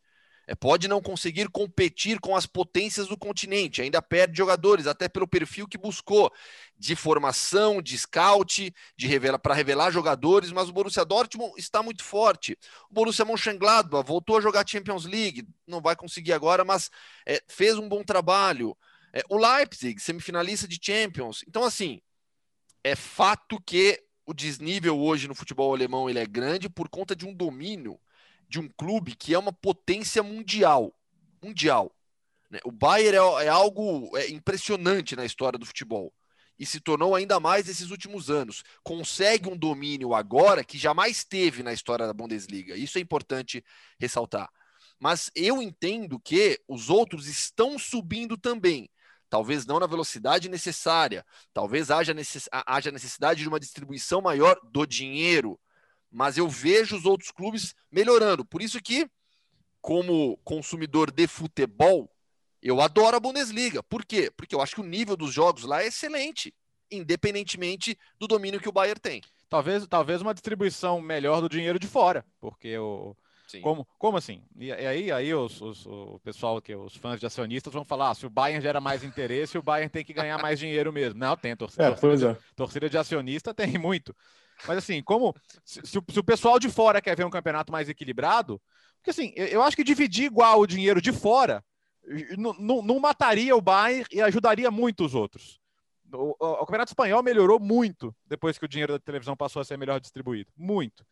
É, 0.48 0.56
pode 0.56 0.88
não 0.88 1.00
conseguir 1.00 1.48
competir 1.50 2.18
com 2.18 2.34
as 2.34 2.46
potências 2.46 3.06
do 3.06 3.16
continente, 3.16 3.80
ainda 3.80 4.02
perde 4.02 4.36
jogadores, 4.36 4.88
até 4.88 5.08
pelo 5.08 5.28
perfil 5.28 5.68
que 5.68 5.78
buscou 5.78 6.32
de 6.76 6.96
formação, 6.96 7.80
de 7.80 7.96
scout, 7.96 8.74
de 8.96 9.06
revela 9.06 9.38
para 9.38 9.54
revelar 9.54 9.92
jogadores, 9.92 10.50
mas 10.50 10.68
o 10.68 10.72
Borussia 10.72 11.04
Dortmund 11.04 11.54
está 11.56 11.80
muito 11.80 12.02
forte. 12.02 12.58
O 12.90 12.94
Borussia 12.94 13.24
Mönchengladbach 13.24 14.04
voltou 14.04 14.36
a 14.36 14.40
jogar 14.40 14.66
Champions 14.66 15.04
League, 15.04 15.46
não 15.64 15.80
vai 15.80 15.94
conseguir 15.94 16.32
agora, 16.32 16.64
mas 16.64 16.90
é, 17.24 17.40
fez 17.46 17.78
um 17.78 17.88
bom 17.88 18.02
trabalho. 18.02 18.76
É, 19.14 19.22
o 19.28 19.38
Leipzig, 19.38 20.00
semifinalista 20.00 20.66
de 20.66 20.80
Champions. 20.82 21.44
Então, 21.46 21.62
assim, 21.62 22.02
é 22.82 22.96
fato 22.96 23.62
que 23.64 24.02
o 24.26 24.34
desnível 24.34 24.98
hoje 24.98 25.28
no 25.28 25.36
futebol 25.36 25.72
alemão 25.72 26.10
ele 26.10 26.18
é 26.18 26.26
grande 26.26 26.68
por 26.68 26.88
conta 26.88 27.14
de 27.14 27.24
um 27.24 27.32
domínio 27.32 27.98
de 28.48 28.58
um 28.58 28.68
clube 28.68 29.14
que 29.14 29.32
é 29.32 29.38
uma 29.38 29.52
potência 29.52 30.20
mundial. 30.20 30.92
Mundial. 31.40 31.94
Né? 32.50 32.58
O 32.64 32.72
Bayern 32.72 33.16
é, 33.16 33.44
é 33.44 33.48
algo 33.48 34.10
é, 34.16 34.28
impressionante 34.30 35.14
na 35.14 35.24
história 35.24 35.58
do 35.58 35.66
futebol 35.66 36.12
e 36.58 36.66
se 36.66 36.80
tornou 36.80 37.14
ainda 37.14 37.38
mais 37.38 37.66
nesses 37.66 37.90
últimos 37.90 38.30
anos. 38.30 38.64
Consegue 38.82 39.48
um 39.48 39.56
domínio 39.56 40.12
agora 40.12 40.64
que 40.64 40.76
jamais 40.76 41.24
teve 41.24 41.62
na 41.62 41.72
história 41.72 42.06
da 42.06 42.12
Bundesliga. 42.12 42.76
Isso 42.76 42.98
é 42.98 43.00
importante 43.00 43.64
ressaltar. 43.98 44.50
Mas 44.98 45.30
eu 45.36 45.62
entendo 45.62 46.18
que 46.18 46.60
os 46.66 46.90
outros 46.90 47.28
estão 47.28 47.78
subindo 47.78 48.36
também 48.36 48.88
talvez 49.28 49.66
não 49.66 49.80
na 49.80 49.86
velocidade 49.86 50.48
necessária, 50.48 51.24
talvez 51.52 51.90
haja, 51.90 52.14
necess... 52.14 52.48
haja 52.52 52.90
necessidade 52.90 53.40
de 53.40 53.48
uma 53.48 53.60
distribuição 53.60 54.20
maior 54.20 54.58
do 54.62 54.86
dinheiro, 54.86 55.58
mas 56.10 56.38
eu 56.38 56.48
vejo 56.48 56.96
os 56.96 57.04
outros 57.04 57.30
clubes 57.30 57.74
melhorando. 57.90 58.44
Por 58.44 58.62
isso 58.62 58.80
que, 58.80 59.08
como 59.80 60.36
consumidor 60.44 61.10
de 61.10 61.26
futebol, 61.26 62.10
eu 62.62 62.80
adoro 62.80 63.16
a 63.16 63.20
Bundesliga. 63.20 63.82
Por 63.82 64.04
quê? 64.04 64.30
Porque 64.34 64.54
eu 64.54 64.60
acho 64.62 64.76
que 64.76 64.80
o 64.80 64.86
nível 64.86 65.16
dos 65.16 65.32
jogos 65.32 65.64
lá 65.64 65.82
é 65.82 65.88
excelente, 65.88 66.54
independentemente 66.90 67.98
do 68.18 68.26
domínio 68.26 68.60
que 68.60 68.68
o 68.68 68.72
Bayern 68.72 69.00
tem. 69.00 69.20
Talvez, 69.48 69.86
talvez 69.86 70.22
uma 70.22 70.32
distribuição 70.32 71.00
melhor 71.00 71.40
do 71.40 71.48
dinheiro 71.48 71.78
de 71.78 71.86
fora, 71.86 72.24
porque 72.40 72.76
o, 72.78 73.14
como, 73.62 73.86
como 73.98 74.16
assim? 74.16 74.42
E, 74.56 74.66
e 74.66 74.72
aí, 74.72 75.12
aí 75.12 75.34
os, 75.34 75.60
os, 75.60 75.86
o 75.86 76.20
pessoal, 76.22 76.60
que 76.60 76.74
os 76.74 76.96
fãs 76.96 77.20
de 77.20 77.26
acionistas 77.26 77.72
vão 77.72 77.84
falar: 77.84 78.10
ah, 78.10 78.14
se 78.14 78.26
o 78.26 78.30
Bayern 78.30 78.62
gera 78.62 78.80
mais 78.80 79.04
interesse, 79.04 79.58
o 79.58 79.62
Bayern 79.62 79.90
tem 79.90 80.04
que 80.04 80.12
ganhar 80.12 80.40
mais 80.40 80.58
dinheiro 80.58 80.92
mesmo. 80.92 81.18
Não, 81.18 81.36
tem 81.36 81.54
torcida, 81.56 81.84
é, 81.84 81.90
torcida, 81.92 82.30
é. 82.32 82.54
torcida 82.56 82.90
de 82.90 82.98
acionista 82.98 83.54
tem 83.54 83.78
muito. 83.78 84.14
Mas 84.66 84.78
assim, 84.78 85.02
como 85.02 85.34
se, 85.64 85.80
se, 85.84 85.98
o, 85.98 86.04
se, 86.10 86.18
o, 86.18 86.24
pessoal 86.24 86.58
de 86.58 86.68
fora 86.68 87.02
quer 87.02 87.16
ver 87.16 87.26
um 87.26 87.30
campeonato 87.30 87.72
mais 87.72 87.88
equilibrado, 87.88 88.60
porque 88.96 89.10
assim, 89.10 89.32
eu, 89.36 89.46
eu 89.46 89.62
acho 89.62 89.76
que 89.76 89.84
dividir 89.84 90.26
igual 90.26 90.60
o 90.60 90.66
dinheiro 90.66 91.00
de 91.00 91.12
fora 91.12 91.62
não 92.58 93.00
mataria 93.00 93.56
o 93.56 93.60
Bayern 93.60 94.06
e 94.12 94.20
ajudaria 94.20 94.70
muito 94.70 95.04
os 95.04 95.14
outros. 95.14 95.60
O, 96.12 96.36
o, 96.38 96.52
o, 96.52 96.66
Campeonato 96.66 96.90
Espanhol 96.90 97.22
melhorou 97.22 97.58
muito 97.58 98.14
depois 98.26 98.58
que 98.58 98.64
o 98.64 98.68
dinheiro 98.68 98.92
da 98.92 98.98
televisão 98.98 99.36
passou 99.36 99.60
a 99.60 99.64
ser 99.64 99.76
melhor 99.76 100.00
distribuído. 100.00 100.50
Muito. 100.56 101.04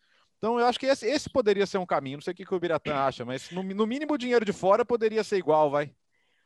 Então, 0.42 0.58
eu 0.58 0.66
acho 0.66 0.76
que 0.76 0.86
esse, 0.86 1.06
esse 1.06 1.30
poderia 1.30 1.64
ser 1.66 1.78
um 1.78 1.86
caminho. 1.86 2.16
Não 2.16 2.20
sei 2.20 2.32
o 2.32 2.34
que, 2.34 2.44
que 2.44 2.52
o 2.52 2.58
Biratã 2.58 2.96
acha, 2.96 3.24
mas 3.24 3.48
no, 3.52 3.62
no, 3.62 3.86
mínimo 3.86 4.14
o 4.14 4.18
dinheiro 4.18 4.44
de 4.44 4.52
fora 4.52 4.84
poderia 4.84 5.22
ser 5.22 5.36
igual, 5.36 5.70
vai. 5.70 5.94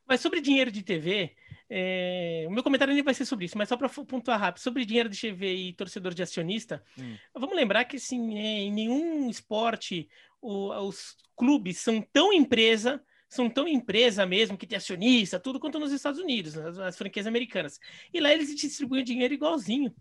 Mas 0.06 0.20
sobre 0.20 0.42
dinheiro 0.42 0.70
de 0.70 0.82
TV, 0.82 1.34
é... 1.70 2.44
o 2.46 2.50
meu 2.50 2.62
comentário 2.62 2.92
nem 2.92 3.02
vai 3.02 3.14
ser 3.14 3.24
sobre 3.24 3.46
isso, 3.46 3.56
mas 3.56 3.70
só 3.70 3.76
para 3.76 3.88
pontuar 3.88 4.38
rápido, 4.38 4.62
sobre 4.62 4.84
dinheiro 4.84 5.08
de 5.08 5.18
TV 5.18 5.54
e 5.54 5.72
torcedor 5.72 6.12
de 6.12 6.22
acionista, 6.22 6.84
hum. 6.98 7.16
vamos 7.32 7.56
lembrar 7.56 7.86
que 7.86 7.96
assim, 7.96 8.36
é, 8.36 8.58
em 8.64 8.70
nenhum 8.70 9.30
esporte 9.30 10.06
o, 10.42 10.74
os 10.86 11.16
clubes 11.34 11.78
são 11.78 12.02
tão 12.02 12.34
empresa 12.34 13.02
são 13.28 13.50
tão 13.50 13.66
empresa 13.66 14.24
mesmo, 14.24 14.56
que 14.56 14.66
tem 14.66 14.76
acionista, 14.76 15.40
tudo 15.40 15.58
quanto 15.58 15.80
nos 15.80 15.90
Estados 15.90 16.20
Unidos, 16.20 16.56
as, 16.56 16.78
as 16.78 16.96
franquias 16.96 17.26
americanas. 17.26 17.80
E 18.12 18.20
lá 18.20 18.32
eles 18.32 18.54
distribuem 18.54 19.02
dinheiro 19.02 19.34
igualzinho. 19.34 19.92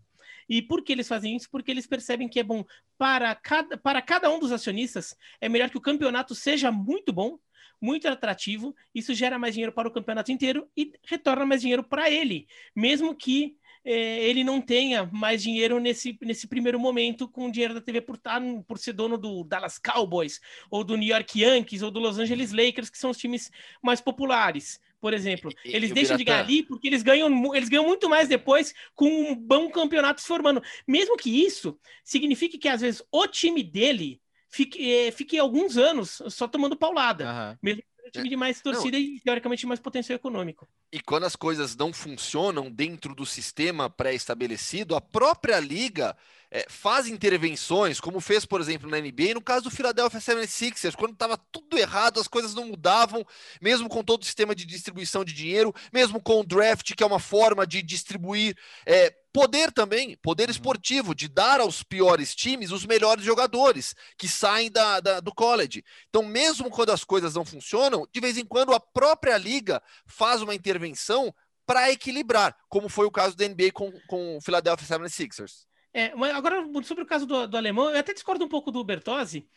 E 0.48 0.62
por 0.62 0.84
que 0.84 0.92
eles 0.92 1.08
fazem 1.08 1.36
isso? 1.36 1.50
Porque 1.50 1.72
eles 1.72 1.88
percebem 1.88 2.28
que 2.28 2.40
é 2.40 2.44
bom 2.44 2.64
para 2.98 3.34
cada, 3.36 3.78
para 3.78 4.02
cada 4.02 4.30
um 4.30 4.40
dos 4.40 4.52
acionistas, 4.52 5.16
é 5.42 5.50
melhor 5.50 5.70
que 5.70 5.78
o 5.78 5.82
campeonato 5.82 6.36
seja 6.36 6.72
muito 6.72 7.12
bom, 7.12 7.38
muito 7.82 8.08
atrativo, 8.08 8.76
isso 8.94 9.14
gera 9.14 9.38
mais 9.38 9.54
dinheiro 9.54 9.72
para 9.72 9.88
o 9.88 9.92
campeonato 9.92 10.32
inteiro 10.32 10.68
e 10.76 10.94
retorna 11.04 11.46
mais 11.46 11.62
dinheiro 11.62 11.84
para 11.84 12.10
ele, 12.10 12.48
mesmo 12.76 13.16
que 13.16 13.58
eh, 13.84 14.28
ele 14.28 14.44
não 14.44 14.62
tenha 14.62 15.06
mais 15.12 15.44
dinheiro 15.44 15.80
nesse, 15.80 16.18
nesse 16.22 16.48
primeiro 16.48 16.80
momento 16.80 17.28
com 17.28 17.48
o 17.48 17.52
dinheiro 17.52 17.74
da 17.74 17.82
TV 17.82 18.02
por, 18.02 18.18
tá 18.18 18.42
por 18.68 18.80
ser 18.80 18.94
dono 18.94 19.18
do 19.18 19.44
Dallas 19.44 19.78
Cowboys, 19.78 20.42
ou 20.72 20.84
do 20.84 20.98
New 20.98 21.08
York 21.08 21.40
Yankees, 21.40 21.82
ou 21.84 21.92
do 21.92 22.00
Los 22.00 22.18
Angeles 22.18 22.52
Lakers, 22.52 22.90
que 22.90 22.98
são 22.98 23.12
os 23.12 23.18
times 23.18 23.52
mais 23.82 24.02
populares 24.02 24.80
por 25.00 25.14
exemplo. 25.14 25.52
Eles 25.64 25.92
e, 25.92 25.94
deixam 25.94 26.18
de 26.18 26.24
ganhar 26.24 26.40
ali 26.40 26.64
porque 26.64 26.88
eles 26.88 27.04
ganham, 27.04 27.56
eles 27.56 27.70
ganham 27.70 27.86
muito 27.86 28.10
mais 28.10 28.28
depois 28.28 28.74
com 28.94 29.08
um 29.08 29.36
bom 29.36 29.70
campeonato 29.70 30.22
se 30.22 30.28
formando. 30.28 30.62
Mesmo 30.88 31.18
que 31.18 31.46
isso 31.46 31.78
signifique 32.04 32.58
que, 32.58 32.68
às 32.68 32.82
vezes, 32.82 33.04
o 33.12 33.28
time 33.28 33.64
dele 33.64 34.22
fique, 34.50 34.92
é, 34.92 35.12
fique 35.12 35.38
alguns 35.38 35.78
anos 35.78 36.22
só 36.30 36.48
tomando 36.48 36.76
paulada. 36.76 37.26
Uhum. 37.26 37.58
Mesmo 37.62 37.84
um 38.06 38.10
time 38.12 38.30
de 38.30 38.36
mais 38.36 38.62
torcida 38.62 38.98
não. 38.98 39.04
e, 39.04 39.20
teoricamente, 39.20 39.66
mais 39.66 39.80
potencial 39.80 40.16
econômico. 40.16 40.68
E 40.92 41.00
quando 41.00 41.26
as 41.26 41.36
coisas 41.36 41.76
não 41.76 41.92
funcionam 41.92 42.70
dentro 42.70 43.16
do 43.16 43.26
sistema 43.26 43.90
pré-estabelecido, 43.90 44.96
a 44.96 45.02
própria 45.02 45.60
liga 45.60 46.16
é, 46.52 46.66
faz 46.70 47.08
intervenções, 47.08 48.00
como 48.00 48.22
fez, 48.22 48.46
por 48.46 48.62
exemplo, 48.62 48.90
na 48.90 49.00
NBA, 49.00 49.34
no 49.34 49.42
caso 49.42 49.66
do 49.66 49.72
Philadelphia 49.72 50.20
76ers, 50.20 50.96
quando 50.96 51.14
estava 51.14 51.38
tudo 51.52 51.78
errado, 51.78 52.20
as 52.20 52.28
coisas 52.28 52.54
não 52.54 52.68
mudavam, 52.68 53.26
mesmo 53.60 53.90
com 53.90 54.04
todo 54.04 54.22
o 54.22 54.26
sistema 54.26 54.56
de 54.56 54.66
distribuição 54.66 55.26
de 55.26 55.34
dinheiro, 55.34 55.74
mesmo 55.92 56.22
com 56.22 56.40
o 56.40 56.46
draft, 56.46 56.94
que 56.94 57.04
é 57.04 57.08
uma 57.08 57.20
forma 57.20 57.66
de 57.66 57.82
distribuir 57.82 58.56
é, 58.86 59.14
poder 59.36 59.70
também, 59.70 60.16
poder 60.22 60.46
uhum. 60.46 60.52
esportivo, 60.52 61.14
de 61.14 61.28
dar 61.28 61.60
aos 61.60 61.84
piores 61.84 62.34
times 62.34 62.72
os 62.72 62.86
melhores 62.86 63.22
jogadores 63.22 63.94
que 64.18 64.30
saem 64.30 64.72
da, 64.72 65.02
da, 65.02 65.20
do 65.20 65.36
college. 65.36 65.84
Então, 66.08 66.24
mesmo 66.24 66.70
quando 66.70 66.92
as 66.92 67.04
coisas 67.04 67.36
não 67.36 67.44
funcionam, 67.44 68.08
de 68.14 68.22
vez 68.22 68.38
em 68.38 68.46
quando 68.46 68.74
a 68.74 68.80
própria 68.80 69.38
liga 69.38 69.84
faz 70.08 70.42
uma 70.42 70.56
intervenção 70.56 71.36
para 71.66 71.92
equilibrar, 71.92 72.56
como 72.70 72.88
foi 72.88 73.06
o 73.06 73.12
caso 73.12 73.36
da 73.36 73.46
NBA 73.46 73.74
com, 73.74 73.92
com 74.08 74.38
o 74.38 74.42
Philadelphia 74.42 74.98
76ers. 74.98 75.66
É, 75.94 76.14
agora, 76.34 76.64
sobre 76.84 77.04
o 77.04 77.08
caso 77.08 77.26
do, 77.26 77.46
do, 77.46 77.58
alemão, 77.58 77.90
eu 77.90 78.00
até 78.00 78.14
discordo 78.14 78.46
um 78.46 78.50
pouco 78.50 78.72
do 78.72 78.84
Bertozzi, 78.86 79.50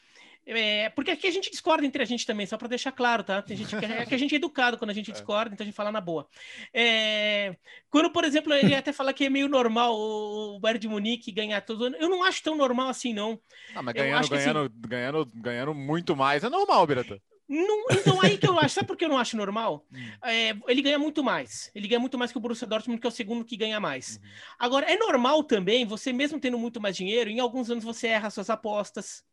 é, 0.50 0.88
porque 0.90 1.10
aqui 1.10 1.26
a 1.26 1.30
gente 1.30 1.50
discorda 1.50 1.84
entre 1.84 2.02
a 2.02 2.06
gente 2.06 2.24
também, 2.24 2.46
só 2.46 2.56
para 2.56 2.68
deixar 2.68 2.90
claro, 2.90 3.22
tá? 3.22 3.42
Tem 3.42 3.56
gente 3.56 3.76
que, 3.76 3.84
é 3.84 4.06
que 4.06 4.14
a 4.14 4.18
gente 4.18 4.34
é 4.34 4.36
educado 4.36 4.78
quando 4.78 4.90
a 4.90 4.94
gente 4.94 5.10
é. 5.12 5.12
discorda, 5.12 5.52
então 5.52 5.62
a 5.64 5.66
gente 5.66 5.74
fala 5.74 5.92
na 5.92 6.00
boa. 6.00 6.26
É, 6.72 7.54
quando, 7.90 8.10
por 8.10 8.24
exemplo, 8.24 8.52
ele 8.54 8.74
até 8.74 8.92
fala 8.92 9.12
que 9.12 9.26
é 9.26 9.30
meio 9.30 9.48
normal 9.48 9.94
o 9.94 10.58
Bayern 10.58 10.80
de 10.80 10.88
Munique 10.88 11.30
ganhar 11.30 11.60
todo 11.60 11.94
Eu 11.96 12.08
não 12.08 12.22
acho 12.22 12.42
tão 12.42 12.56
normal 12.56 12.88
assim, 12.88 13.12
não. 13.12 13.38
Ah, 13.74 13.82
mas 13.82 13.94
ganhando, 13.94 14.28
ganhando, 14.28 14.58
assim... 14.60 14.70
ganhando, 14.88 15.28
ganhando 15.34 15.74
muito 15.74 16.16
mais 16.16 16.42
é 16.42 16.48
normal, 16.48 16.86
Birata. 16.86 17.20
Não, 17.48 17.84
então 17.90 18.20
aí 18.20 18.36
que 18.36 18.46
eu 18.46 18.58
acho, 18.58 18.74
sabe 18.74 18.86
por 18.86 18.96
que 18.96 19.06
eu 19.06 19.08
não 19.08 19.18
acho 19.18 19.36
normal? 19.36 19.84
Hum. 19.98 20.10
É, 20.22 20.56
ele 20.68 20.82
ganha 20.82 20.98
muito 20.98 21.24
mais. 21.24 21.70
Ele 21.74 21.88
ganha 21.88 21.98
muito 21.98 22.18
mais 22.18 22.30
que 22.30 22.38
o 22.38 22.40
Borussia 22.40 22.66
Dortmund, 22.66 23.00
que 23.00 23.06
é 23.06 23.10
o 23.10 23.12
segundo 23.12 23.44
que 23.44 23.56
ganha 23.56 23.80
mais. 23.80 24.16
Uhum. 24.16 24.28
Agora, 24.58 24.86
é 24.86 24.96
normal 24.96 25.42
também, 25.42 25.86
você 25.86 26.12
mesmo 26.12 26.38
tendo 26.38 26.58
muito 26.58 26.80
mais 26.80 26.96
dinheiro, 26.96 27.30
em 27.30 27.40
alguns 27.40 27.70
anos 27.70 27.82
você 27.82 28.08
erra 28.08 28.30
suas 28.30 28.50
apostas. 28.50 29.24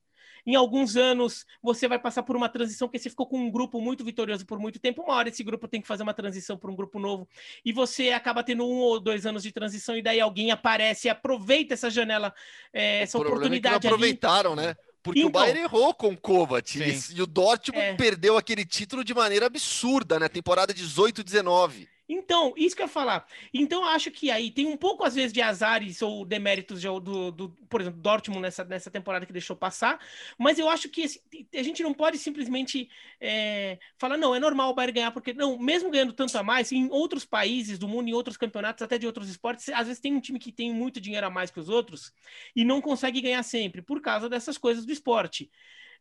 Em 0.45 0.55
alguns 0.55 0.95
anos, 0.95 1.45
você 1.61 1.87
vai 1.87 1.97
passar 1.97 2.23
por 2.23 2.35
uma 2.35 2.47
transição 2.47 2.87
que 2.87 2.99
você 2.99 3.09
ficou 3.09 3.25
com 3.25 3.39
um 3.39 3.49
grupo 3.49 3.81
muito 3.81 4.03
vitorioso 4.03 4.45
por 4.45 4.59
muito 4.59 4.79
tempo. 4.79 5.01
Uma 5.01 5.15
hora 5.15 5.29
esse 5.29 5.43
grupo 5.43 5.67
tem 5.67 5.81
que 5.81 5.87
fazer 5.87 6.03
uma 6.03 6.13
transição 6.13 6.57
para 6.57 6.69
um 6.69 6.75
grupo 6.75 6.99
novo 6.99 7.27
e 7.63 7.73
você 7.73 8.11
acaba 8.11 8.43
tendo 8.43 8.65
um 8.65 8.77
ou 8.77 8.99
dois 8.99 9.25
anos 9.25 9.43
de 9.43 9.51
transição 9.51 9.97
e 9.97 10.01
daí 10.01 10.19
alguém 10.19 10.51
aparece 10.51 11.07
e 11.07 11.09
aproveita 11.09 11.73
essa 11.73 11.89
janela, 11.89 12.33
é, 12.71 13.01
essa 13.01 13.17
oportunidade. 13.17 13.75
É 13.75 13.79
que 13.79 13.87
não 13.87 13.95
aproveitaram, 13.95 14.53
ali. 14.53 14.61
né? 14.61 14.75
Porque 15.01 15.19
então, 15.19 15.29
o 15.29 15.31
Bayern 15.31 15.61
errou 15.61 15.93
com 15.93 16.09
o 16.09 16.17
Kovac 16.17 16.79
e 16.79 17.21
o 17.21 17.27
Dortmund 17.27 17.85
é. 17.85 17.93
perdeu 17.93 18.37
aquele 18.37 18.65
título 18.65 19.03
de 19.03 19.13
maneira 19.13 19.45
absurda, 19.45 20.19
né? 20.19 20.27
Temporada 20.27 20.73
18-19. 20.73 21.87
Então, 22.07 22.53
isso 22.55 22.75
que 22.75 22.83
eu 22.83 22.85
ia 22.85 22.91
falar. 22.91 23.25
Então, 23.51 23.81
eu 23.81 23.89
acho 23.89 24.11
que 24.11 24.29
aí 24.29 24.51
tem 24.51 24.67
um 24.67 24.77
pouco, 24.77 25.03
às 25.03 25.15
vezes, 25.15 25.33
de 25.33 25.41
azares 25.41 26.03
ou 26.03 26.23
deméritos 26.23 26.81
do, 26.83 27.31
do, 27.31 27.49
por 27.67 27.81
exemplo, 27.81 27.99
Dortmund 27.99 28.41
nessa, 28.41 28.63
nessa 28.63 28.91
temporada 28.91 29.25
que 29.25 29.33
deixou 29.33 29.55
passar, 29.55 29.99
mas 30.37 30.59
eu 30.59 30.69
acho 30.69 30.87
que 30.87 31.01
esse, 31.01 31.21
a 31.53 31.63
gente 31.63 31.81
não 31.81 31.93
pode 31.95 32.19
simplesmente 32.19 32.89
é, 33.19 33.79
falar, 33.97 34.17
não, 34.17 34.35
é 34.35 34.39
normal 34.39 34.69
o 34.69 34.73
Bayern 34.75 34.93
ganhar, 34.93 35.11
porque, 35.11 35.33
não, 35.33 35.57
mesmo 35.57 35.89
ganhando 35.89 36.13
tanto 36.13 36.37
a 36.37 36.43
mais, 36.43 36.71
em 36.71 36.89
outros 36.91 37.25
países 37.25 37.79
do 37.79 37.87
mundo, 37.87 38.07
em 38.07 38.13
outros 38.13 38.37
campeonatos, 38.37 38.83
até 38.83 38.99
de 38.99 39.07
outros 39.07 39.27
esportes, 39.27 39.69
às 39.69 39.87
vezes 39.87 39.99
tem 39.99 40.13
um 40.13 40.19
time 40.19 40.37
que 40.37 40.51
tem 40.51 40.71
muito 40.71 41.01
dinheiro 41.01 41.25
a 41.25 41.29
mais 41.31 41.49
que 41.49 41.59
os 41.59 41.69
outros 41.69 42.13
e 42.55 42.63
não 42.63 42.81
consegue 42.81 43.19
ganhar 43.19 43.41
sempre, 43.41 43.81
por 43.81 43.99
causa 43.99 44.29
dessas 44.29 44.57
coisas 44.59 44.85
do 44.85 44.91
esporte. 44.91 45.49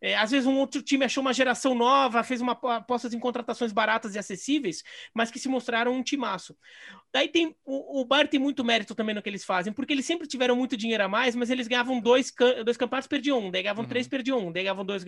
É, 0.05 0.15
às 0.17 0.31
vezes 0.31 0.47
um 0.47 0.59
outro 0.59 0.83
time 0.83 1.03
achou 1.03 1.23
uma 1.23 1.33
geração 1.33 1.75
nova, 1.75 2.23
fez 2.23 2.43
uma 2.43 2.53
apostas 2.53 3.15
em 3.15 3.19
contratações 3.19 3.73
baratas 3.73 4.15
e 4.15 4.19
acessíveis, 4.19 4.83
mas 5.15 5.31
que 5.31 5.39
se 5.39 5.49
mostraram 5.49 5.95
um 5.95 6.03
timaço. 6.03 6.55
Daí 7.11 7.27
tem 7.27 7.57
o, 7.65 8.03
o 8.03 8.05
Bayern 8.05 8.29
tem 8.29 8.39
muito 8.39 8.63
mérito 8.63 8.95
também 8.95 9.15
no 9.15 9.23
que 9.23 9.31
eles 9.31 9.47
fazem, 9.47 9.73
porque 9.73 9.95
eles 9.95 10.05
sempre 10.05 10.29
tiveram 10.29 10.55
muito 10.57 10.77
dinheiro 10.77 11.03
a 11.03 11.09
mais, 11.09 11.35
mas 11.35 11.49
eles 11.49 11.67
ganhavam 11.67 12.01
dois, 12.01 12.31
dois 12.67 12.77
campeonatos, 12.77 13.09
perdiam 13.09 13.39
um, 13.39 13.51
daí 13.51 13.63
ganhavam 13.63 13.83
uhum. 13.83 13.89
três, 13.89 14.07
perdiam 14.07 14.47
um, 14.47 14.53
daí 14.53 14.65
ganhavam 14.65 14.85
dois. 14.85 15.03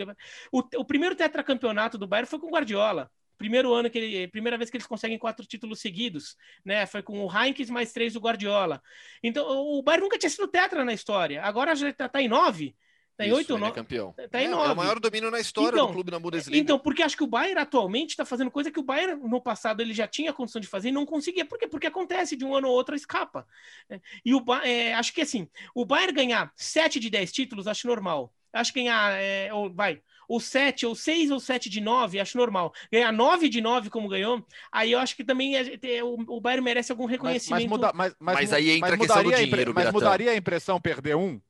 O, 0.50 0.62
o 0.76 0.84
primeiro 0.86 1.14
tetracampeonato 1.14 1.98
do 1.98 2.06
Bayern 2.06 2.26
foi 2.26 2.38
com 2.38 2.46
o 2.46 2.50
Guardiola 2.50 3.10
primeiro 3.36 3.74
ano 3.74 3.90
que 3.90 3.98
ele, 3.98 4.28
primeira 4.28 4.56
vez 4.56 4.70
que 4.70 4.78
eles 4.78 4.86
conseguem 4.86 5.18
quatro 5.18 5.44
títulos 5.44 5.80
seguidos, 5.80 6.38
né? 6.64 6.86
Foi 6.86 7.02
com 7.02 7.22
o 7.22 7.30
Heinz 7.30 7.68
mais 7.68 7.92
três 7.92 8.14
do 8.14 8.20
Guardiola. 8.20 8.80
Então 9.22 9.46
o 9.46 9.82
Bayern 9.82 10.04
nunca 10.04 10.18
tinha 10.18 10.30
sido 10.30 10.48
tetra 10.48 10.86
na 10.86 10.94
história. 10.94 11.42
Agora 11.42 11.76
já 11.76 11.90
está 11.90 12.08
tá 12.08 12.22
em 12.22 12.28
nove. 12.28 12.74
Tá 13.16 13.26
em 13.26 13.32
oito 13.32 13.54
ou 13.54 13.58
nove? 13.58 13.72
É 13.72 13.74
campeão. 13.74 14.14
Tá 14.30 14.42
em 14.42 14.48
nove. 14.48 14.66
É, 14.66 14.68
é 14.68 14.72
o 14.72 14.76
maior 14.76 15.00
domínio 15.00 15.30
na 15.30 15.40
história 15.40 15.76
então, 15.76 15.86
do 15.86 15.92
clube 15.92 16.10
na 16.10 16.18
Bundesliga. 16.18 16.58
Então, 16.62 16.78
porque 16.78 17.02
acho 17.02 17.16
que 17.16 17.24
o 17.24 17.26
Bayern 17.26 17.58
atualmente 17.58 18.10
está 18.10 18.26
fazendo 18.26 18.50
coisa 18.50 18.70
que 18.70 18.78
o 18.78 18.82
Bayern 18.82 19.20
no 19.26 19.40
passado 19.40 19.80
ele 19.80 19.94
já 19.94 20.06
tinha 20.06 20.34
condição 20.34 20.60
de 20.60 20.66
fazer 20.66 20.90
e 20.90 20.92
não 20.92 21.06
conseguia. 21.06 21.44
Por 21.44 21.58
quê? 21.58 21.66
Porque 21.66 21.86
acontece 21.86 22.36
de 22.36 22.44
um 22.44 22.54
ano 22.54 22.68
ou 22.68 22.74
outro 22.74 22.94
escapa. 22.94 23.46
É, 23.88 24.00
e 24.24 24.34
o 24.34 24.44
é, 24.62 24.92
acho 24.92 25.14
que 25.14 25.22
assim, 25.22 25.48
o 25.74 25.86
Bayern 25.86 26.12
ganhar 26.12 26.52
sete 26.54 27.00
de 27.00 27.08
dez 27.08 27.32
títulos 27.32 27.66
acho 27.66 27.86
normal. 27.86 28.32
Acho 28.52 28.72
que 28.72 28.80
ganhar, 28.80 29.12
é, 29.18 29.52
ou, 29.52 29.72
vai, 29.72 30.00
ou 30.28 30.40
sete, 30.40 30.84
ou 30.86 30.94
seis 30.94 31.30
ou 31.30 31.40
sete 31.40 31.70
de 31.70 31.80
nove, 31.80 32.20
acho 32.20 32.36
normal. 32.36 32.72
Ganhar 32.90 33.12
nove 33.12 33.48
de 33.48 33.60
nove 33.60 33.90
como 33.90 34.08
ganhou, 34.08 34.44
aí 34.70 34.92
eu 34.92 34.98
acho 34.98 35.16
que 35.16 35.24
também 35.24 35.56
é, 35.56 35.78
é, 35.82 36.04
o, 36.04 36.16
o 36.28 36.40
Bayern 36.40 36.64
merece 36.64 36.92
algum 36.92 37.06
reconhecimento. 37.06 37.62
Mas, 37.62 37.70
mas, 37.70 37.70
muda, 37.70 37.92
mas, 37.94 38.14
mas, 38.18 38.34
mas 38.34 38.52
aí 38.52 38.70
entra 38.70 38.94
a 38.94 38.98
questão 38.98 39.22
do 39.22 39.32
dinheiro, 39.32 39.72
Mas 39.74 39.92
mudaria 39.92 40.30
a 40.30 40.36
impressão 40.36 40.80
perder 40.80 41.16
um? 41.16 41.40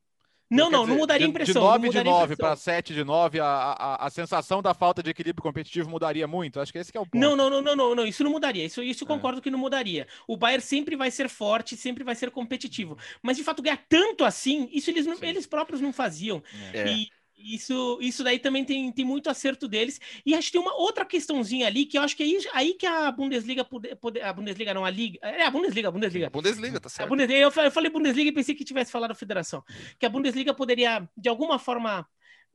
Não, 0.49 0.71
não, 0.71 0.83
dizer, 0.83 0.93
não 0.93 0.99
mudaria 1.01 1.27
a 1.27 1.31
impressão. 1.31 1.55
De 1.55 1.69
9 1.69 1.89
de 1.89 2.05
9 2.05 2.37
para 2.37 2.57
7 2.57 2.95
de 2.95 3.03
9, 3.03 3.41
a, 3.41 3.47
a, 3.47 4.07
a 4.07 4.11
sensação 4.11 4.63
da 4.63 4.73
falta 4.73 5.03
de 5.03 5.11
equilíbrio 5.11 5.43
competitivo 5.43 5.91
mudaria 5.91 6.27
muito? 6.27 6.61
Acho 6.61 6.73
que 6.73 6.79
esse 6.79 6.93
que 6.93 6.99
é 6.99 7.01
o 7.01 7.05
ponto. 7.05 7.21
Não, 7.21 7.35
não, 7.35 7.51
não, 7.51 7.61
não, 7.61 7.75
não, 7.75 7.95
não 7.95 8.07
isso 8.07 8.23
não 8.23 8.31
mudaria. 8.31 8.65
Isso, 8.65 8.83
isso 8.83 9.05
eu 9.05 9.07
é. 9.07 9.09
concordo 9.09 9.43
que 9.43 9.51
não 9.51 9.59
mudaria. 9.59 10.07
O 10.27 10.37
Bayern 10.37 10.63
sempre 10.63 10.95
vai 10.95 11.11
ser 11.11 11.29
forte, 11.29 11.77
sempre 11.77 12.05
vai 12.05 12.15
ser 12.15 12.31
competitivo. 12.31 12.97
Mas, 13.21 13.37
de 13.37 13.43
fato, 13.43 13.63
ganhar 13.63 13.83
tanto 13.89 14.25
assim, 14.25 14.69
isso 14.73 14.91
eles, 14.91 15.05
não, 15.05 15.17
eles 15.21 15.47
próprios 15.47 15.81
não 15.81 15.93
faziam. 15.93 16.43
É. 16.73 16.93
E 16.93 17.09
isso, 17.37 17.99
isso 18.01 18.25
daí 18.25 18.39
também 18.39 18.65
tem, 18.65 18.91
tem 18.91 19.05
muito 19.05 19.29
acerto 19.29 19.69
deles. 19.69 20.01
E 20.25 20.35
acho 20.35 20.49
que 20.49 20.53
tem 20.53 20.61
uma 20.61 20.75
outra 20.75 21.05
questãozinha 21.05 21.67
ali 21.67 21.85
que 21.85 21.99
eu 21.99 22.03
acho 22.03 22.17
que 22.17 22.23
é 22.23 22.27
aí, 22.27 22.39
aí 22.53 22.75
que 22.75 22.87
a 22.87 23.11
Bundesliga 23.13 23.65
poder, 23.65 23.97
poder, 23.97 24.23
a 24.23 24.33
Bundesliga 24.33 24.73
não 24.73 24.85
a 24.85 24.91
liga, 24.91 25.19
é 25.23 25.45
a 25.45 25.51
Bundesliga, 25.51 25.89
a 25.89 25.93
Bundesliga. 25.93 26.31
Bundesliga, 26.31 26.81
tá 26.81 26.89
certo. 26.89 27.09
Bundesliga, 27.09 27.41
eu 27.41 27.71
falei 27.71 27.91
Bundesliga 27.91 28.31
e 28.31 28.33
pensei 28.33 28.55
que 28.55 28.65
tivesse 28.65 28.91
falado 28.91 29.15
Federação, 29.15 29.63
que 29.99 30.07
a 30.07 30.09
Bundesliga 30.09 30.55
poderia 30.55 31.09
de 31.17 31.29
alguma 31.29 31.59
forma 31.59 32.07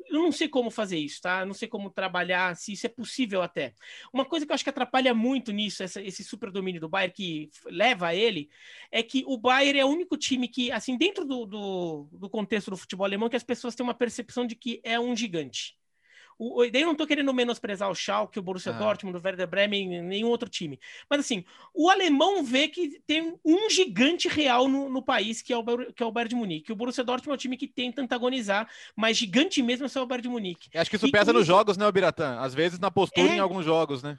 eu 0.09 0.21
não 0.21 0.31
sei 0.31 0.47
como 0.47 0.69
fazer 0.69 0.97
isso, 0.97 1.21
tá? 1.21 1.41
Eu 1.41 1.45
não 1.45 1.53
sei 1.53 1.67
como 1.67 1.89
trabalhar, 1.89 2.55
se 2.55 2.73
isso 2.73 2.85
é 2.85 2.89
possível 2.89 3.41
até. 3.41 3.73
Uma 4.13 4.25
coisa 4.25 4.45
que 4.45 4.51
eu 4.51 4.53
acho 4.53 4.63
que 4.63 4.69
atrapalha 4.69 5.13
muito 5.13 5.51
nisso, 5.51 5.83
essa, 5.83 6.01
esse 6.01 6.23
super 6.23 6.51
domínio 6.51 6.81
do 6.81 6.89
Bayern 6.89 7.13
que 7.13 7.49
leva 7.65 8.07
a 8.07 8.15
ele, 8.15 8.49
é 8.91 9.01
que 9.01 9.23
o 9.25 9.37
Bayern 9.37 9.79
é 9.79 9.85
o 9.85 9.89
único 9.89 10.17
time 10.17 10.47
que, 10.47 10.71
assim, 10.71 10.97
dentro 10.97 11.25
do, 11.25 11.45
do, 11.45 12.09
do 12.11 12.29
contexto 12.29 12.71
do 12.71 12.77
futebol 12.77 13.05
alemão, 13.05 13.29
que 13.29 13.35
as 13.37 13.43
pessoas 13.43 13.73
têm 13.73 13.83
uma 13.83 13.93
percepção 13.93 14.45
de 14.45 14.55
que 14.55 14.81
é 14.83 14.99
um 14.99 15.15
gigante. 15.15 15.80
O, 16.43 16.67
daí 16.71 16.81
eu 16.81 16.87
não 16.87 16.93
estou 16.93 17.05
querendo 17.05 17.31
menosprezar 17.31 17.87
o 17.87 17.93
Schalke, 17.93 18.39
o 18.39 18.41
Borussia 18.41 18.71
ah. 18.71 18.75
Dortmund, 18.75 19.15
o 19.15 19.21
Werder 19.23 19.47
Bremen, 19.47 20.01
nenhum 20.01 20.29
outro 20.29 20.49
time. 20.49 20.79
Mas 21.07 21.19
assim, 21.19 21.45
o 21.71 21.87
alemão 21.87 22.43
vê 22.43 22.67
que 22.67 22.99
tem 23.05 23.35
um 23.45 23.69
gigante 23.69 24.27
real 24.27 24.67
no, 24.67 24.89
no 24.89 25.03
país, 25.03 25.39
que 25.39 25.53
é, 25.53 25.57
o, 25.57 25.63
que 25.93 26.01
é 26.01 26.05
o 26.05 26.11
Bayern 26.11 26.29
de 26.29 26.35
Munique. 26.35 26.71
O 26.71 26.75
Borussia 26.75 27.03
Dortmund 27.03 27.33
é 27.33 27.35
o 27.35 27.37
time 27.37 27.55
que 27.55 27.67
tenta 27.67 28.01
antagonizar, 28.01 28.67
mas 28.95 29.17
gigante 29.17 29.61
mesmo 29.61 29.85
é 29.85 29.87
só 29.87 30.01
o 30.01 30.07
Bayern 30.07 30.23
de 30.23 30.29
Munique. 30.29 30.75
acho 30.75 30.89
que 30.89 30.95
isso 30.95 31.05
e 31.05 31.11
pesa 31.11 31.31
nos 31.31 31.45
jogos, 31.45 31.77
né, 31.77 31.91
Biratã? 31.91 32.39
Às 32.39 32.55
vezes 32.55 32.79
na 32.79 32.89
postura 32.89 33.29
é... 33.29 33.35
em 33.35 33.39
alguns 33.39 33.63
jogos, 33.63 34.01
né? 34.01 34.17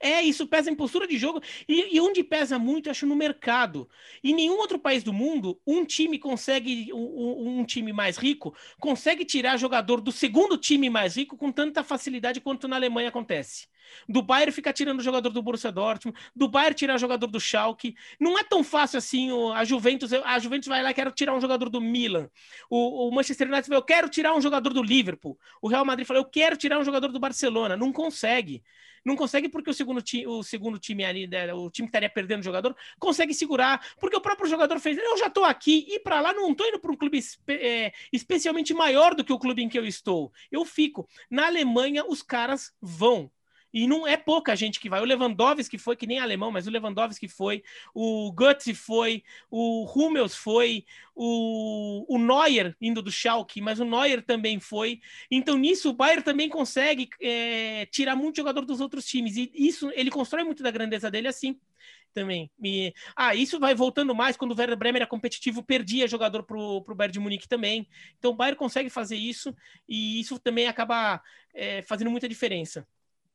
É, 0.00 0.22
isso 0.22 0.46
pesa 0.46 0.70
em 0.70 0.74
postura 0.74 1.06
de 1.06 1.18
jogo. 1.18 1.40
E, 1.68 1.96
e, 1.96 2.00
onde 2.00 2.22
pesa 2.22 2.58
muito, 2.58 2.90
acho, 2.90 3.06
no 3.06 3.16
mercado. 3.16 3.88
Em 4.22 4.34
nenhum 4.34 4.58
outro 4.58 4.78
país 4.78 5.02
do 5.02 5.12
mundo, 5.12 5.60
um 5.66 5.84
time 5.84 6.18
consegue, 6.18 6.92
um, 6.92 7.60
um, 7.60 7.64
time 7.64 7.92
mais 7.92 8.16
rico, 8.16 8.54
consegue 8.80 9.24
tirar 9.24 9.56
jogador 9.56 10.00
do 10.00 10.12
segundo 10.12 10.56
time 10.56 10.88
mais 10.88 11.16
rico 11.16 11.36
com 11.36 11.50
tanta 11.50 11.82
facilidade 11.82 12.40
quanto 12.40 12.68
na 12.68 12.76
Alemanha 12.76 13.08
acontece. 13.08 13.66
Do 14.08 14.22
Bayern 14.22 14.52
ficar 14.52 14.72
tirando 14.72 15.02
jogador 15.02 15.30
do 15.30 15.42
Borussia 15.42 15.72
Dortmund, 15.72 16.18
do 16.36 16.48
Bayern 16.48 16.74
tirar 16.74 16.98
jogador 16.98 17.26
do 17.26 17.40
Schalke. 17.40 17.96
Não 18.20 18.38
é 18.38 18.44
tão 18.44 18.62
fácil 18.62 18.98
assim. 18.98 19.30
A 19.54 19.64
Juventus, 19.64 20.12
a 20.12 20.38
Juventus 20.38 20.68
vai 20.68 20.82
lá, 20.82 20.92
quero 20.92 21.10
tirar 21.10 21.34
um 21.34 21.40
jogador 21.40 21.68
do 21.68 21.80
Milan. 21.80 22.28
O, 22.70 23.08
o 23.08 23.10
Manchester 23.10 23.48
United 23.48 23.66
falou, 23.66 23.80
eu 23.80 23.86
quero 23.86 24.08
tirar 24.08 24.34
um 24.34 24.40
jogador 24.40 24.72
do 24.72 24.82
Liverpool. 24.82 25.38
O 25.62 25.68
Real 25.68 25.84
Madrid 25.84 26.06
falou, 26.06 26.22
eu 26.22 26.28
quero 26.28 26.56
tirar 26.56 26.78
um 26.78 26.84
jogador 26.84 27.08
do 27.08 27.18
Barcelona. 27.18 27.76
Não 27.76 27.92
consegue. 27.92 28.62
Não 29.04 29.16
consegue 29.16 29.48
porque 29.48 29.70
o 29.70 29.74
segundo, 29.74 30.02
ti, 30.02 30.26
o 30.26 30.42
segundo 30.42 30.78
time 30.78 31.04
ali, 31.04 31.26
né, 31.26 31.52
o 31.52 31.70
time 31.70 31.86
que 31.86 31.90
estaria 31.90 32.10
perdendo 32.10 32.40
o 32.40 32.44
jogador, 32.44 32.76
consegue 32.98 33.34
segurar, 33.34 33.94
porque 34.00 34.16
o 34.16 34.20
próprio 34.20 34.48
jogador 34.48 34.78
fez. 34.80 34.98
Eu 34.98 35.16
já 35.18 35.26
estou 35.26 35.44
aqui, 35.44 35.86
e 35.88 36.00
para 36.00 36.20
lá 36.20 36.32
não 36.32 36.50
estou 36.50 36.66
indo 36.66 36.80
para 36.80 36.92
um 36.92 36.96
clube 36.96 37.20
é, 37.48 37.92
especialmente 38.12 38.74
maior 38.74 39.14
do 39.14 39.24
que 39.24 39.32
o 39.32 39.38
clube 39.38 39.62
em 39.62 39.68
que 39.68 39.78
eu 39.78 39.86
estou. 39.86 40.32
Eu 40.50 40.64
fico. 40.64 41.08
Na 41.30 41.46
Alemanha, 41.46 42.04
os 42.06 42.22
caras 42.22 42.72
vão. 42.80 43.30
E 43.72 43.86
não 43.86 44.06
é 44.06 44.16
pouca 44.16 44.56
gente 44.56 44.80
que 44.80 44.88
vai. 44.88 45.00
O 45.00 45.04
Lewandowski 45.04 45.78
foi, 45.78 45.96
que 45.96 46.06
nem 46.06 46.18
alemão, 46.18 46.50
mas 46.50 46.66
o 46.66 46.70
Lewandowski 46.70 47.28
foi, 47.28 47.62
o 47.94 48.32
Götze 48.32 48.74
foi, 48.74 49.22
o 49.50 49.84
Hummels 49.84 50.34
foi, 50.34 50.84
o, 51.14 52.06
o 52.08 52.18
Neuer 52.18 52.76
indo 52.80 53.02
do 53.02 53.10
Schalke, 53.10 53.60
mas 53.60 53.80
o 53.80 53.84
Neuer 53.84 54.22
também 54.22 54.60
foi. 54.60 55.00
Então 55.30 55.58
nisso 55.58 55.90
o 55.90 55.92
Bayern 55.92 56.22
também 56.22 56.48
consegue 56.48 57.08
é, 57.20 57.86
tirar 57.86 58.16
muito 58.16 58.36
jogador 58.36 58.64
dos 58.64 58.80
outros 58.80 59.04
times. 59.04 59.36
E 59.36 59.50
isso 59.54 59.90
ele 59.94 60.10
constrói 60.10 60.44
muito 60.44 60.62
da 60.62 60.70
grandeza 60.70 61.10
dele 61.10 61.28
assim 61.28 61.58
também. 62.14 62.50
E, 62.62 62.92
ah, 63.14 63.34
isso 63.34 63.60
vai 63.60 63.74
voltando 63.74 64.14
mais 64.14 64.36
quando 64.36 64.52
o 64.52 64.58
Werder 64.58 64.76
Bremer 64.76 65.02
era 65.02 65.06
competitivo, 65.06 65.62
perdia 65.62 66.08
jogador 66.08 66.42
pro, 66.42 66.82
pro 66.82 66.94
Bayern 66.94 67.12
de 67.12 67.20
Munique 67.20 67.48
também. 67.48 67.88
Então 68.18 68.32
o 68.32 68.34
Bayern 68.34 68.58
consegue 68.58 68.90
fazer 68.90 69.16
isso 69.16 69.54
e 69.88 70.20
isso 70.20 70.38
também 70.38 70.66
acaba 70.66 71.22
é, 71.54 71.82
fazendo 71.82 72.10
muita 72.10 72.28
diferença. 72.28 72.86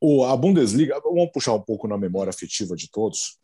O, 0.06 0.26
a 0.26 0.36
Bundesliga, 0.36 1.00
vamos 1.02 1.32
puxar 1.32 1.54
um 1.54 1.62
pouco 1.62 1.88
na 1.88 1.98
memória 1.98 2.30
afetiva 2.30 2.76
de 2.76 2.92
todos. 2.92 3.38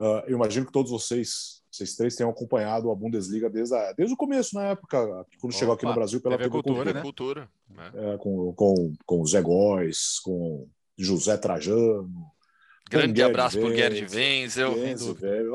Uh, 0.00 0.24
eu 0.26 0.36
imagino 0.36 0.64
que 0.64 0.72
todos 0.72 0.90
vocês, 0.90 1.62
vocês 1.70 1.94
três, 1.94 2.16
tenham 2.16 2.30
acompanhado 2.30 2.90
a 2.90 2.94
Bundesliga 2.94 3.50
desde, 3.50 3.74
a, 3.74 3.92
desde 3.92 4.14
o 4.14 4.16
começo, 4.16 4.54
na 4.54 4.68
época, 4.68 4.98
quando 5.38 5.52
Opa, 5.52 5.58
chegou 5.58 5.74
aqui 5.74 5.84
no 5.84 5.92
Brasil 5.92 6.18
pela 6.22 6.38
TV, 6.38 6.48
Cultura. 6.48 6.84
TV 6.84 6.94
né? 6.94 7.02
Cultura. 7.02 7.50
É, 7.92 8.16
com, 8.16 8.50
com, 8.54 8.94
com 9.04 9.20
o 9.20 9.26
Zé 9.26 9.42
Góes, 9.42 10.18
com 10.20 10.66
José 10.96 11.36
Trajano, 11.36 12.10
Grande 12.88 13.20
abraço 13.20 13.58
para 13.58 13.68
o 13.68 13.74
Gerd 13.74 14.06
Wenzel. 14.14 14.74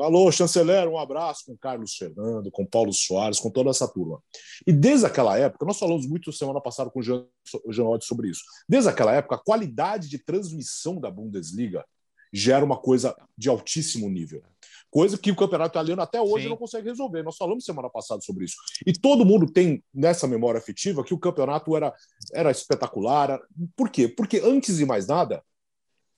Alô, 0.02 0.30
chanceler, 0.30 0.86
um 0.86 0.98
abraço 0.98 1.46
com 1.46 1.56
Carlos 1.56 1.94
Fernando, 1.94 2.50
com 2.50 2.66
Paulo 2.66 2.92
Soares, 2.92 3.40
com 3.40 3.50
toda 3.50 3.70
essa 3.70 3.88
turma. 3.88 4.22
E 4.66 4.72
desde 4.72 5.06
aquela 5.06 5.38
época, 5.38 5.64
nós 5.64 5.78
falamos 5.78 6.06
muito 6.06 6.30
semana 6.30 6.60
passada 6.60 6.90
com 6.90 7.00
o 7.00 7.02
Jean, 7.02 7.24
Jean 7.70 7.86
sobre 8.02 8.28
isso. 8.28 8.42
Desde 8.68 8.90
aquela 8.90 9.14
época, 9.14 9.36
a 9.36 9.38
qualidade 9.38 10.10
de 10.10 10.18
transmissão 10.18 11.00
da 11.00 11.10
Bundesliga 11.10 11.84
gera 12.30 12.64
uma 12.64 12.76
coisa 12.76 13.16
de 13.36 13.48
altíssimo 13.48 14.10
nível. 14.10 14.42
Coisa 14.90 15.16
que 15.16 15.30
o 15.30 15.36
campeonato 15.36 15.72
italiano 15.72 16.02
até 16.02 16.20
hoje 16.20 16.44
Sim. 16.44 16.50
não 16.50 16.56
consegue 16.56 16.88
resolver. 16.88 17.22
Nós 17.22 17.38
falamos 17.38 17.64
semana 17.64 17.88
passada 17.88 18.20
sobre 18.20 18.44
isso. 18.44 18.56
E 18.86 18.92
todo 18.92 19.24
mundo 19.24 19.50
tem 19.50 19.82
nessa 19.92 20.26
memória 20.26 20.58
afetiva 20.58 21.02
que 21.02 21.14
o 21.14 21.18
campeonato 21.18 21.74
era, 21.74 21.94
era 22.34 22.50
espetacular. 22.50 23.40
Por 23.74 23.88
quê? 23.88 24.06
Porque 24.06 24.38
antes 24.44 24.76
de 24.76 24.84
mais 24.84 25.06
nada, 25.06 25.42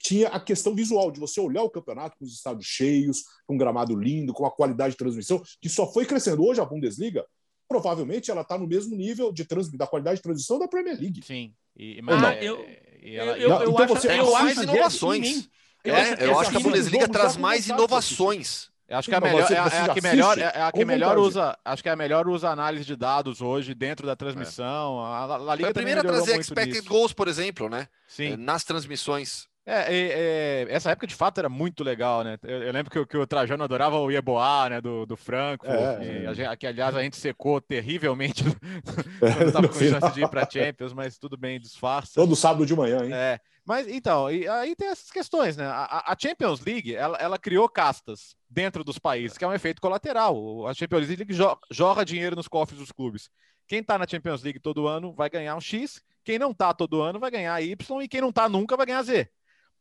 tinha 0.05 0.29
a 0.29 0.39
questão 0.39 0.75
visual, 0.75 1.11
de 1.11 1.19
você 1.19 1.41
olhar 1.41 1.63
o 1.63 1.71
campeonato 1.71 2.19
com 2.19 2.27
os 2.27 2.35
estados 2.35 2.67
cheios, 2.67 3.23
com 3.47 3.55
um 3.55 3.59
gramado 3.59 3.97
lindo, 3.97 4.35
com 4.35 4.45
a 4.45 4.51
qualidade 4.51 4.93
de 4.93 4.99
transmissão, 4.99 5.43
que 5.61 5.69
só 5.69 5.91
foi 5.91 6.05
crescendo. 6.05 6.45
Hoje 6.45 6.61
a 6.61 6.65
Bundesliga, 6.65 7.25
provavelmente 7.67 8.31
ela 8.31 8.43
está 8.43 8.59
no 8.59 8.67
mesmo 8.67 8.95
nível 8.95 9.33
de 9.33 9.47
trans, 9.47 9.71
da 9.71 9.87
qualidade 9.87 10.17
de 10.17 10.23
transição 10.23 10.59
da 10.59 10.69
Premier 10.69 11.01
League. 11.01 11.23
Sim. 11.25 11.55
E, 11.75 12.03
mas, 12.03 12.23
ah, 12.23 12.35
é, 12.35 12.45
eu, 12.45 12.57
ela, 13.03 13.39
eu, 13.39 13.49
eu, 13.49 13.61
eu, 13.63 13.71
então 13.71 13.85
acho, 13.85 13.95
você, 13.95 14.21
eu 14.21 14.37
acho 14.37 14.63
inovações. 14.63 15.49
Eu, 15.83 15.95
é, 15.95 16.01
acho, 16.01 16.23
eu 16.23 16.39
acho 16.39 16.51
que 16.51 16.57
a 16.59 16.61
Bundesliga 16.61 17.09
traz 17.09 17.37
mais 17.39 17.67
inovações. 17.67 18.69
Eu 18.87 18.99
acho 18.99 19.09
que 19.09 19.15
é 19.15 19.19
a 19.19 19.21
melhor, 19.23 19.51
é, 19.51 19.55
é 19.55 19.59
a 19.59 19.95
que 19.95 20.01
melhor, 20.03 20.39
é 20.39 20.63
a 20.63 20.71
que 20.71 20.85
melhor 20.85 21.19
usa, 21.19 21.59
acho 21.65 21.83
que 21.83 21.89
é 21.89 21.93
a 21.93 21.97
melhor 21.97 22.29
usa 22.29 22.51
análise 22.51 22.85
de 22.85 22.95
dados 22.95 23.41
hoje 23.41 23.75
dentro 23.75 24.07
da 24.07 24.15
transmissão. 24.15 25.01
É. 25.01 25.07
A, 25.07 25.35
a, 25.35 25.39
Liga 25.39 25.57
Foi 25.57 25.71
a 25.71 25.75
primeira 25.75 26.01
a 26.03 26.05
trazer 26.05 26.39
expected 26.39 26.81
nisso. 26.81 26.89
goals, 26.91 27.15
por 27.15 27.27
exemplo, 27.27 27.71
né? 27.71 27.89
Sim. 28.07 28.37
Nas 28.37 28.63
transmissões. 28.63 29.49
É, 29.67 29.95
é, 29.95 29.97
é, 29.97 30.67
essa 30.69 30.91
época 30.91 31.07
de 31.07 31.15
fato 31.15 31.39
era 31.39 31.49
muito 31.49 31.83
legal, 31.83 32.23
né? 32.23 32.37
Eu, 32.43 32.65
eu 32.65 32.73
lembro 32.73 32.91
que, 32.91 33.07
que, 33.07 33.17
o 33.17 33.27
Trajano 33.27 33.65
adorava 33.65 33.99
o 33.99 34.11
Ieboá, 34.11 34.69
né? 34.69 34.81
Do, 34.81 35.07
do 35.07 35.17
Franco, 35.17 35.67
é, 35.67 36.35
que, 36.35 36.43
é. 36.43 36.57
que, 36.57 36.67
aliás 36.67 36.95
a 36.95 37.03
gente 37.03 37.17
secou 37.17 37.62
terrivelmente 37.62 38.45
quando 39.19 39.47
estava 39.47 39.69
com 39.69 39.75
chance 39.75 40.12
de 40.12 40.23
ir 40.23 40.29
para 40.29 40.49
Champions, 40.49 40.93
mas 40.93 41.17
tudo 41.17 41.39
bem, 41.39 41.59
disfarça. 41.59 42.12
Todo 42.15 42.37
sábado 42.37 42.67
de 42.67 42.77
manhã, 42.77 43.05
hein? 43.05 43.12
É. 43.15 43.41
Mas 43.65 43.89
então, 43.89 44.31
e 44.31 44.47
aí 44.47 44.77
tem 44.77 44.89
essas 44.89 45.11
questões, 45.11 45.57
né? 45.57 45.65
A, 45.65 46.12
a 46.12 46.17
Champions 46.21 46.61
League 46.61 46.95
ela, 46.95 47.17
ela, 47.17 47.39
criou 47.39 47.67
castas 47.67 48.37
dentro 48.51 48.85
dos 48.85 48.99
países, 48.99 49.39
que 49.39 49.45
é 49.45 49.49
um 49.49 49.55
efeito 49.55 49.81
colateral. 49.81 50.67
A 50.67 50.75
Champions 50.75 51.09
League 51.09 51.33
jo 51.33 51.57
joga 51.71 52.05
dinheiro 52.05 52.37
nos 52.37 52.49
cofres 52.49 52.79
dos 52.79 52.93
clubes. 52.93 53.31
Quem 53.67 53.81
está 53.81 53.97
na 53.97 54.07
Champions 54.07 54.43
League 54.43 54.61
todo 54.61 54.87
ano 54.87 55.15
vai 55.15 55.31
ganhar 55.31 55.57
um 55.57 55.61
X, 55.61 56.03
quem 56.23 56.39
não 56.39 56.51
está 56.51 56.75
todo 56.75 57.01
ano 57.01 57.19
vai 57.19 57.31
ganhar 57.31 57.62
Y, 57.62 58.03
e 58.03 58.09
quem 58.09 58.21
não 58.21 58.29
está 58.29 58.47
nunca 58.47 58.77
vai 58.77 58.85
ganhar 58.85 59.03
Z. 59.03 59.31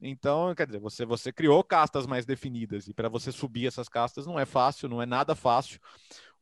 Então, 0.02 0.54
quer 0.56 0.66
dizer, 0.66 0.80
você, 0.80 1.06
você 1.06 1.32
criou 1.32 1.64
castas 1.64 2.06
mais 2.06 2.26
definidas, 2.26 2.88
e 2.88 2.94
para 2.94 3.10
você 3.10 3.32
subir 3.32 3.68
essas 3.68 3.88
castas 3.88 4.26
não 4.26 4.40
é 4.40 4.46
fácil, 4.46 4.90
não 4.90 5.02
é 5.02 5.06
nada 5.06 5.36
fácil. 5.36 5.80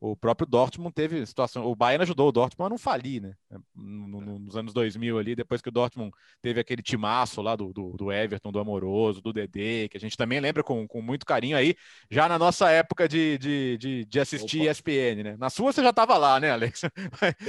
O 0.03 0.15
próprio 0.15 0.47
Dortmund 0.47 0.91
teve 0.95 1.23
situação. 1.27 1.63
O 1.63 1.75
Bayern 1.75 2.01
ajudou 2.01 2.29
o 2.29 2.31
Dortmund 2.31 2.65
a 2.65 2.69
não 2.71 2.77
falir, 2.79 3.21
né? 3.21 3.33
Nos 3.75 4.57
anos 4.57 4.73
2000 4.73 5.19
ali, 5.19 5.35
depois 5.35 5.61
que 5.61 5.69
o 5.69 5.71
Dortmund 5.71 6.11
teve 6.41 6.59
aquele 6.59 6.81
timaço 6.81 7.39
lá 7.39 7.55
do, 7.55 7.71
do, 7.71 7.91
do 7.91 8.11
Everton, 8.11 8.51
do 8.51 8.57
Amoroso, 8.57 9.21
do 9.21 9.31
Dedê, 9.31 9.87
que 9.87 9.97
a 9.97 9.99
gente 9.99 10.17
também 10.17 10.39
lembra 10.39 10.63
com, 10.63 10.87
com 10.87 11.03
muito 11.03 11.23
carinho 11.23 11.55
aí, 11.55 11.75
já 12.09 12.27
na 12.27 12.39
nossa 12.39 12.71
época 12.71 13.07
de, 13.07 13.37
de, 13.37 13.77
de, 13.77 14.05
de 14.05 14.19
assistir 14.19 14.63
Opa. 14.63 14.71
ESPN, 14.71 15.23
né? 15.23 15.35
Na 15.37 15.51
sua 15.51 15.71
você 15.71 15.83
já 15.83 15.91
estava 15.91 16.17
lá, 16.17 16.39
né, 16.39 16.49
Alex? 16.49 16.81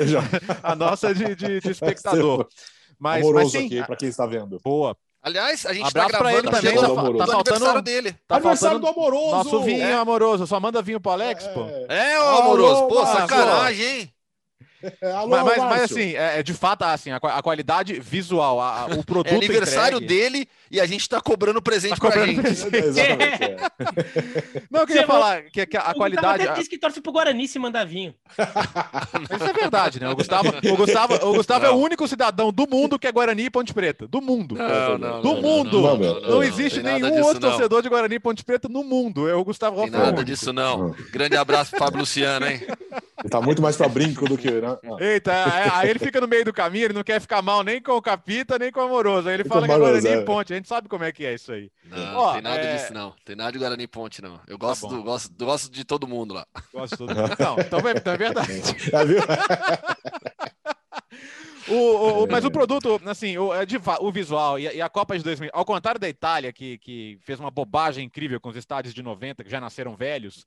Já... 0.06 0.20
a 0.62 0.76
nossa 0.76 1.14
de, 1.14 1.34
de, 1.34 1.58
de 1.58 1.70
espectador. 1.72 2.46
Mas, 2.98 3.22
Amoroso 3.22 3.44
mas, 3.44 3.52
sim, 3.52 3.66
aqui, 3.66 3.86
para 3.86 3.96
quem 3.96 4.08
está 4.10 4.26
vendo. 4.26 4.60
Boa. 4.62 4.94
Aliás, 5.22 5.64
a 5.66 5.72
gente 5.72 5.86
Abraço 5.86 6.10
tá 6.10 6.18
gravando 6.18 6.38
ele 6.38 6.50
também, 6.50 6.74
tá, 6.74 7.26
tá 7.26 7.32
faltando 7.32 7.82
dele. 7.82 8.12
Tá 8.26 8.36
aniversário 8.36 8.80
do 8.80 8.88
amoroso. 8.88 9.30
Nosso 9.30 9.62
vinho 9.62 9.82
é. 9.82 9.92
amoroso, 9.94 10.46
só 10.48 10.58
manda 10.58 10.82
vinho 10.82 11.00
pro 11.00 11.12
Alex, 11.12 11.46
é. 11.46 11.52
pô. 11.52 11.60
É, 11.88 12.20
ô 12.20 12.38
amoroso, 12.38 12.88
pô, 12.88 13.06
sacanagem, 13.06 13.86
hein? 13.86 14.14
Alô, 15.14 15.28
mas, 15.28 15.44
mas, 15.44 15.58
mas, 15.58 15.82
assim, 15.82 16.14
é, 16.14 16.38
é, 16.38 16.42
de 16.42 16.52
fato, 16.52 16.82
assim, 16.82 17.10
a, 17.10 17.16
a 17.16 17.42
qualidade 17.42 17.98
visual, 18.00 18.60
a, 18.60 18.86
o 18.86 19.04
produto. 19.04 19.32
É 19.32 19.36
aniversário 19.36 19.98
entregue... 19.98 20.14
dele 20.14 20.48
e 20.70 20.80
a 20.80 20.86
gente 20.86 21.08
tá 21.08 21.20
cobrando 21.20 21.60
presente 21.62 21.98
tá 21.98 22.00
cobrando 22.00 22.40
pra 22.40 22.50
gente. 22.50 22.70
Presente. 22.70 23.10
Exatamente. 23.12 23.42
É. 23.42 24.62
Não, 24.70 24.80
eu 24.80 24.86
queria 24.86 25.02
Você 25.02 25.06
falar 25.06 25.42
que, 25.42 25.66
que, 25.66 25.76
a 25.76 25.90
o 25.90 25.94
qualidade. 25.94 26.42
Até 26.42 26.54
disse 26.54 26.70
que 26.70 26.78
torce 26.78 27.00
pro 27.00 27.12
Guarani 27.12 27.46
se 27.46 27.58
mandar 27.58 27.84
vinho. 27.84 28.14
Isso 29.34 29.44
é 29.44 29.52
verdade, 29.52 30.00
né? 30.00 30.08
O 30.08 30.16
Gustavo, 30.16 30.48
o 30.48 30.76
Gustavo, 30.76 31.14
o 31.26 31.34
Gustavo 31.34 31.66
é 31.66 31.70
o 31.70 31.76
único 31.76 32.06
cidadão 32.08 32.52
do 32.52 32.66
mundo 32.68 32.98
que 32.98 33.06
é 33.06 33.12
Guarani 33.12 33.44
e 33.44 33.50
Ponte 33.50 33.72
Preta. 33.72 34.06
Do 34.06 34.20
mundo. 34.20 34.54
Não, 34.54 34.98
não, 34.98 35.22
do 35.22 35.34
não, 35.34 35.42
mundo. 35.42 35.80
Não, 35.80 35.98
não, 35.98 36.20
não 36.20 36.42
existe 36.42 36.82
nenhum 36.82 37.22
outro 37.22 37.40
torcedor 37.40 37.82
de 37.82 37.88
Guarani 37.88 38.16
e 38.16 38.20
Ponte 38.20 38.44
Preta 38.44 38.68
no 38.68 38.82
mundo. 38.82 39.28
É 39.28 39.34
o 39.34 39.44
Gustavo 39.44 39.82
Tem 39.82 39.90
nada 39.90 40.24
disso, 40.24 40.52
não. 40.52 40.94
Grande 41.12 41.36
abraço 41.36 41.70
pro 41.70 41.80
Fábio 41.80 42.00
Luciano, 42.00 42.46
hein? 42.46 42.60
Ele 43.22 43.28
tá 43.28 43.40
muito 43.40 43.62
mais 43.62 43.76
pra 43.76 43.88
brinco 43.88 44.28
do 44.28 44.36
que. 44.36 44.50
Né? 44.50 44.71
Eita, 45.00 45.32
é, 45.32 45.70
aí 45.72 45.90
ele 45.90 45.98
fica 45.98 46.20
no 46.20 46.28
meio 46.28 46.44
do 46.44 46.52
caminho, 46.52 46.86
ele 46.86 46.94
não 46.94 47.04
quer 47.04 47.20
ficar 47.20 47.42
mal 47.42 47.62
nem 47.62 47.80
com 47.80 47.92
o 47.92 48.02
Capita, 48.02 48.58
nem 48.58 48.70
com 48.70 48.80
o 48.80 48.84
Amoroso. 48.84 49.28
Aí 49.28 49.34
ele 49.34 49.44
fala 49.44 49.66
que 49.66 49.72
é 49.72 49.78
Guarani 49.78 50.08
é. 50.08 50.22
Ponte. 50.22 50.52
A 50.52 50.56
gente 50.56 50.68
sabe 50.68 50.88
como 50.88 51.04
é 51.04 51.12
que 51.12 51.24
é 51.24 51.34
isso 51.34 51.52
aí. 51.52 51.70
Não, 51.84 52.16
Ó, 52.16 52.32
tem 52.32 52.42
nada 52.42 52.60
é... 52.60 52.76
disso, 52.76 52.92
não. 52.92 53.14
Tem 53.24 53.36
nada 53.36 53.52
de 53.52 53.58
Guarani 53.58 53.86
Ponte, 53.86 54.22
não. 54.22 54.40
Eu 54.46 54.58
tá 54.58 54.66
gosto, 54.66 54.88
tá 54.88 54.94
do, 54.94 55.02
gosto, 55.02 55.44
gosto 55.44 55.72
de 55.72 55.84
todo 55.84 56.06
mundo 56.06 56.34
lá. 56.34 56.46
Gosto 56.72 56.92
de 56.92 56.98
todo 56.98 57.14
mundo. 57.14 57.36
Não, 57.38 57.56
então, 57.58 57.88
é, 57.88 57.92
então 57.92 58.12
é 58.12 58.16
verdade. 58.16 58.62
Já 58.90 59.04
viu? 59.04 59.20
O, 61.68 61.74
o, 61.74 62.24
o, 62.24 62.28
mas 62.28 62.44
o 62.44 62.50
produto, 62.50 63.00
assim, 63.06 63.38
o, 63.38 63.54
é 63.54 63.64
o 64.00 64.12
visual 64.12 64.58
e 64.58 64.66
a, 64.66 64.74
e 64.74 64.82
a, 64.82 64.88
Copa 64.88 65.16
de 65.16 65.22
2000, 65.22 65.50
ao 65.52 65.64
contrário 65.64 66.00
da 66.00 66.08
Itália, 66.08 66.52
que, 66.52 66.76
que 66.78 67.18
fez 67.22 67.38
uma 67.38 67.50
bobagem 67.50 68.04
incrível 68.04 68.40
com 68.40 68.48
os 68.48 68.56
estádios 68.56 68.92
de 68.92 69.02
90, 69.02 69.44
que 69.44 69.50
já 69.50 69.60
nasceram 69.60 69.94
velhos, 69.94 70.44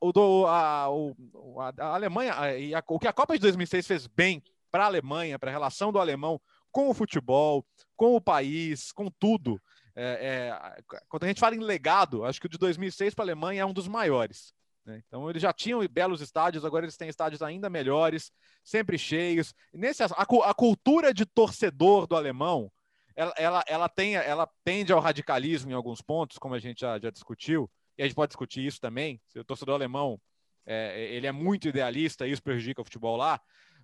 o, 0.00 0.12
do, 0.12 0.46
a, 0.46 0.90
o, 0.90 1.14
a, 1.60 1.94
Alemanha, 1.94 2.34
a, 2.34 2.82
o 2.88 2.98
que 2.98 3.08
a 3.08 3.12
Copa 3.12 3.34
de 3.34 3.40
2006 3.40 3.86
fez 3.86 4.06
bem 4.06 4.42
para 4.70 4.84
a 4.84 4.86
Alemanha, 4.86 5.38
para 5.38 5.50
a 5.50 5.52
relação 5.52 5.92
do 5.92 5.98
alemão 5.98 6.40
com 6.70 6.90
o 6.90 6.94
futebol, 6.94 7.64
com 7.96 8.14
o 8.14 8.20
país, 8.20 8.92
com 8.92 9.10
tudo. 9.10 9.60
É, 9.94 10.52
é, 10.52 10.82
quando 11.08 11.24
a 11.24 11.28
gente 11.28 11.40
fala 11.40 11.54
em 11.54 11.60
legado, 11.60 12.24
acho 12.24 12.38
que 12.38 12.46
o 12.46 12.50
de 12.50 12.58
2006 12.58 13.14
para 13.14 13.24
a 13.24 13.26
Alemanha 13.26 13.62
é 13.62 13.66
um 13.66 13.72
dos 13.72 13.88
maiores. 13.88 14.52
Né? 14.84 15.02
Então, 15.06 15.28
eles 15.30 15.40
já 15.40 15.52
tinham 15.52 15.86
belos 15.88 16.20
estádios, 16.20 16.64
agora 16.64 16.84
eles 16.84 16.96
têm 16.96 17.08
estádios 17.08 17.42
ainda 17.42 17.70
melhores, 17.70 18.30
sempre 18.62 18.98
cheios. 18.98 19.54
Nesse, 19.72 20.02
a, 20.02 20.06
a 20.06 20.54
cultura 20.54 21.14
de 21.14 21.24
torcedor 21.24 22.06
do 22.06 22.14
alemão, 22.14 22.70
ela, 23.16 23.34
ela, 23.38 23.64
ela, 23.66 23.88
tem, 23.88 24.14
ela 24.14 24.48
tende 24.62 24.92
ao 24.92 25.00
radicalismo 25.00 25.70
em 25.70 25.74
alguns 25.74 26.02
pontos, 26.02 26.38
como 26.38 26.54
a 26.54 26.58
gente 26.58 26.80
já, 26.80 26.98
já 26.98 27.10
discutiu, 27.10 27.68
e 27.96 28.02
a 28.02 28.06
gente 28.06 28.14
pode 28.14 28.30
discutir 28.30 28.64
isso 28.64 28.80
também. 28.80 29.20
O 29.34 29.44
torcedor 29.44 29.74
alemão 29.74 30.20
é, 30.66 31.08
ele 31.12 31.26
é 31.26 31.32
muito 31.32 31.68
idealista, 31.68 32.26
isso 32.26 32.42
prejudica 32.42 32.80
o 32.80 32.84
futebol 32.84 33.16
lá, 33.16 33.40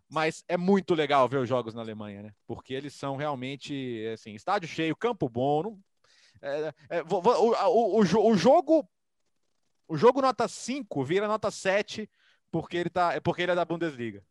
mas 0.08 0.44
é 0.48 0.56
muito 0.56 0.94
legal 0.94 1.28
ver 1.28 1.38
os 1.38 1.48
jogos 1.48 1.74
na 1.74 1.80
Alemanha, 1.80 2.22
né? 2.22 2.34
Porque 2.46 2.74
eles 2.74 2.94
são 2.94 3.16
realmente 3.16 4.06
assim, 4.12 4.34
estádio 4.34 4.68
cheio, 4.68 4.96
campo 4.96 5.28
bom. 5.28 5.62
Não, 5.62 5.78
é, 6.42 6.74
é, 6.90 7.02
o, 7.02 7.06
o, 7.14 8.00
o, 8.00 8.30
o, 8.30 8.36
jogo 8.36 8.88
o 9.86 9.96
jogo 9.96 10.20
nota 10.20 10.48
5 10.48 11.04
vira 11.04 11.28
nota 11.28 11.50
7 11.50 12.10
porque 12.50 12.76
ele 12.76 12.90
tá 12.90 13.20
porque 13.22 13.42
ele 13.42 13.52
é 13.52 13.54
da 13.54 13.64
Bundesliga. 13.64 14.22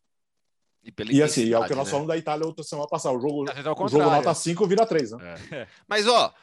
E, 0.83 0.91
e 1.11 1.21
assim, 1.21 1.53
é 1.53 1.59
o 1.59 1.65
que 1.65 1.75
nós 1.75 1.85
né? 1.85 1.91
falamos 1.91 2.07
da 2.07 2.17
Itália 2.17 2.45
outra 2.45 2.63
semana 2.63 2.87
passada. 2.87 3.15
O 3.15 3.21
jogo, 3.21 3.43
o 3.43 3.87
jogo 3.87 4.03
nota 4.03 4.33
5 4.33 4.67
vira 4.67 4.83
3, 4.83 5.11
né? 5.11 5.35
É. 5.51 5.67
Mas, 5.87 6.07
ó, 6.07 6.33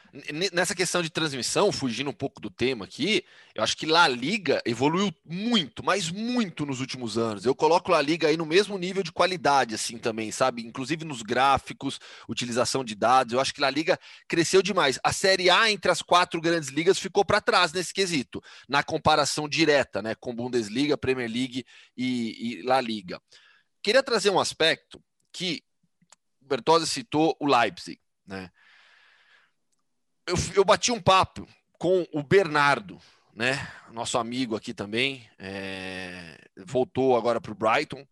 nessa 0.53 0.73
questão 0.73 1.01
de 1.01 1.09
transmissão, 1.09 1.73
fugindo 1.73 2.09
um 2.09 2.13
pouco 2.13 2.39
do 2.39 2.49
tema 2.49 2.85
aqui, 2.85 3.25
eu 3.53 3.61
acho 3.61 3.75
que 3.75 3.85
La 3.85 4.07
Liga 4.07 4.61
evoluiu 4.65 5.13
muito, 5.25 5.83
mas 5.83 6.09
muito 6.09 6.65
nos 6.65 6.79
últimos 6.79 7.17
anos. 7.17 7.45
Eu 7.45 7.53
coloco 7.53 7.91
La 7.91 8.01
Liga 8.01 8.29
aí 8.29 8.37
no 8.37 8.45
mesmo 8.45 8.77
nível 8.77 9.03
de 9.03 9.11
qualidade, 9.11 9.75
assim, 9.75 9.97
também, 9.97 10.31
sabe? 10.31 10.65
Inclusive 10.65 11.03
nos 11.03 11.21
gráficos, 11.21 11.99
utilização 12.27 12.81
de 12.81 12.95
dados. 12.95 13.33
Eu 13.33 13.41
acho 13.41 13.53
que 13.53 13.59
La 13.59 13.69
Liga 13.69 13.99
cresceu 14.25 14.61
demais. 14.61 14.97
A 15.03 15.11
Série 15.11 15.49
A 15.49 15.69
entre 15.69 15.91
as 15.91 16.01
quatro 16.01 16.39
grandes 16.39 16.69
ligas 16.69 16.97
ficou 16.97 17.25
para 17.25 17.41
trás 17.41 17.73
nesse 17.73 17.93
quesito, 17.93 18.41
na 18.69 18.83
comparação 18.83 19.49
direta, 19.49 20.01
né? 20.01 20.15
Com 20.15 20.33
Bundesliga, 20.33 20.97
Premier 20.97 21.29
League 21.29 21.65
e, 21.97 22.59
e 22.59 22.61
La 22.61 22.79
Liga. 22.79 23.19
Queria 23.81 24.03
trazer 24.03 24.29
um 24.29 24.39
aspecto 24.39 25.01
que 25.31 25.63
o 26.41 26.45
Bertozzi 26.45 26.87
citou 26.87 27.35
o 27.39 27.45
Leipzig. 27.47 27.99
Né? 28.25 28.51
Eu, 30.27 30.35
eu 30.55 30.65
bati 30.65 30.91
um 30.91 31.01
papo 31.01 31.47
com 31.77 32.05
o 32.11 32.21
Bernardo, 32.21 32.99
né? 33.33 33.55
nosso 33.91 34.17
amigo 34.17 34.55
aqui 34.55 34.73
também, 34.73 35.29
é, 35.39 36.37
voltou 36.65 37.15
agora 37.15 37.39
para 37.39 37.51
o 37.51 37.55
Brighton, 37.55 38.05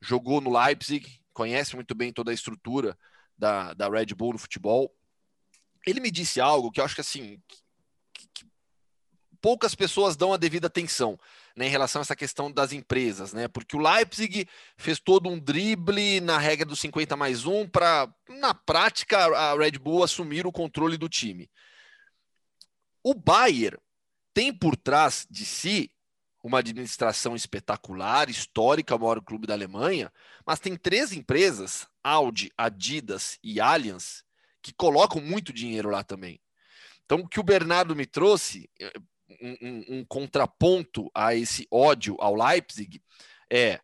jogou 0.00 0.40
no 0.40 0.56
Leipzig, 0.56 1.20
conhece 1.32 1.74
muito 1.74 1.94
bem 1.94 2.12
toda 2.12 2.30
a 2.30 2.34
estrutura 2.34 2.96
da, 3.36 3.74
da 3.74 3.88
Red 3.88 4.06
Bull 4.14 4.34
no 4.34 4.38
futebol. 4.38 4.94
Ele 5.84 6.00
me 6.00 6.10
disse 6.10 6.40
algo 6.40 6.70
que 6.70 6.80
eu 6.80 6.84
acho 6.84 6.94
que 6.94 7.00
assim 7.00 7.42
que, 8.12 8.28
que 8.32 8.46
poucas 9.40 9.74
pessoas 9.74 10.16
dão 10.16 10.32
a 10.32 10.36
devida 10.36 10.68
atenção 10.68 11.18
né, 11.56 11.66
em 11.66 11.70
relação 11.70 12.00
a 12.00 12.02
essa 12.02 12.16
questão 12.16 12.50
das 12.50 12.72
empresas, 12.72 13.32
né? 13.32 13.46
Porque 13.46 13.76
o 13.76 13.80
Leipzig 13.80 14.48
fez 14.76 14.98
todo 14.98 15.28
um 15.28 15.38
drible 15.38 16.20
na 16.20 16.36
regra 16.38 16.66
dos 16.66 16.80
50 16.80 17.16
mais 17.16 17.44
1 17.46 17.68
para, 17.68 18.12
na 18.28 18.52
prática, 18.52 19.18
a 19.18 19.56
Red 19.56 19.78
Bull 19.78 20.02
assumir 20.02 20.46
o 20.46 20.52
controle 20.52 20.96
do 20.96 21.08
time. 21.08 21.48
O 23.02 23.14
Bayern 23.14 23.78
tem 24.32 24.52
por 24.52 24.76
trás 24.76 25.26
de 25.30 25.44
si 25.44 25.90
uma 26.42 26.58
administração 26.58 27.34
espetacular, 27.34 28.28
histórica, 28.28 28.96
o 28.96 28.98
maior 28.98 29.22
clube 29.22 29.46
da 29.46 29.54
Alemanha, 29.54 30.12
mas 30.44 30.60
tem 30.60 30.76
três 30.76 31.12
empresas, 31.12 31.86
Audi, 32.02 32.52
Adidas 32.58 33.38
e 33.42 33.60
Allianz, 33.60 34.22
que 34.60 34.72
colocam 34.74 35.22
muito 35.22 35.52
dinheiro 35.52 35.88
lá 35.88 36.04
também. 36.04 36.38
Então, 37.04 37.20
o 37.20 37.28
que 37.28 37.40
o 37.40 37.44
Bernardo 37.44 37.94
me 37.94 38.04
trouxe, 38.06 38.68
um, 39.40 39.84
um, 39.98 40.04
contraponto 40.04 41.10
a 41.14 41.34
esse 41.34 41.66
ódio 41.70 42.16
ao 42.18 42.34
Leipzig 42.34 43.02
é 43.50 43.80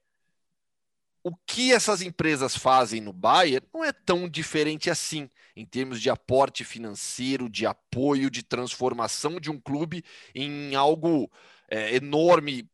o 1.22 1.36
que 1.46 1.72
essas 1.72 2.00
empresas 2.00 2.56
fazem 2.56 3.00
no 3.00 3.12
Bayern 3.12 3.66
não 3.72 3.84
é 3.84 3.92
tão 3.92 4.28
diferente 4.28 4.88
assim, 4.88 5.28
em 5.54 5.66
termos 5.66 6.00
de 6.00 6.08
aporte 6.08 6.64
financeiro, 6.64 7.48
de 7.48 7.66
apoio, 7.66 8.30
de 8.30 8.42
transformação 8.42 9.38
de 9.38 9.50
um 9.50 9.60
clube 9.60 10.02
em 10.34 10.74
algo 10.74 11.30
é, 11.68 11.94
enorme, 11.94 12.68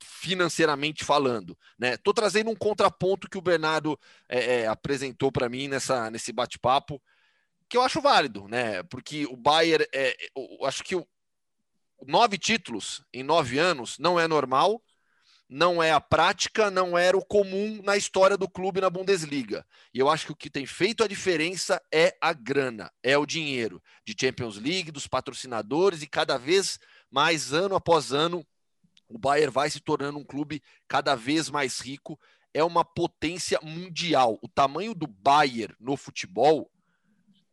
financeiramente 0.00 1.04
falando. 1.04 1.58
Né? 1.78 1.96
Tô 1.96 2.14
trazendo 2.14 2.50
um 2.50 2.56
contraponto 2.56 3.28
que 3.28 3.38
o 3.38 3.42
Bernardo 3.42 3.98
é, 4.28 4.60
é, 4.60 4.66
apresentou 4.66 5.32
para 5.32 5.48
mim 5.48 5.66
nessa, 5.66 6.10
nesse 6.10 6.32
bate-papo, 6.32 7.02
que 7.68 7.76
eu 7.76 7.82
acho 7.82 8.00
válido, 8.00 8.48
né? 8.48 8.82
Porque 8.84 9.26
o 9.26 9.36
Bayern, 9.36 9.84
é, 9.92 10.16
eu 10.34 10.64
acho 10.64 10.82
que 10.82 10.96
nove 12.06 12.38
títulos 12.38 13.04
em 13.12 13.22
nove 13.22 13.58
anos 13.58 13.98
não 13.98 14.18
é 14.18 14.28
normal, 14.28 14.82
não 15.48 15.82
é 15.82 15.90
a 15.92 16.00
prática, 16.00 16.70
não 16.70 16.96
era 16.96 17.16
o 17.16 17.24
comum 17.24 17.80
na 17.82 17.96
história 17.96 18.36
do 18.36 18.48
clube 18.48 18.80
na 18.80 18.90
Bundesliga. 18.90 19.66
E 19.94 19.98
eu 19.98 20.08
acho 20.10 20.26
que 20.26 20.32
o 20.32 20.36
que 20.36 20.50
tem 20.50 20.66
feito 20.66 21.02
a 21.02 21.08
diferença 21.08 21.80
é 21.92 22.14
a 22.20 22.32
grana, 22.32 22.92
é 23.02 23.16
o 23.16 23.24
dinheiro 23.24 23.82
de 24.04 24.14
Champions 24.18 24.58
League, 24.58 24.90
dos 24.90 25.06
patrocinadores 25.06 26.02
e 26.02 26.06
cada 26.06 26.36
vez 26.36 26.78
mais 27.10 27.52
ano 27.52 27.74
após 27.74 28.12
ano 28.12 28.46
o 29.08 29.18
Bayern 29.18 29.50
vai 29.50 29.70
se 29.70 29.80
tornando 29.80 30.18
um 30.18 30.24
clube 30.24 30.62
cada 30.86 31.14
vez 31.14 31.48
mais 31.48 31.80
rico, 31.80 32.20
é 32.52 32.62
uma 32.62 32.84
potência 32.84 33.58
mundial. 33.62 34.38
O 34.42 34.48
tamanho 34.48 34.94
do 34.94 35.06
Bayern 35.06 35.74
no 35.80 35.96
futebol 35.96 36.70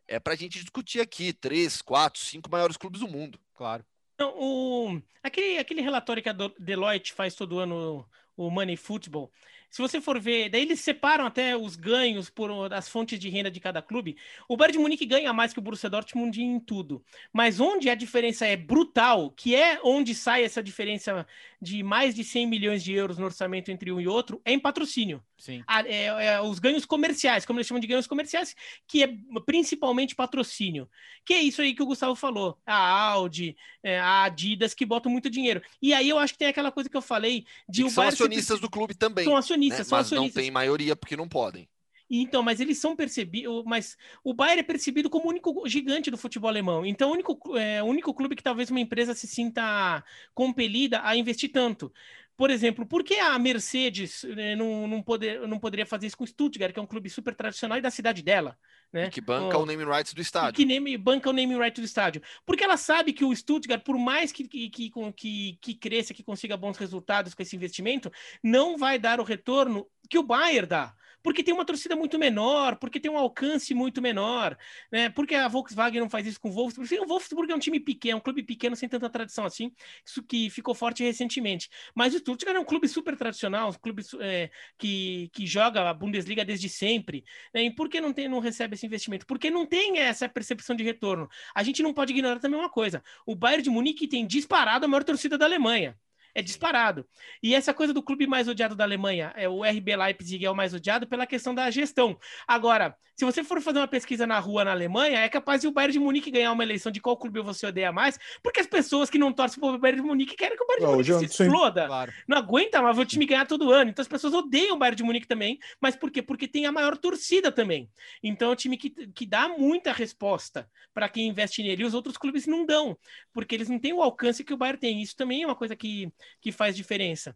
é 0.06 0.20
para 0.20 0.34
a 0.34 0.36
gente 0.36 0.60
discutir 0.60 1.00
aqui, 1.00 1.32
três, 1.32 1.80
quatro, 1.80 2.20
cinco 2.20 2.50
maiores 2.50 2.76
clubes 2.76 3.00
do 3.00 3.08
mundo. 3.08 3.40
Claro. 3.54 3.84
O, 4.20 5.00
aquele, 5.22 5.58
aquele 5.58 5.80
relatório 5.82 6.22
que 6.22 6.28
a 6.28 6.36
Deloitte 6.58 7.12
faz 7.12 7.34
todo 7.34 7.58
ano, 7.58 8.08
o 8.36 8.50
Money 8.50 8.76
Football, 8.76 9.30
se 9.70 9.82
você 9.82 10.00
for 10.00 10.18
ver, 10.18 10.48
daí 10.48 10.62
eles 10.62 10.80
separam 10.80 11.26
até 11.26 11.56
os 11.56 11.76
ganhos 11.76 12.30
por 12.30 12.72
as 12.72 12.88
fontes 12.88 13.18
de 13.18 13.28
renda 13.28 13.50
de 13.50 13.60
cada 13.60 13.82
clube. 13.82 14.16
O 14.48 14.56
Bayern 14.56 14.78
de 14.78 14.82
Munique 14.82 15.04
ganha 15.04 15.32
mais 15.32 15.52
que 15.52 15.58
o 15.58 15.62
Borussia 15.62 15.90
Dortmund 15.90 16.40
em 16.40 16.58
tudo. 16.58 17.04
Mas 17.32 17.60
onde 17.60 17.90
a 17.90 17.94
diferença 17.94 18.46
é 18.46 18.56
brutal, 18.56 19.30
que 19.30 19.54
é 19.54 19.78
onde 19.84 20.14
sai 20.14 20.44
essa 20.44 20.62
diferença 20.62 21.26
de 21.60 21.82
mais 21.82 22.14
de 22.14 22.22
100 22.22 22.46
milhões 22.46 22.82
de 22.82 22.92
euros 22.92 23.18
no 23.18 23.24
orçamento 23.24 23.70
entre 23.70 23.92
um 23.92 24.00
e 24.00 24.06
outro, 24.06 24.40
é 24.44 24.52
em 24.52 24.58
patrocínio. 24.58 25.22
Sim. 25.38 25.62
A, 25.66 25.82
é, 25.82 26.04
é, 26.04 26.40
os 26.40 26.58
ganhos 26.58 26.84
comerciais, 26.84 27.44
como 27.44 27.58
eles 27.58 27.66
chamam 27.66 27.80
de 27.80 27.86
ganhos 27.86 28.06
comerciais, 28.06 28.54
que 28.86 29.02
é 29.02 29.08
principalmente 29.44 30.14
patrocínio. 30.14 30.88
Que 31.24 31.34
é 31.34 31.42
isso 31.42 31.62
aí 31.62 31.74
que 31.74 31.82
o 31.82 31.86
Gustavo 31.86 32.14
falou. 32.14 32.58
A 32.64 32.76
Audi, 33.10 33.56
é, 33.82 33.98
a 33.98 34.24
Adidas, 34.24 34.74
que 34.74 34.86
botam 34.86 35.10
muito 35.10 35.28
dinheiro. 35.28 35.62
E 35.80 35.92
aí 35.92 36.08
eu 36.08 36.18
acho 36.18 36.32
que 36.32 36.38
tem 36.38 36.48
aquela 36.48 36.72
coisa 36.72 36.88
que 36.88 36.96
eu 36.96 37.02
falei 37.02 37.44
de 37.68 37.84
o 37.84 37.90
são 37.90 38.04
acionistas 38.04 38.60
do 38.60 38.70
clube 38.70 38.94
também. 38.94 39.24
São 39.24 39.36
acionistas, 39.36 39.80
né? 39.80 39.84
são 39.84 39.98
mas 39.98 40.06
acionistas. 40.06 40.36
não 40.36 40.42
tem 40.42 40.50
maioria 40.50 40.96
porque 40.96 41.16
não 41.16 41.28
podem. 41.28 41.68
Então, 42.08 42.42
mas 42.42 42.60
eles 42.60 42.78
são 42.78 42.94
percebidos, 42.94 43.64
mas 43.64 43.96
o 44.22 44.32
Bayern 44.32 44.60
é 44.60 44.62
percebido 44.62 45.10
como 45.10 45.26
o 45.26 45.30
único 45.30 45.68
gigante 45.68 46.10
do 46.10 46.16
futebol 46.16 46.48
alemão. 46.48 46.86
Então, 46.86 47.10
o 47.10 47.12
único, 47.12 47.56
é, 47.56 47.82
o 47.82 47.86
único 47.86 48.14
clube 48.14 48.36
que 48.36 48.42
talvez 48.42 48.70
uma 48.70 48.80
empresa 48.80 49.14
se 49.14 49.26
sinta 49.26 50.04
compelida 50.32 51.00
a 51.02 51.16
investir 51.16 51.50
tanto. 51.50 51.92
Por 52.36 52.50
exemplo, 52.50 52.84
por 52.84 53.02
que 53.02 53.14
a 53.14 53.38
Mercedes 53.38 54.22
né, 54.24 54.54
não, 54.54 54.86
não, 54.86 55.02
poder, 55.02 55.48
não 55.48 55.58
poderia 55.58 55.86
fazer 55.86 56.06
isso 56.06 56.18
com 56.18 56.24
o 56.24 56.26
Stuttgart, 56.26 56.72
que 56.72 56.78
é 56.78 56.82
um 56.82 56.86
clube 56.86 57.08
super 57.08 57.34
tradicional 57.34 57.78
e 57.78 57.80
da 57.80 57.90
cidade 57.90 58.22
dela? 58.22 58.58
Né? 58.92 59.06
E 59.06 59.10
que 59.10 59.22
banca 59.22 59.56
oh, 59.56 59.62
o 59.62 59.66
naming 59.66 59.86
rights 59.86 60.12
do 60.12 60.20
estádio. 60.20 60.52
Que 60.52 60.66
name, 60.66 60.98
banca 60.98 61.30
o 61.30 61.32
naming 61.32 61.56
rights 61.56 61.80
do 61.80 61.86
estádio. 61.86 62.22
Porque 62.44 62.62
ela 62.62 62.76
sabe 62.76 63.14
que 63.14 63.24
o 63.24 63.34
Stuttgart, 63.34 63.82
por 63.82 63.96
mais 63.96 64.32
que, 64.32 64.46
que, 64.46 64.68
que, 64.68 65.58
que 65.60 65.74
cresça, 65.74 66.12
que 66.12 66.22
consiga 66.22 66.58
bons 66.58 66.76
resultados 66.76 67.32
com 67.32 67.42
esse 67.42 67.56
investimento, 67.56 68.12
não 68.44 68.76
vai 68.76 68.98
dar 68.98 69.18
o 69.18 69.24
retorno 69.24 69.88
que 70.08 70.18
o 70.18 70.22
Bayern 70.22 70.68
dá 70.68 70.94
porque 71.26 71.42
tem 71.42 71.52
uma 71.52 71.64
torcida 71.64 71.96
muito 71.96 72.20
menor, 72.20 72.76
porque 72.76 73.00
tem 73.00 73.10
um 73.10 73.18
alcance 73.18 73.74
muito 73.74 74.00
menor, 74.00 74.56
né? 74.92 75.10
Porque 75.10 75.34
a 75.34 75.48
Volkswagen 75.48 75.98
não 76.00 76.08
faz 76.08 76.24
isso 76.24 76.40
com 76.40 76.50
o 76.50 76.52
Wolfsburg. 76.52 77.00
O 77.00 77.06
Wolfsburg 77.08 77.50
é 77.50 77.56
um 77.56 77.58
time 77.58 77.80
pequeno, 77.80 78.18
um 78.18 78.20
clube 78.20 78.44
pequeno 78.44 78.76
sem 78.76 78.88
tanta 78.88 79.10
tradição 79.10 79.44
assim, 79.44 79.72
isso 80.04 80.22
que 80.22 80.48
ficou 80.50 80.72
forte 80.72 81.02
recentemente. 81.02 81.68
Mas 81.96 82.14
o 82.14 82.18
Stuttgart 82.18 82.56
é 82.56 82.60
um 82.60 82.64
clube 82.64 82.86
super 82.86 83.16
tradicional, 83.16 83.70
um 83.70 83.72
clube 83.72 84.04
é, 84.20 84.52
que, 84.78 85.28
que 85.32 85.44
joga 85.44 85.90
a 85.90 85.92
Bundesliga 85.92 86.44
desde 86.44 86.68
sempre. 86.68 87.24
Né? 87.52 87.64
E 87.64 87.74
por 87.74 87.88
que 87.88 88.00
não, 88.00 88.12
tem, 88.12 88.28
não 88.28 88.38
recebe 88.38 88.76
esse 88.76 88.86
investimento? 88.86 89.26
Porque 89.26 89.50
não 89.50 89.66
tem 89.66 89.98
essa 89.98 90.28
percepção 90.28 90.76
de 90.76 90.84
retorno. 90.84 91.28
A 91.56 91.64
gente 91.64 91.82
não 91.82 91.92
pode 91.92 92.12
ignorar 92.12 92.38
também 92.38 92.60
uma 92.60 92.70
coisa: 92.70 93.02
o 93.26 93.34
Bayern 93.34 93.64
de 93.64 93.70
Munique 93.70 94.06
tem 94.06 94.24
disparado 94.24 94.84
a 94.84 94.88
maior 94.88 95.02
torcida 95.02 95.36
da 95.36 95.44
Alemanha 95.44 95.98
é 96.36 96.42
disparado. 96.42 97.08
E 97.42 97.54
essa 97.54 97.72
coisa 97.72 97.94
do 97.94 98.02
clube 98.02 98.26
mais 98.26 98.46
odiado 98.46 98.76
da 98.76 98.84
Alemanha, 98.84 99.32
é 99.34 99.48
o 99.48 99.64
RB 99.64 99.96
Leipzig 99.96 100.44
é 100.44 100.50
o 100.50 100.54
mais 100.54 100.74
odiado 100.74 101.08
pela 101.08 101.26
questão 101.26 101.54
da 101.54 101.70
gestão. 101.70 102.18
Agora, 102.46 102.94
se 103.16 103.24
você 103.24 103.42
for 103.42 103.62
fazer 103.62 103.78
uma 103.78 103.88
pesquisa 103.88 104.26
na 104.26 104.38
rua 104.38 104.62
na 104.62 104.72
Alemanha, 104.72 105.20
é 105.20 105.28
capaz 105.28 105.62
de 105.62 105.66
o 105.66 105.72
Bayern 105.72 105.94
de 105.94 105.98
Munique 105.98 106.30
ganhar 106.30 106.52
uma 106.52 106.62
eleição 106.62 106.92
de 106.92 107.00
qual 107.00 107.16
clube 107.16 107.40
você 107.40 107.66
odeia 107.66 107.90
mais, 107.90 108.18
porque 108.42 108.60
as 108.60 108.66
pessoas 108.66 109.08
que 109.08 109.18
não 109.18 109.32
torcem 109.32 109.58
pro 109.58 109.78
Bayern 109.78 110.02
de 110.02 110.06
Munique 110.06 110.36
querem 110.36 110.56
que 110.56 110.62
o 110.62 110.66
Bayern 110.66 111.02
de 111.02 111.12
Munique 111.12 111.34
se 111.34 111.42
exploda. 111.42 111.86
Claro. 111.86 112.12
Não 112.28 112.36
aguenta 112.36 112.82
mais 112.82 112.98
o 112.98 113.06
time 113.06 113.24
ganhar 113.24 113.46
todo 113.46 113.72
ano. 113.72 113.90
Então 113.90 114.02
as 114.02 114.08
pessoas 114.08 114.34
odeiam 114.34 114.76
o 114.76 114.78
Bayern 114.78 114.96
de 114.96 115.02
Munique 115.02 115.26
também, 115.26 115.58
mas 115.80 115.96
por 115.96 116.10
quê? 116.10 116.20
Porque 116.20 116.46
tem 116.46 116.66
a 116.66 116.72
maior 116.72 116.96
torcida 116.98 117.50
também. 117.50 117.90
Então 118.22 118.50
é 118.50 118.52
um 118.52 118.56
time 118.56 118.76
que, 118.76 118.90
que 118.90 119.24
dá 119.24 119.48
muita 119.48 119.92
resposta 119.92 120.68
para 120.92 121.08
quem 121.08 121.28
investe 121.28 121.62
nele. 121.62 121.82
E 121.82 121.86
os 121.86 121.94
outros 121.94 122.18
clubes 122.18 122.46
não 122.46 122.66
dão, 122.66 122.96
porque 123.32 123.54
eles 123.54 123.68
não 123.70 123.78
têm 123.78 123.94
o 123.94 124.02
alcance 124.02 124.44
que 124.44 124.52
o 124.52 124.58
Bayern 124.58 124.78
tem. 124.78 125.00
Isso 125.00 125.16
também 125.16 125.42
é 125.42 125.46
uma 125.46 125.56
coisa 125.56 125.74
que, 125.74 126.12
que 126.38 126.52
faz 126.52 126.76
diferença. 126.76 127.34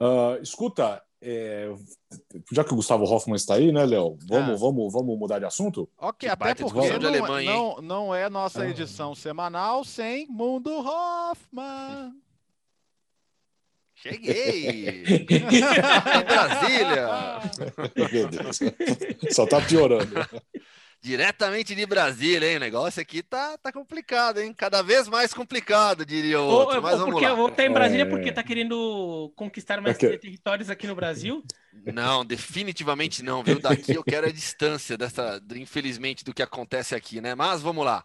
Uh, 0.00 0.40
escuta, 0.40 1.02
é, 1.20 1.74
já 2.52 2.62
que 2.62 2.72
o 2.72 2.76
Gustavo 2.76 3.04
Hoffman 3.04 3.36
está 3.36 3.54
aí, 3.54 3.72
né, 3.72 3.84
Léo? 3.84 4.16
Vamos, 4.28 4.50
ah. 4.50 4.56
vamos, 4.56 4.92
vamos 4.92 5.18
mudar 5.18 5.38
de 5.38 5.44
assunto? 5.44 5.88
Ok, 5.98 6.28
que 6.28 6.28
até 6.28 6.54
porque 6.54 6.98
não, 6.98 7.08
Alemanha, 7.08 7.52
não, 7.52 7.82
não, 7.82 8.14
é 8.14 8.30
nossa 8.30 8.62
ah. 8.62 8.68
edição 8.68 9.14
semanal 9.14 9.84
sem 9.84 10.26
Mundo 10.28 10.70
Hoffman. 10.70 12.14
Cheguei! 13.94 15.02
em 15.28 16.24
Brasília! 16.24 17.08
Meu 17.96 18.28
Deus, 18.28 18.58
só 19.34 19.44
tá 19.44 19.60
piorando. 19.60 20.14
Diretamente 21.00 21.74
de 21.74 21.86
Brasília, 21.86 22.50
hein? 22.50 22.56
O 22.56 22.60
negócio 22.60 23.00
aqui 23.00 23.22
tá, 23.22 23.56
tá 23.56 23.72
complicado, 23.72 24.40
hein? 24.40 24.52
Cada 24.52 24.82
vez 24.82 25.06
mais 25.06 25.32
complicado, 25.32 26.04
diria 26.04 26.40
o 26.40 26.44
outro. 26.44 26.82
Mas 26.82 26.98
vamos 26.98 27.12
porque 27.12 27.24
lá. 27.24 27.32
Eu 27.32 27.36
vou 27.36 27.48
estar 27.48 27.64
em 27.64 27.72
Brasília 27.72 28.02
é... 28.02 28.06
porque 28.06 28.32
tá 28.32 28.42
querendo 28.42 29.32
conquistar 29.36 29.80
mais 29.80 29.96
é 29.96 29.98
que... 29.98 30.18
territórios 30.18 30.68
aqui 30.68 30.88
no 30.88 30.96
Brasil? 30.96 31.44
Não, 31.86 32.24
definitivamente 32.24 33.22
não, 33.22 33.44
viu? 33.44 33.60
Daqui 33.60 33.94
eu 33.94 34.02
quero 34.02 34.26
a 34.26 34.32
distância 34.32 34.98
dessa, 34.98 35.40
infelizmente, 35.54 36.24
do 36.24 36.34
que 36.34 36.42
acontece 36.42 36.94
aqui, 36.94 37.20
né? 37.20 37.34
Mas 37.34 37.62
vamos 37.62 37.84
lá. 37.84 38.04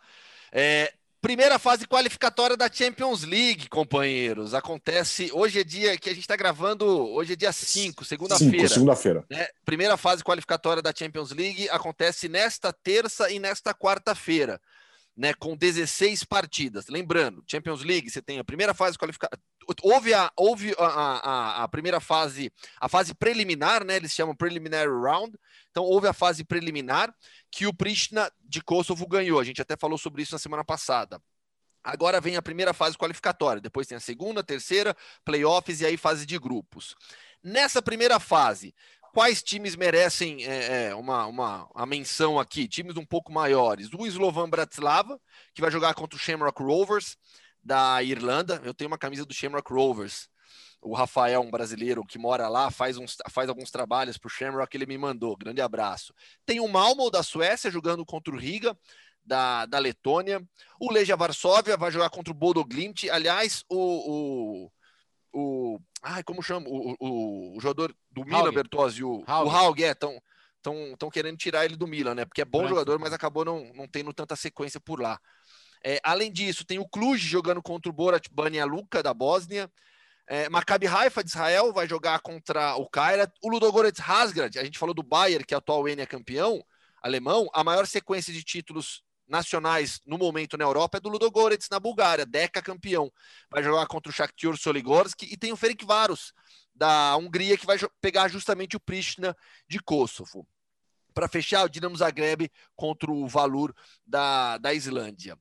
É, 0.52 0.94
Primeira 1.24 1.58
fase 1.58 1.88
qualificatória 1.88 2.58
da 2.58 2.70
Champions 2.70 3.24
League, 3.24 3.70
companheiros. 3.70 4.54
Acontece 4.54 5.30
hoje 5.32 5.62
é 5.62 5.64
dia 5.64 5.98
que 5.98 6.10
a 6.10 6.14
gente 6.14 6.24
está 6.24 6.36
gravando, 6.36 6.86
hoje 6.86 7.32
é 7.32 7.36
dia 7.38 7.54
5, 7.54 8.04
segunda-feira. 8.04 8.68
segunda-feira. 8.68 9.24
Né? 9.30 9.48
Primeira 9.64 9.96
fase 9.96 10.22
qualificatória 10.22 10.84
da 10.84 10.92
Champions 10.94 11.32
League 11.32 11.70
acontece 11.70 12.28
nesta 12.28 12.74
terça 12.74 13.32
e 13.32 13.40
nesta 13.40 13.74
quarta-feira, 13.74 14.60
né? 15.16 15.34
Com 15.34 15.56
16 15.56 16.26
partidas. 16.26 16.90
Lembrando, 16.90 17.42
Champions 17.50 17.86
League, 17.86 18.10
você 18.10 18.22
tem 18.22 18.38
a 18.38 18.44
primeira 18.44 18.74
fase 18.74 18.98
qualificatória. 18.98 19.42
Houve, 19.82 20.14
a, 20.14 20.32
houve 20.36 20.76
a, 20.78 20.86
a, 20.86 21.64
a 21.64 21.68
primeira 21.68 22.00
fase, 22.00 22.52
a 22.80 22.90
fase 22.90 23.14
preliminar, 23.14 23.84
né? 23.84 23.96
Eles 23.96 24.12
chamam 24.12 24.36
preliminary 24.36 24.90
round. 24.90 25.38
Então, 25.72 25.84
houve 25.84 26.08
a 26.08 26.14
fase 26.14 26.44
preliminar 26.44 27.14
que 27.52 27.66
o 27.66 27.74
Pristina 27.74 28.32
de 28.42 28.62
Kosovo 28.62 29.08
ganhou. 29.08 29.40
A 29.40 29.44
gente 29.44 29.62
até 29.62 29.76
falou 29.76 29.98
sobre 29.98 30.22
isso 30.22 30.34
na 30.34 30.40
semana 30.40 30.64
passada. 30.64 31.22
Agora 31.84 32.22
vem 32.22 32.38
a 32.38 32.42
primeira 32.42 32.74
fase 32.74 32.98
qualificatória, 32.98 33.62
depois 33.62 33.86
tem 33.86 33.98
a 33.98 34.00
segunda, 34.00 34.42
terceira, 34.42 34.96
playoffs 35.26 35.82
e 35.82 35.86
aí 35.86 35.98
fase 35.98 36.26
de 36.26 36.40
grupos. 36.40 36.96
Nessa 37.44 37.82
primeira 37.82 38.22
fase, 38.22 38.74
quais 39.14 39.44
times 39.44 39.76
merecem 39.76 40.46
é, 40.46 40.88
é 40.88 40.96
uma, 40.96 41.26
uma, 41.26 41.66
uma 41.76 41.86
menção 41.86 42.40
aqui? 42.40 42.70
Times 42.70 42.96
um 42.96 43.06
pouco 43.06 43.34
maiores. 43.34 43.90
O 43.94 44.08
Slovan 44.08 44.50
Bratislava, 44.50 45.20
que 45.54 45.62
vai 45.62 45.70
jogar 45.70 45.94
contra 45.94 46.16
o 46.16 46.20
Shamrock 46.20 46.64
Rovers 46.64 47.18
da 47.64 48.02
Irlanda. 48.04 48.62
Eu 48.64 48.74
tenho 48.74 48.90
uma 48.90 48.98
camisa 48.98 49.26
do 49.26 49.34
Shamrock 49.34 49.72
Rovers 49.72 50.30
o 50.84 50.94
Rafael, 50.94 51.42
um 51.42 51.50
brasileiro 51.50 52.06
que 52.06 52.18
mora 52.18 52.48
lá, 52.50 52.70
faz, 52.70 52.98
uns, 52.98 53.16
faz 53.30 53.48
alguns 53.50 53.72
trabalhos 53.72 54.18
para 54.18 54.28
o 54.28 54.32
Shamrock, 54.32 54.76
ele 54.76 54.86
me 54.86 54.98
mandou. 54.98 55.38
Grande 55.38 55.62
abraço. 55.62 56.14
Tem 56.46 56.60
o 56.60 56.68
Malmo 56.68 57.10
da 57.10 57.24
Suécia 57.24 57.72
jogando 57.72 58.06
contra 58.06 58.34
o 58.34 58.38
Riga. 58.38 58.78
Da, 59.26 59.66
da 59.66 59.80
Letônia, 59.80 60.46
o 60.78 60.92
Legia 60.92 61.16
Varsóvia 61.16 61.78
vai 61.78 61.90
jogar 61.90 62.10
contra 62.10 62.34
o 62.34 62.36
Bodo 62.36 62.62
Glimt. 62.66 63.10
Aliás, 63.10 63.64
o, 63.70 64.68
o, 64.68 64.72
o 65.32 65.80
ai, 66.02 66.22
como 66.24 66.44
chama? 66.44 66.68
O, 66.68 66.94
o, 67.00 67.58
o 67.58 67.62
jogador 67.62 67.96
do 68.12 68.26
Milan, 68.26 68.52
Bertozzi, 68.52 69.02
o 69.02 69.24
Haug, 69.26 69.48
o 69.48 69.50
Haug 69.50 69.82
é, 69.82 69.92
estão 69.92 70.22
tão, 71.00 71.10
querendo 71.10 71.38
tirar 71.38 71.64
ele 71.64 71.78
do 71.78 71.88
Milan, 71.88 72.16
né? 72.16 72.26
Porque 72.26 72.42
é 72.42 72.46
bom 72.46 72.68
jogador, 72.68 73.00
mas 73.00 73.14
acabou 73.14 73.46
não, 73.46 73.72
não 73.74 73.88
tendo 73.88 74.14
tanta 74.14 74.36
sequência 74.36 74.80
por 74.80 75.00
lá. 75.00 75.18
É, 75.86 76.00
além 76.04 76.32
disso, 76.32 76.66
tem 76.66 76.80
o 76.80 76.88
Cluj 76.88 77.20
jogando 77.20 77.62
contra 77.62 77.90
o 77.90 77.94
Borat 77.94 78.28
Banja 78.32 78.66
Luka 78.66 79.04
da 79.04 79.14
Bósnia. 79.14 79.70
É, 80.28 80.48
Maccabi 80.50 80.88
Haifa 80.88 81.24
de 81.24 81.30
Israel 81.30 81.74
vai 81.74 81.88
jogar 81.88 82.20
contra 82.20 82.76
o 82.76 82.90
Kairat. 82.90 83.32
O 83.44 83.50
Ludogorets 83.50 84.00
Hasgrad, 84.00 84.58
a 84.58 84.64
gente 84.64 84.80
falou 84.80 84.96
do 84.96 85.04
Bayern, 85.04 85.44
que 85.46 85.54
é 85.54 85.58
atual 85.58 85.88
N 85.88 86.02
é 86.02 86.06
campeão 86.06 86.64
alemão, 87.04 87.50
a 87.54 87.64
maior 87.64 87.86
sequência 87.86 88.32
de 88.32 88.42
títulos 88.42 89.04
nacionais 89.28 90.00
no 90.06 90.18
momento 90.18 90.58
na 90.58 90.64
Europa 90.64 90.98
é 90.98 91.02
do 91.02 91.10
Ludogorets 91.10 91.68
na 91.70 91.80
Bulgária, 91.80 92.26
Deca 92.26 92.62
campeão. 92.62 93.12
Vai 93.52 93.62
jogar 93.62 93.86
contra 93.88 94.10
o 94.10 94.14
Shakhtar 94.14 94.56
Soligorski 94.56 95.26
e 95.32 95.38
tem 95.38 95.52
o 95.52 95.58
Ferencváros 95.58 96.34
da 96.74 97.16
Hungria 97.18 97.58
que 97.58 97.66
vai 97.66 97.78
pegar 98.02 98.30
justamente 98.30 98.78
o 98.78 98.80
Pristina 98.80 99.36
de 99.68 99.80
Kosovo. 99.80 100.48
Para 101.14 101.28
fechar, 101.28 101.66
o 101.66 101.70
Dinamo 101.70 101.96
Zagreb 101.96 102.50
contra 102.76 103.12
o 103.12 103.28
Valur 103.28 103.74
da, 104.06 104.58
da 104.58 104.74
Islândia. 104.74 105.38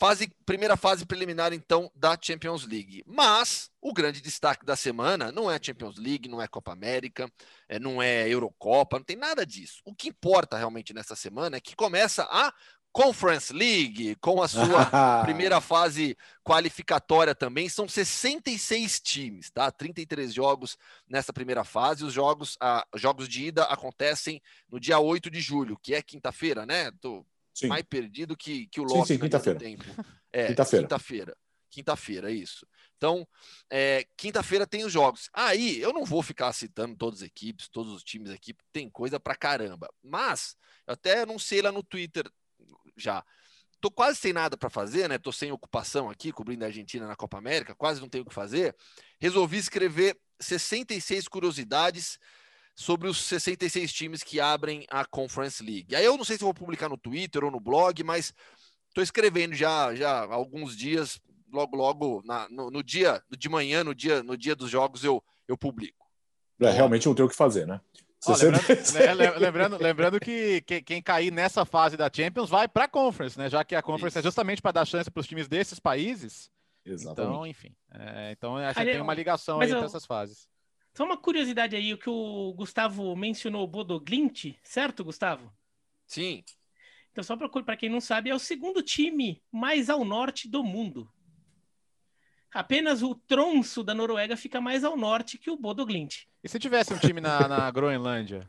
Fase, 0.00 0.32
primeira 0.46 0.78
fase 0.78 1.04
preliminar, 1.04 1.52
então, 1.52 1.92
da 1.94 2.16
Champions 2.18 2.66
League. 2.66 3.04
Mas 3.06 3.70
o 3.82 3.92
grande 3.92 4.22
destaque 4.22 4.64
da 4.64 4.74
semana 4.74 5.30
não 5.30 5.50
é 5.50 5.56
a 5.56 5.62
Champions 5.62 5.98
League, 5.98 6.26
não 6.26 6.40
é 6.40 6.48
Copa 6.48 6.72
América, 6.72 7.30
é, 7.68 7.78
não 7.78 8.00
é 8.00 8.26
Eurocopa, 8.26 8.96
não 8.96 9.04
tem 9.04 9.14
nada 9.16 9.44
disso. 9.44 9.82
O 9.84 9.94
que 9.94 10.08
importa 10.08 10.56
realmente 10.56 10.94
nessa 10.94 11.14
semana 11.14 11.58
é 11.58 11.60
que 11.60 11.76
começa 11.76 12.26
a 12.30 12.50
Conference 12.92 13.52
League, 13.52 14.16
com 14.16 14.42
a 14.42 14.48
sua 14.48 14.86
primeira 15.22 15.60
fase 15.60 16.16
qualificatória 16.42 17.34
também. 17.34 17.68
São 17.68 17.86
66 17.86 19.00
times, 19.00 19.50
tá? 19.50 19.70
33 19.70 20.32
jogos 20.32 20.78
nessa 21.06 21.30
primeira 21.30 21.62
fase. 21.62 22.06
Os 22.06 22.14
jogos, 22.14 22.56
ah, 22.58 22.86
jogos 22.96 23.28
de 23.28 23.48
ida 23.48 23.64
acontecem 23.64 24.40
no 24.66 24.80
dia 24.80 24.98
8 24.98 25.30
de 25.30 25.42
julho, 25.42 25.78
que 25.80 25.94
é 25.94 26.00
quinta-feira, 26.00 26.64
né? 26.64 26.90
Tô 27.02 27.22
sim. 27.54 27.66
mais 27.66 27.82
perdido 27.82 28.36
que, 28.36 28.66
que 28.68 28.80
o 28.80 28.84
Loki 28.84 29.08
sim, 29.08 29.14
sim, 29.14 29.20
quinta-feira. 29.20 29.60
É, 30.32 30.46
quinta-feira. 30.48 30.84
Quinta-feira. 30.86 31.36
Quinta-feira, 31.70 32.30
isso. 32.32 32.66
Então, 32.96 33.26
é, 33.70 34.04
quinta-feira 34.16 34.66
tem 34.66 34.84
os 34.84 34.92
jogos. 34.92 35.30
Aí, 35.32 35.80
eu 35.80 35.92
não 35.92 36.04
vou 36.04 36.22
ficar 36.22 36.52
citando 36.52 36.96
todas 36.96 37.20
as 37.20 37.26
equipes, 37.26 37.68
todos 37.68 37.92
os 37.92 38.02
times 38.02 38.30
aqui, 38.30 38.54
tem 38.72 38.90
coisa 38.90 39.20
pra 39.20 39.36
caramba. 39.36 39.88
Mas, 40.02 40.56
eu 40.86 40.94
até 40.94 41.22
anunciei 41.22 41.62
lá 41.62 41.70
no 41.70 41.82
Twitter 41.82 42.30
já. 42.96 43.24
Tô 43.80 43.90
quase 43.90 44.18
sem 44.18 44.32
nada 44.32 44.56
para 44.56 44.68
fazer, 44.68 45.08
né? 45.08 45.16
Tô 45.16 45.32
sem 45.32 45.50
ocupação 45.50 46.10
aqui, 46.10 46.32
cobrindo 46.32 46.64
a 46.64 46.68
Argentina 46.68 47.06
na 47.06 47.16
Copa 47.16 47.38
América, 47.38 47.74
quase 47.74 48.00
não 48.00 48.08
tenho 48.08 48.24
o 48.24 48.26
que 48.26 48.34
fazer. 48.34 48.76
Resolvi 49.18 49.56
escrever 49.56 50.18
66 50.40 51.28
curiosidades 51.28 52.18
sobre 52.74 53.08
os 53.08 53.18
66 53.18 53.92
times 53.92 54.22
que 54.22 54.40
abrem 54.40 54.86
a 54.90 55.04
Conference 55.04 55.62
League. 55.62 55.94
Aí 55.94 56.04
eu 56.04 56.16
não 56.16 56.24
sei 56.24 56.36
se 56.36 56.44
vou 56.44 56.54
publicar 56.54 56.88
no 56.88 56.96
Twitter 56.96 57.44
ou 57.44 57.50
no 57.50 57.60
blog, 57.60 58.02
mas 58.02 58.32
estou 58.88 59.02
escrevendo 59.02 59.54
já 59.54 59.94
já 59.94 60.24
há 60.24 60.34
alguns 60.34 60.76
dias, 60.76 61.20
logo 61.52 61.76
logo 61.76 62.22
na, 62.24 62.48
no, 62.48 62.70
no, 62.70 62.82
dia 62.82 63.22
de 63.36 63.48
manhã, 63.48 63.84
no 63.84 63.94
dia 63.94 64.22
no 64.22 64.36
dia 64.36 64.56
dos 64.56 64.70
jogos 64.70 65.04
eu 65.04 65.22
eu 65.46 65.56
publico. 65.56 66.06
É, 66.60 66.70
realmente 66.70 67.06
não 67.06 67.14
tem 67.14 67.24
o 67.24 67.28
que 67.28 67.36
fazer, 67.36 67.66
né? 67.66 67.80
Ó, 68.26 68.34
lembrando, 68.34 69.40
lembrando, 69.40 69.82
lembrando, 69.82 70.20
que, 70.20 70.60
que, 70.60 70.82
quem 70.82 71.02
cair 71.02 71.30
nessa 71.30 71.64
fase 71.64 71.96
da 71.96 72.10
Champions 72.12 72.50
vai 72.50 72.68
para 72.68 72.84
a 72.84 72.88
Conference, 72.88 73.38
né? 73.38 73.48
Já 73.48 73.64
que 73.64 73.74
a 73.74 73.80
Conference 73.80 74.18
é 74.18 74.20
Isso. 74.20 74.26
é 74.26 74.28
justamente 74.28 74.60
para 74.60 74.72
dar 74.72 74.84
chance 74.84 75.10
para 75.10 75.20
os 75.20 75.26
times 75.26 75.48
desses 75.48 75.80
países. 75.80 76.50
Exatamente. 76.84 77.32
Então, 77.32 77.46
enfim. 77.46 77.74
É, 77.92 78.32
então, 78.32 78.56
acho 78.56 78.78
que 78.78 78.84
tem 78.84 79.00
uma 79.00 79.14
ligação 79.14 79.60
aí 79.60 79.70
eu... 79.70 79.76
entre 79.76 79.86
essas 79.86 80.04
fases. 80.04 80.46
Só 80.94 81.04
uma 81.04 81.16
curiosidade 81.16 81.76
aí, 81.76 81.94
o 81.94 81.98
que 81.98 82.10
o 82.10 82.52
Gustavo 82.54 83.14
mencionou, 83.16 83.64
o 83.64 83.68
Bodoglint, 83.68 84.54
certo, 84.62 85.04
Gustavo? 85.04 85.52
Sim. 86.06 86.44
Então, 87.12 87.24
só 87.24 87.36
para 87.36 87.76
quem 87.76 87.88
não 87.88 88.00
sabe, 88.00 88.30
é 88.30 88.34
o 88.34 88.38
segundo 88.38 88.82
time 88.82 89.42
mais 89.50 89.88
ao 89.88 90.04
norte 90.04 90.48
do 90.48 90.62
mundo. 90.62 91.10
Apenas 92.52 93.02
o 93.02 93.14
Tronso 93.14 93.84
da 93.84 93.94
Noruega 93.94 94.36
fica 94.36 94.60
mais 94.60 94.82
ao 94.82 94.96
norte 94.96 95.38
que 95.38 95.50
o 95.50 95.56
Bodoglint. 95.56 96.24
E 96.42 96.48
se 96.48 96.58
tivesse 96.58 96.92
um 96.92 96.98
time 96.98 97.20
na, 97.20 97.46
na 97.46 97.70
Groenlândia? 97.70 98.48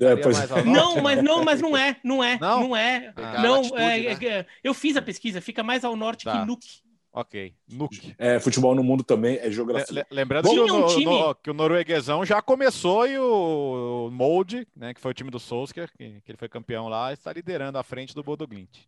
É, 0.00 0.64
não, 0.64 1.02
mas 1.02 1.22
não, 1.22 1.44
mas 1.44 1.60
não 1.60 1.76
é, 1.76 2.00
não 2.02 2.24
é, 2.24 2.38
não, 2.38 2.60
não 2.60 2.76
é. 2.76 3.12
Ah, 3.14 3.42
não, 3.42 3.76
é, 3.76 4.00
né? 4.00 4.26
é, 4.26 4.46
eu 4.64 4.72
fiz 4.72 4.96
a 4.96 5.02
pesquisa, 5.02 5.42
fica 5.42 5.62
mais 5.62 5.84
ao 5.84 5.94
norte 5.94 6.24
tá. 6.24 6.40
que 6.40 6.46
Nuuk. 6.46 6.66
Ok, 7.12 7.52
Nuuk. 7.68 8.14
É, 8.16 8.38
futebol 8.38 8.72
no 8.72 8.84
mundo 8.84 9.02
também 9.02 9.36
é 9.38 9.50
geografia. 9.50 10.06
lembrando 10.10 10.48
que, 10.48 10.58
o, 10.58 10.64
um 10.64 11.00
no, 11.04 11.34
que 11.34 11.50
o 11.50 11.54
norueguesão 11.54 12.24
já 12.24 12.40
começou 12.40 13.04
e 13.06 13.18
o, 13.18 14.08
Molde, 14.12 14.66
né, 14.76 14.94
que 14.94 15.00
foi 15.00 15.10
o 15.10 15.14
time 15.14 15.28
do 15.28 15.40
Solskjaer, 15.40 15.90
que, 15.90 16.20
que 16.20 16.30
ele 16.30 16.38
foi 16.38 16.48
campeão 16.48 16.86
lá, 16.88 17.12
está 17.12 17.32
liderando 17.32 17.78
à 17.78 17.82
frente 17.82 18.14
do 18.14 18.22
Bodoglint. 18.22 18.86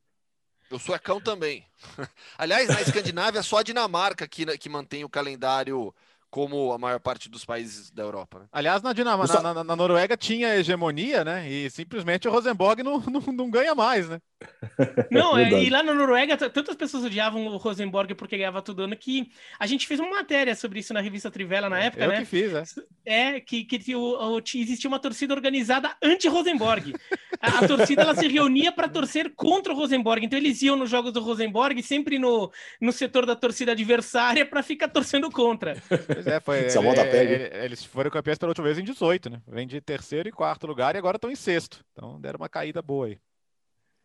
O 0.70 0.78
suecão 0.78 1.20
também. 1.20 1.64
Aliás, 2.38 2.68
na 2.68 2.80
Escandinávia, 2.80 3.42
só 3.42 3.58
a 3.58 3.62
Dinamarca 3.62 4.26
que, 4.28 4.46
que 4.56 4.68
mantém 4.68 5.04
o 5.04 5.08
calendário 5.08 5.92
como 6.32 6.72
a 6.72 6.78
maior 6.78 6.98
parte 6.98 7.28
dos 7.28 7.44
países 7.44 7.90
da 7.90 8.02
Europa. 8.02 8.38
Né? 8.38 8.46
Aliás, 8.50 8.80
na, 8.80 8.94
Dinamarca, 8.94 9.42
na, 9.42 9.52
na, 9.52 9.62
na, 9.62 9.76
Noruega 9.76 10.16
tinha 10.16 10.56
hegemonia, 10.56 11.22
né? 11.22 11.46
E 11.46 11.68
simplesmente 11.68 12.26
o 12.26 12.30
Rosenborg 12.30 12.82
não, 12.82 13.00
não, 13.04 13.20
não 13.20 13.50
ganha 13.50 13.74
mais, 13.74 14.08
né? 14.08 14.18
Não, 15.10 15.38
é, 15.38 15.62
e 15.62 15.70
lá 15.70 15.82
na 15.82 15.94
Noruega, 15.94 16.36
tantas 16.36 16.74
pessoas 16.74 17.04
odiavam 17.04 17.46
o 17.46 17.56
Rosenborg 17.56 18.14
porque 18.14 18.36
ganhava 18.36 18.60
todo 18.60 18.82
ano 18.82 18.96
que 18.96 19.30
a 19.58 19.66
gente 19.66 19.86
fez 19.86 20.00
uma 20.00 20.10
matéria 20.10 20.56
sobre 20.56 20.80
isso 20.80 20.92
na 20.92 21.00
revista 21.00 21.30
Trivela 21.30 21.68
na 21.68 21.80
é, 21.80 21.86
época, 21.86 22.04
eu 22.04 22.08
né? 22.08 22.18
que 22.18 22.24
fiz, 22.24 22.52
é. 22.52 22.64
É, 23.04 23.40
que, 23.40 23.64
que 23.64 23.94
o, 23.94 24.00
o, 24.00 24.38
existia 24.38 24.88
uma 24.88 24.98
torcida 24.98 25.34
organizada 25.34 25.94
anti-Rosenborg. 26.02 26.94
a, 27.40 27.58
a, 27.58 27.68
torcida 27.68 28.02
ela 28.02 28.14
se 28.14 28.26
reunia 28.26 28.72
para 28.72 28.88
torcer 28.88 29.32
contra 29.34 29.72
o 29.72 29.76
Rosenborg. 29.76 30.24
Então 30.24 30.38
eles 30.38 30.60
iam 30.62 30.76
nos 30.76 30.90
jogos 30.90 31.12
do 31.12 31.20
Rosenborg 31.20 31.80
sempre 31.82 32.18
no, 32.18 32.50
no 32.80 32.92
setor 32.92 33.26
da 33.26 33.36
torcida 33.36 33.72
adversária 33.72 34.44
para 34.44 34.62
ficar 34.62 34.88
torcendo 34.88 35.30
contra. 35.30 35.76
Pois 36.22 36.26
é, 36.26 36.40
foi. 36.40 36.62
É, 37.02 37.60
é, 37.60 37.64
eles 37.64 37.84
foram 37.84 38.10
campeões 38.10 38.38
pela 38.38 38.50
última 38.50 38.66
vez 38.66 38.78
em 38.78 38.84
18, 38.84 39.30
né? 39.30 39.42
Vem 39.46 39.66
de 39.66 39.80
terceiro 39.80 40.28
e 40.28 40.32
quarto 40.32 40.66
lugar 40.66 40.94
e 40.94 40.98
agora 40.98 41.16
estão 41.16 41.30
em 41.30 41.36
sexto. 41.36 41.84
Então 41.92 42.20
deram 42.20 42.38
uma 42.38 42.48
caída 42.48 42.80
boa 42.80 43.06
aí. 43.06 43.18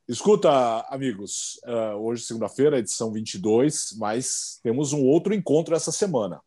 Escuta, 0.07 0.49
amigos, 0.89 1.59
uh, 1.65 1.97
hoje, 1.97 2.23
segunda-feira, 2.23 2.79
edição 2.79 3.11
22, 3.11 3.95
mas 3.97 4.59
temos 4.63 4.93
um 4.93 5.03
outro 5.03 5.33
encontro 5.33 5.75
essa 5.75 5.91
semana. 5.91 6.39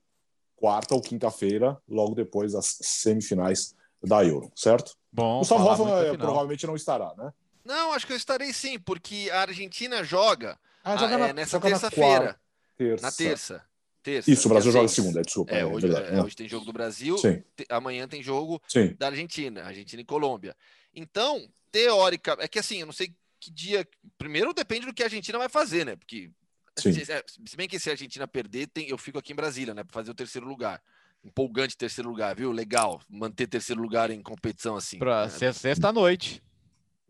Quarta 0.56 0.94
ou 0.94 1.00
quinta-feira, 1.02 1.76
logo 1.86 2.14
depois 2.14 2.52
das 2.52 2.78
semifinais 2.80 3.74
da 4.02 4.24
Euro, 4.24 4.50
certo? 4.56 4.94
Bom, 5.12 5.40
Gustavo 5.40 5.64
Hoffman 5.64 6.16
provavelmente 6.16 6.66
não 6.66 6.74
estará, 6.74 7.12
né? 7.18 7.32
Não, 7.64 7.92
acho 7.92 8.06
que 8.06 8.12
eu 8.12 8.16
estarei 8.16 8.52
sim, 8.52 8.78
porque 8.78 9.28
a 9.30 9.42
Argentina 9.42 10.02
joga, 10.02 10.58
ah, 10.82 10.96
joga 10.96 11.18
na, 11.18 11.28
é, 11.28 11.32
nessa 11.32 11.60
terça-feira. 11.60 12.40
Terça. 12.76 13.02
Na 13.02 13.12
terça. 13.12 13.69
Terça. 14.02 14.30
Isso, 14.30 14.46
o 14.46 14.50
Brasil 14.50 14.72
joga 14.72 14.88
segunda, 14.88 15.22
desculpa. 15.22 15.54
É, 15.54 15.60
é 15.60 15.66
hoje, 15.66 15.86
é, 15.86 16.16
é, 16.16 16.22
hoje, 16.22 16.36
tem 16.36 16.48
jogo 16.48 16.64
do 16.64 16.72
Brasil, 16.72 17.16
te, 17.16 17.44
amanhã 17.68 18.06
tem 18.08 18.22
jogo 18.22 18.60
sim. 18.68 18.94
da 18.98 19.06
Argentina, 19.06 19.62
Argentina 19.64 20.02
e 20.02 20.04
Colômbia. 20.04 20.56
Então, 20.94 21.48
teórica, 21.70 22.36
é 22.40 22.48
que 22.48 22.58
assim, 22.58 22.80
eu 22.80 22.86
não 22.86 22.92
sei 22.92 23.14
que 23.38 23.50
dia. 23.50 23.86
Primeiro 24.18 24.52
depende 24.52 24.86
do 24.86 24.94
que 24.94 25.02
a 25.02 25.06
Argentina 25.06 25.38
vai 25.38 25.48
fazer, 25.48 25.86
né? 25.86 25.96
Porque 25.96 26.30
se, 26.76 26.92
se, 26.92 27.56
bem 27.56 27.68
que 27.68 27.78
se 27.78 27.88
a 27.88 27.92
Argentina 27.92 28.28
perder, 28.28 28.66
tem, 28.68 28.88
eu 28.88 28.98
fico 28.98 29.18
aqui 29.18 29.32
em 29.32 29.36
Brasília, 29.36 29.74
né? 29.74 29.82
Para 29.82 29.94
fazer 29.94 30.10
o 30.10 30.14
terceiro 30.14 30.46
lugar. 30.46 30.82
Empolgante 31.22 31.76
terceiro 31.76 32.08
lugar, 32.08 32.34
viu? 32.34 32.50
Legal. 32.50 33.00
Manter 33.08 33.46
terceiro 33.46 33.80
lugar 33.80 34.10
em 34.10 34.22
competição 34.22 34.76
assim. 34.76 34.98
Para 34.98 35.26
né? 35.26 35.52
sexta-noite. 35.52 36.42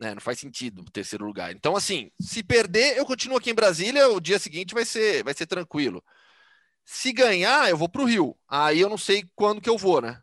É, 0.01 0.15
não 0.15 0.21
faz 0.21 0.39
sentido 0.39 0.81
o 0.81 0.91
terceiro 0.91 1.27
lugar. 1.27 1.53
Então, 1.53 1.77
assim, 1.77 2.11
se 2.19 2.43
perder, 2.43 2.97
eu 2.97 3.05
continuo 3.05 3.37
aqui 3.37 3.51
em 3.51 3.55
Brasília, 3.55 4.09
o 4.09 4.19
dia 4.19 4.39
seguinte 4.39 4.73
vai 4.73 4.85
ser, 4.85 5.23
vai 5.23 5.35
ser 5.35 5.47
tranquilo. 5.47 6.03
Se 6.93 7.13
ganhar, 7.13 7.71
eu 7.71 7.77
vou 7.77 7.89
para 7.89 8.03
o 8.03 8.05
Rio. 8.05 8.37
Aí 8.49 8.81
eu 8.81 8.89
não 8.89 8.99
sei 8.99 9.25
quando 9.37 9.61
que 9.61 9.71
eu 9.71 9.79
vou, 9.79 10.01
né? 10.01 10.21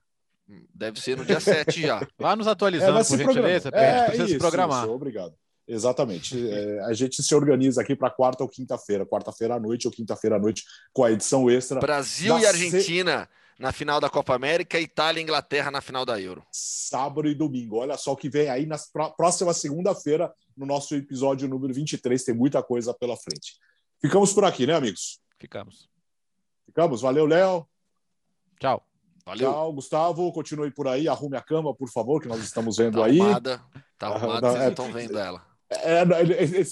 Deve 0.76 1.00
ser 1.00 1.16
no 1.16 1.24
dia 1.24 1.40
7 1.40 1.82
já. 1.82 2.06
Vá 2.20 2.36
nos 2.36 2.46
atualizando, 2.46 3.00
é, 3.00 3.04
por 3.06 3.18
gentileza, 3.18 3.70
é, 3.70 3.90
a 3.90 3.94
gente 3.94 4.06
precisa 4.06 4.24
isso, 4.26 4.34
se 4.34 4.38
programar. 4.38 4.84
Isso, 4.84 4.94
obrigado. 4.94 5.34
Exatamente. 5.66 6.52
É, 6.52 6.82
a 6.82 6.92
gente 6.92 7.24
se 7.24 7.34
organiza 7.34 7.82
aqui 7.82 7.96
para 7.96 8.10
quarta 8.10 8.44
ou 8.44 8.50
quinta-feira, 8.50 9.06
quarta-feira 9.06 9.56
à 9.56 9.60
noite 9.60 9.88
ou 9.88 9.94
quinta-feira 9.94 10.36
à 10.36 10.40
noite 10.40 10.66
com 10.92 11.06
a 11.06 11.12
edição 11.12 11.50
extra. 11.50 11.80
Brasil 11.80 12.38
e 12.38 12.46
Argentina 12.46 13.30
se... 13.32 13.64
na 13.64 13.72
final 13.72 14.02
da 14.02 14.10
Copa 14.10 14.36
América, 14.36 14.78
Itália 14.78 15.22
e 15.22 15.24
Inglaterra 15.24 15.72
na 15.72 15.80
final 15.80 16.06
da 16.06 16.20
Euro. 16.20 16.46
Sábado 16.52 17.30
e 17.30 17.34
domingo. 17.34 17.78
Olha 17.78 17.98
só 17.98 18.12
o 18.12 18.18
que 18.18 18.30
vem 18.30 18.50
aí 18.50 18.66
na 18.66 18.78
próxima 19.16 19.54
segunda-feira, 19.54 20.34
no 20.56 20.66
nosso 20.66 20.96
episódio 20.96 21.48
número 21.48 21.74
23. 21.74 22.22
Tem 22.26 22.36
muita 22.36 22.62
coisa 22.62 22.94
pela 22.94 23.16
frente. 23.16 23.54
Ficamos 24.02 24.34
por 24.34 24.44
aqui, 24.44 24.68
né, 24.68 24.74
amigos? 24.74 25.22
Ficamos. 25.40 25.88
Ficamos. 26.78 27.02
Valeu, 27.02 27.26
Léo. 27.26 27.66
Tchau. 28.60 28.84
Valeu. 29.26 29.52
Tchau, 29.52 29.74
Gustavo. 29.74 30.32
Continue 30.32 30.70
por 30.70 30.88
aí. 30.88 31.10
Arrume 31.10 31.36
a 31.36 31.42
cama, 31.42 31.74
por 31.74 31.90
favor, 31.90 32.22
que 32.22 32.28
nós 32.28 32.40
estamos 32.44 32.78
vendo 32.78 33.00
tá 33.00 33.06
aí. 33.06 33.20
Arrumada. 33.20 33.60
Tá 33.98 34.08
arrumada, 34.10 34.52
vocês 34.52 34.64
é, 34.64 34.70
estão 34.70 34.94
vendo 34.94 35.18
ela. 35.18 35.44
É, 35.72 36.06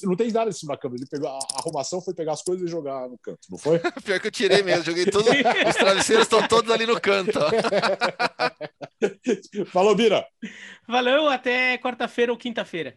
não 0.04 0.16
tem 0.16 0.32
nada 0.32 0.52
em 0.52 0.54
cima 0.54 0.76
da 0.76 0.80
câmera. 0.80 1.02
Ele 1.02 1.10
pegou, 1.10 1.28
a 1.28 1.40
arrumação 1.58 2.00
foi 2.00 2.14
pegar 2.14 2.34
as 2.34 2.44
coisas 2.44 2.68
e 2.68 2.72
jogar 2.72 3.10
no 3.10 3.18
canto, 3.18 3.40
não 3.50 3.58
foi? 3.58 3.80
Pior 4.06 4.20
que 4.20 4.28
eu 4.28 4.32
tirei 4.32 4.62
mesmo, 4.62 4.84
joguei 4.84 5.08
tudo. 5.08 5.26
os 5.68 5.76
travesseiros 5.76 6.26
estão 6.26 6.48
todos 6.48 6.70
ali 6.70 6.86
no 6.86 7.02
canto. 7.02 7.40
Falou, 9.74 9.96
Bira. 9.96 10.24
Valeu, 10.88 11.28
até 11.28 11.80
quarta-feira 11.80 12.32
ou 12.32 12.38
quinta-feira. 12.38 12.96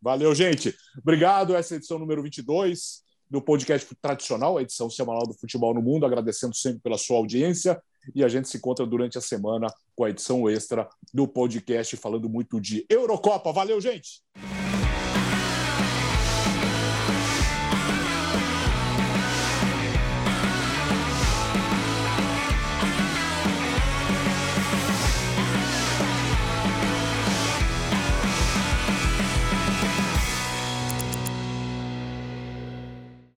Valeu, 0.00 0.34
gente. 0.34 0.74
Obrigado. 0.96 1.54
Essa 1.54 1.74
é 1.74 1.76
a 1.76 1.76
edição 1.76 1.98
número 1.98 2.22
22 2.22 3.06
do 3.30 3.42
podcast 3.42 3.88
tradicional, 4.00 4.58
a 4.58 4.62
edição 4.62 4.88
semanal 4.88 5.26
do 5.26 5.34
Futebol 5.34 5.74
no 5.74 5.82
Mundo. 5.82 6.06
Agradecendo 6.06 6.54
sempre 6.54 6.80
pela 6.80 6.98
sua 6.98 7.16
audiência. 7.16 7.80
E 8.14 8.24
a 8.24 8.28
gente 8.28 8.48
se 8.48 8.56
encontra 8.56 8.86
durante 8.86 9.18
a 9.18 9.20
semana 9.20 9.66
com 9.94 10.04
a 10.04 10.10
edição 10.10 10.48
extra 10.48 10.88
do 11.12 11.28
podcast 11.28 11.96
falando 11.96 12.28
muito 12.28 12.60
de 12.60 12.86
Eurocopa. 12.88 13.52
Valeu, 13.52 13.80
gente! 13.80 14.22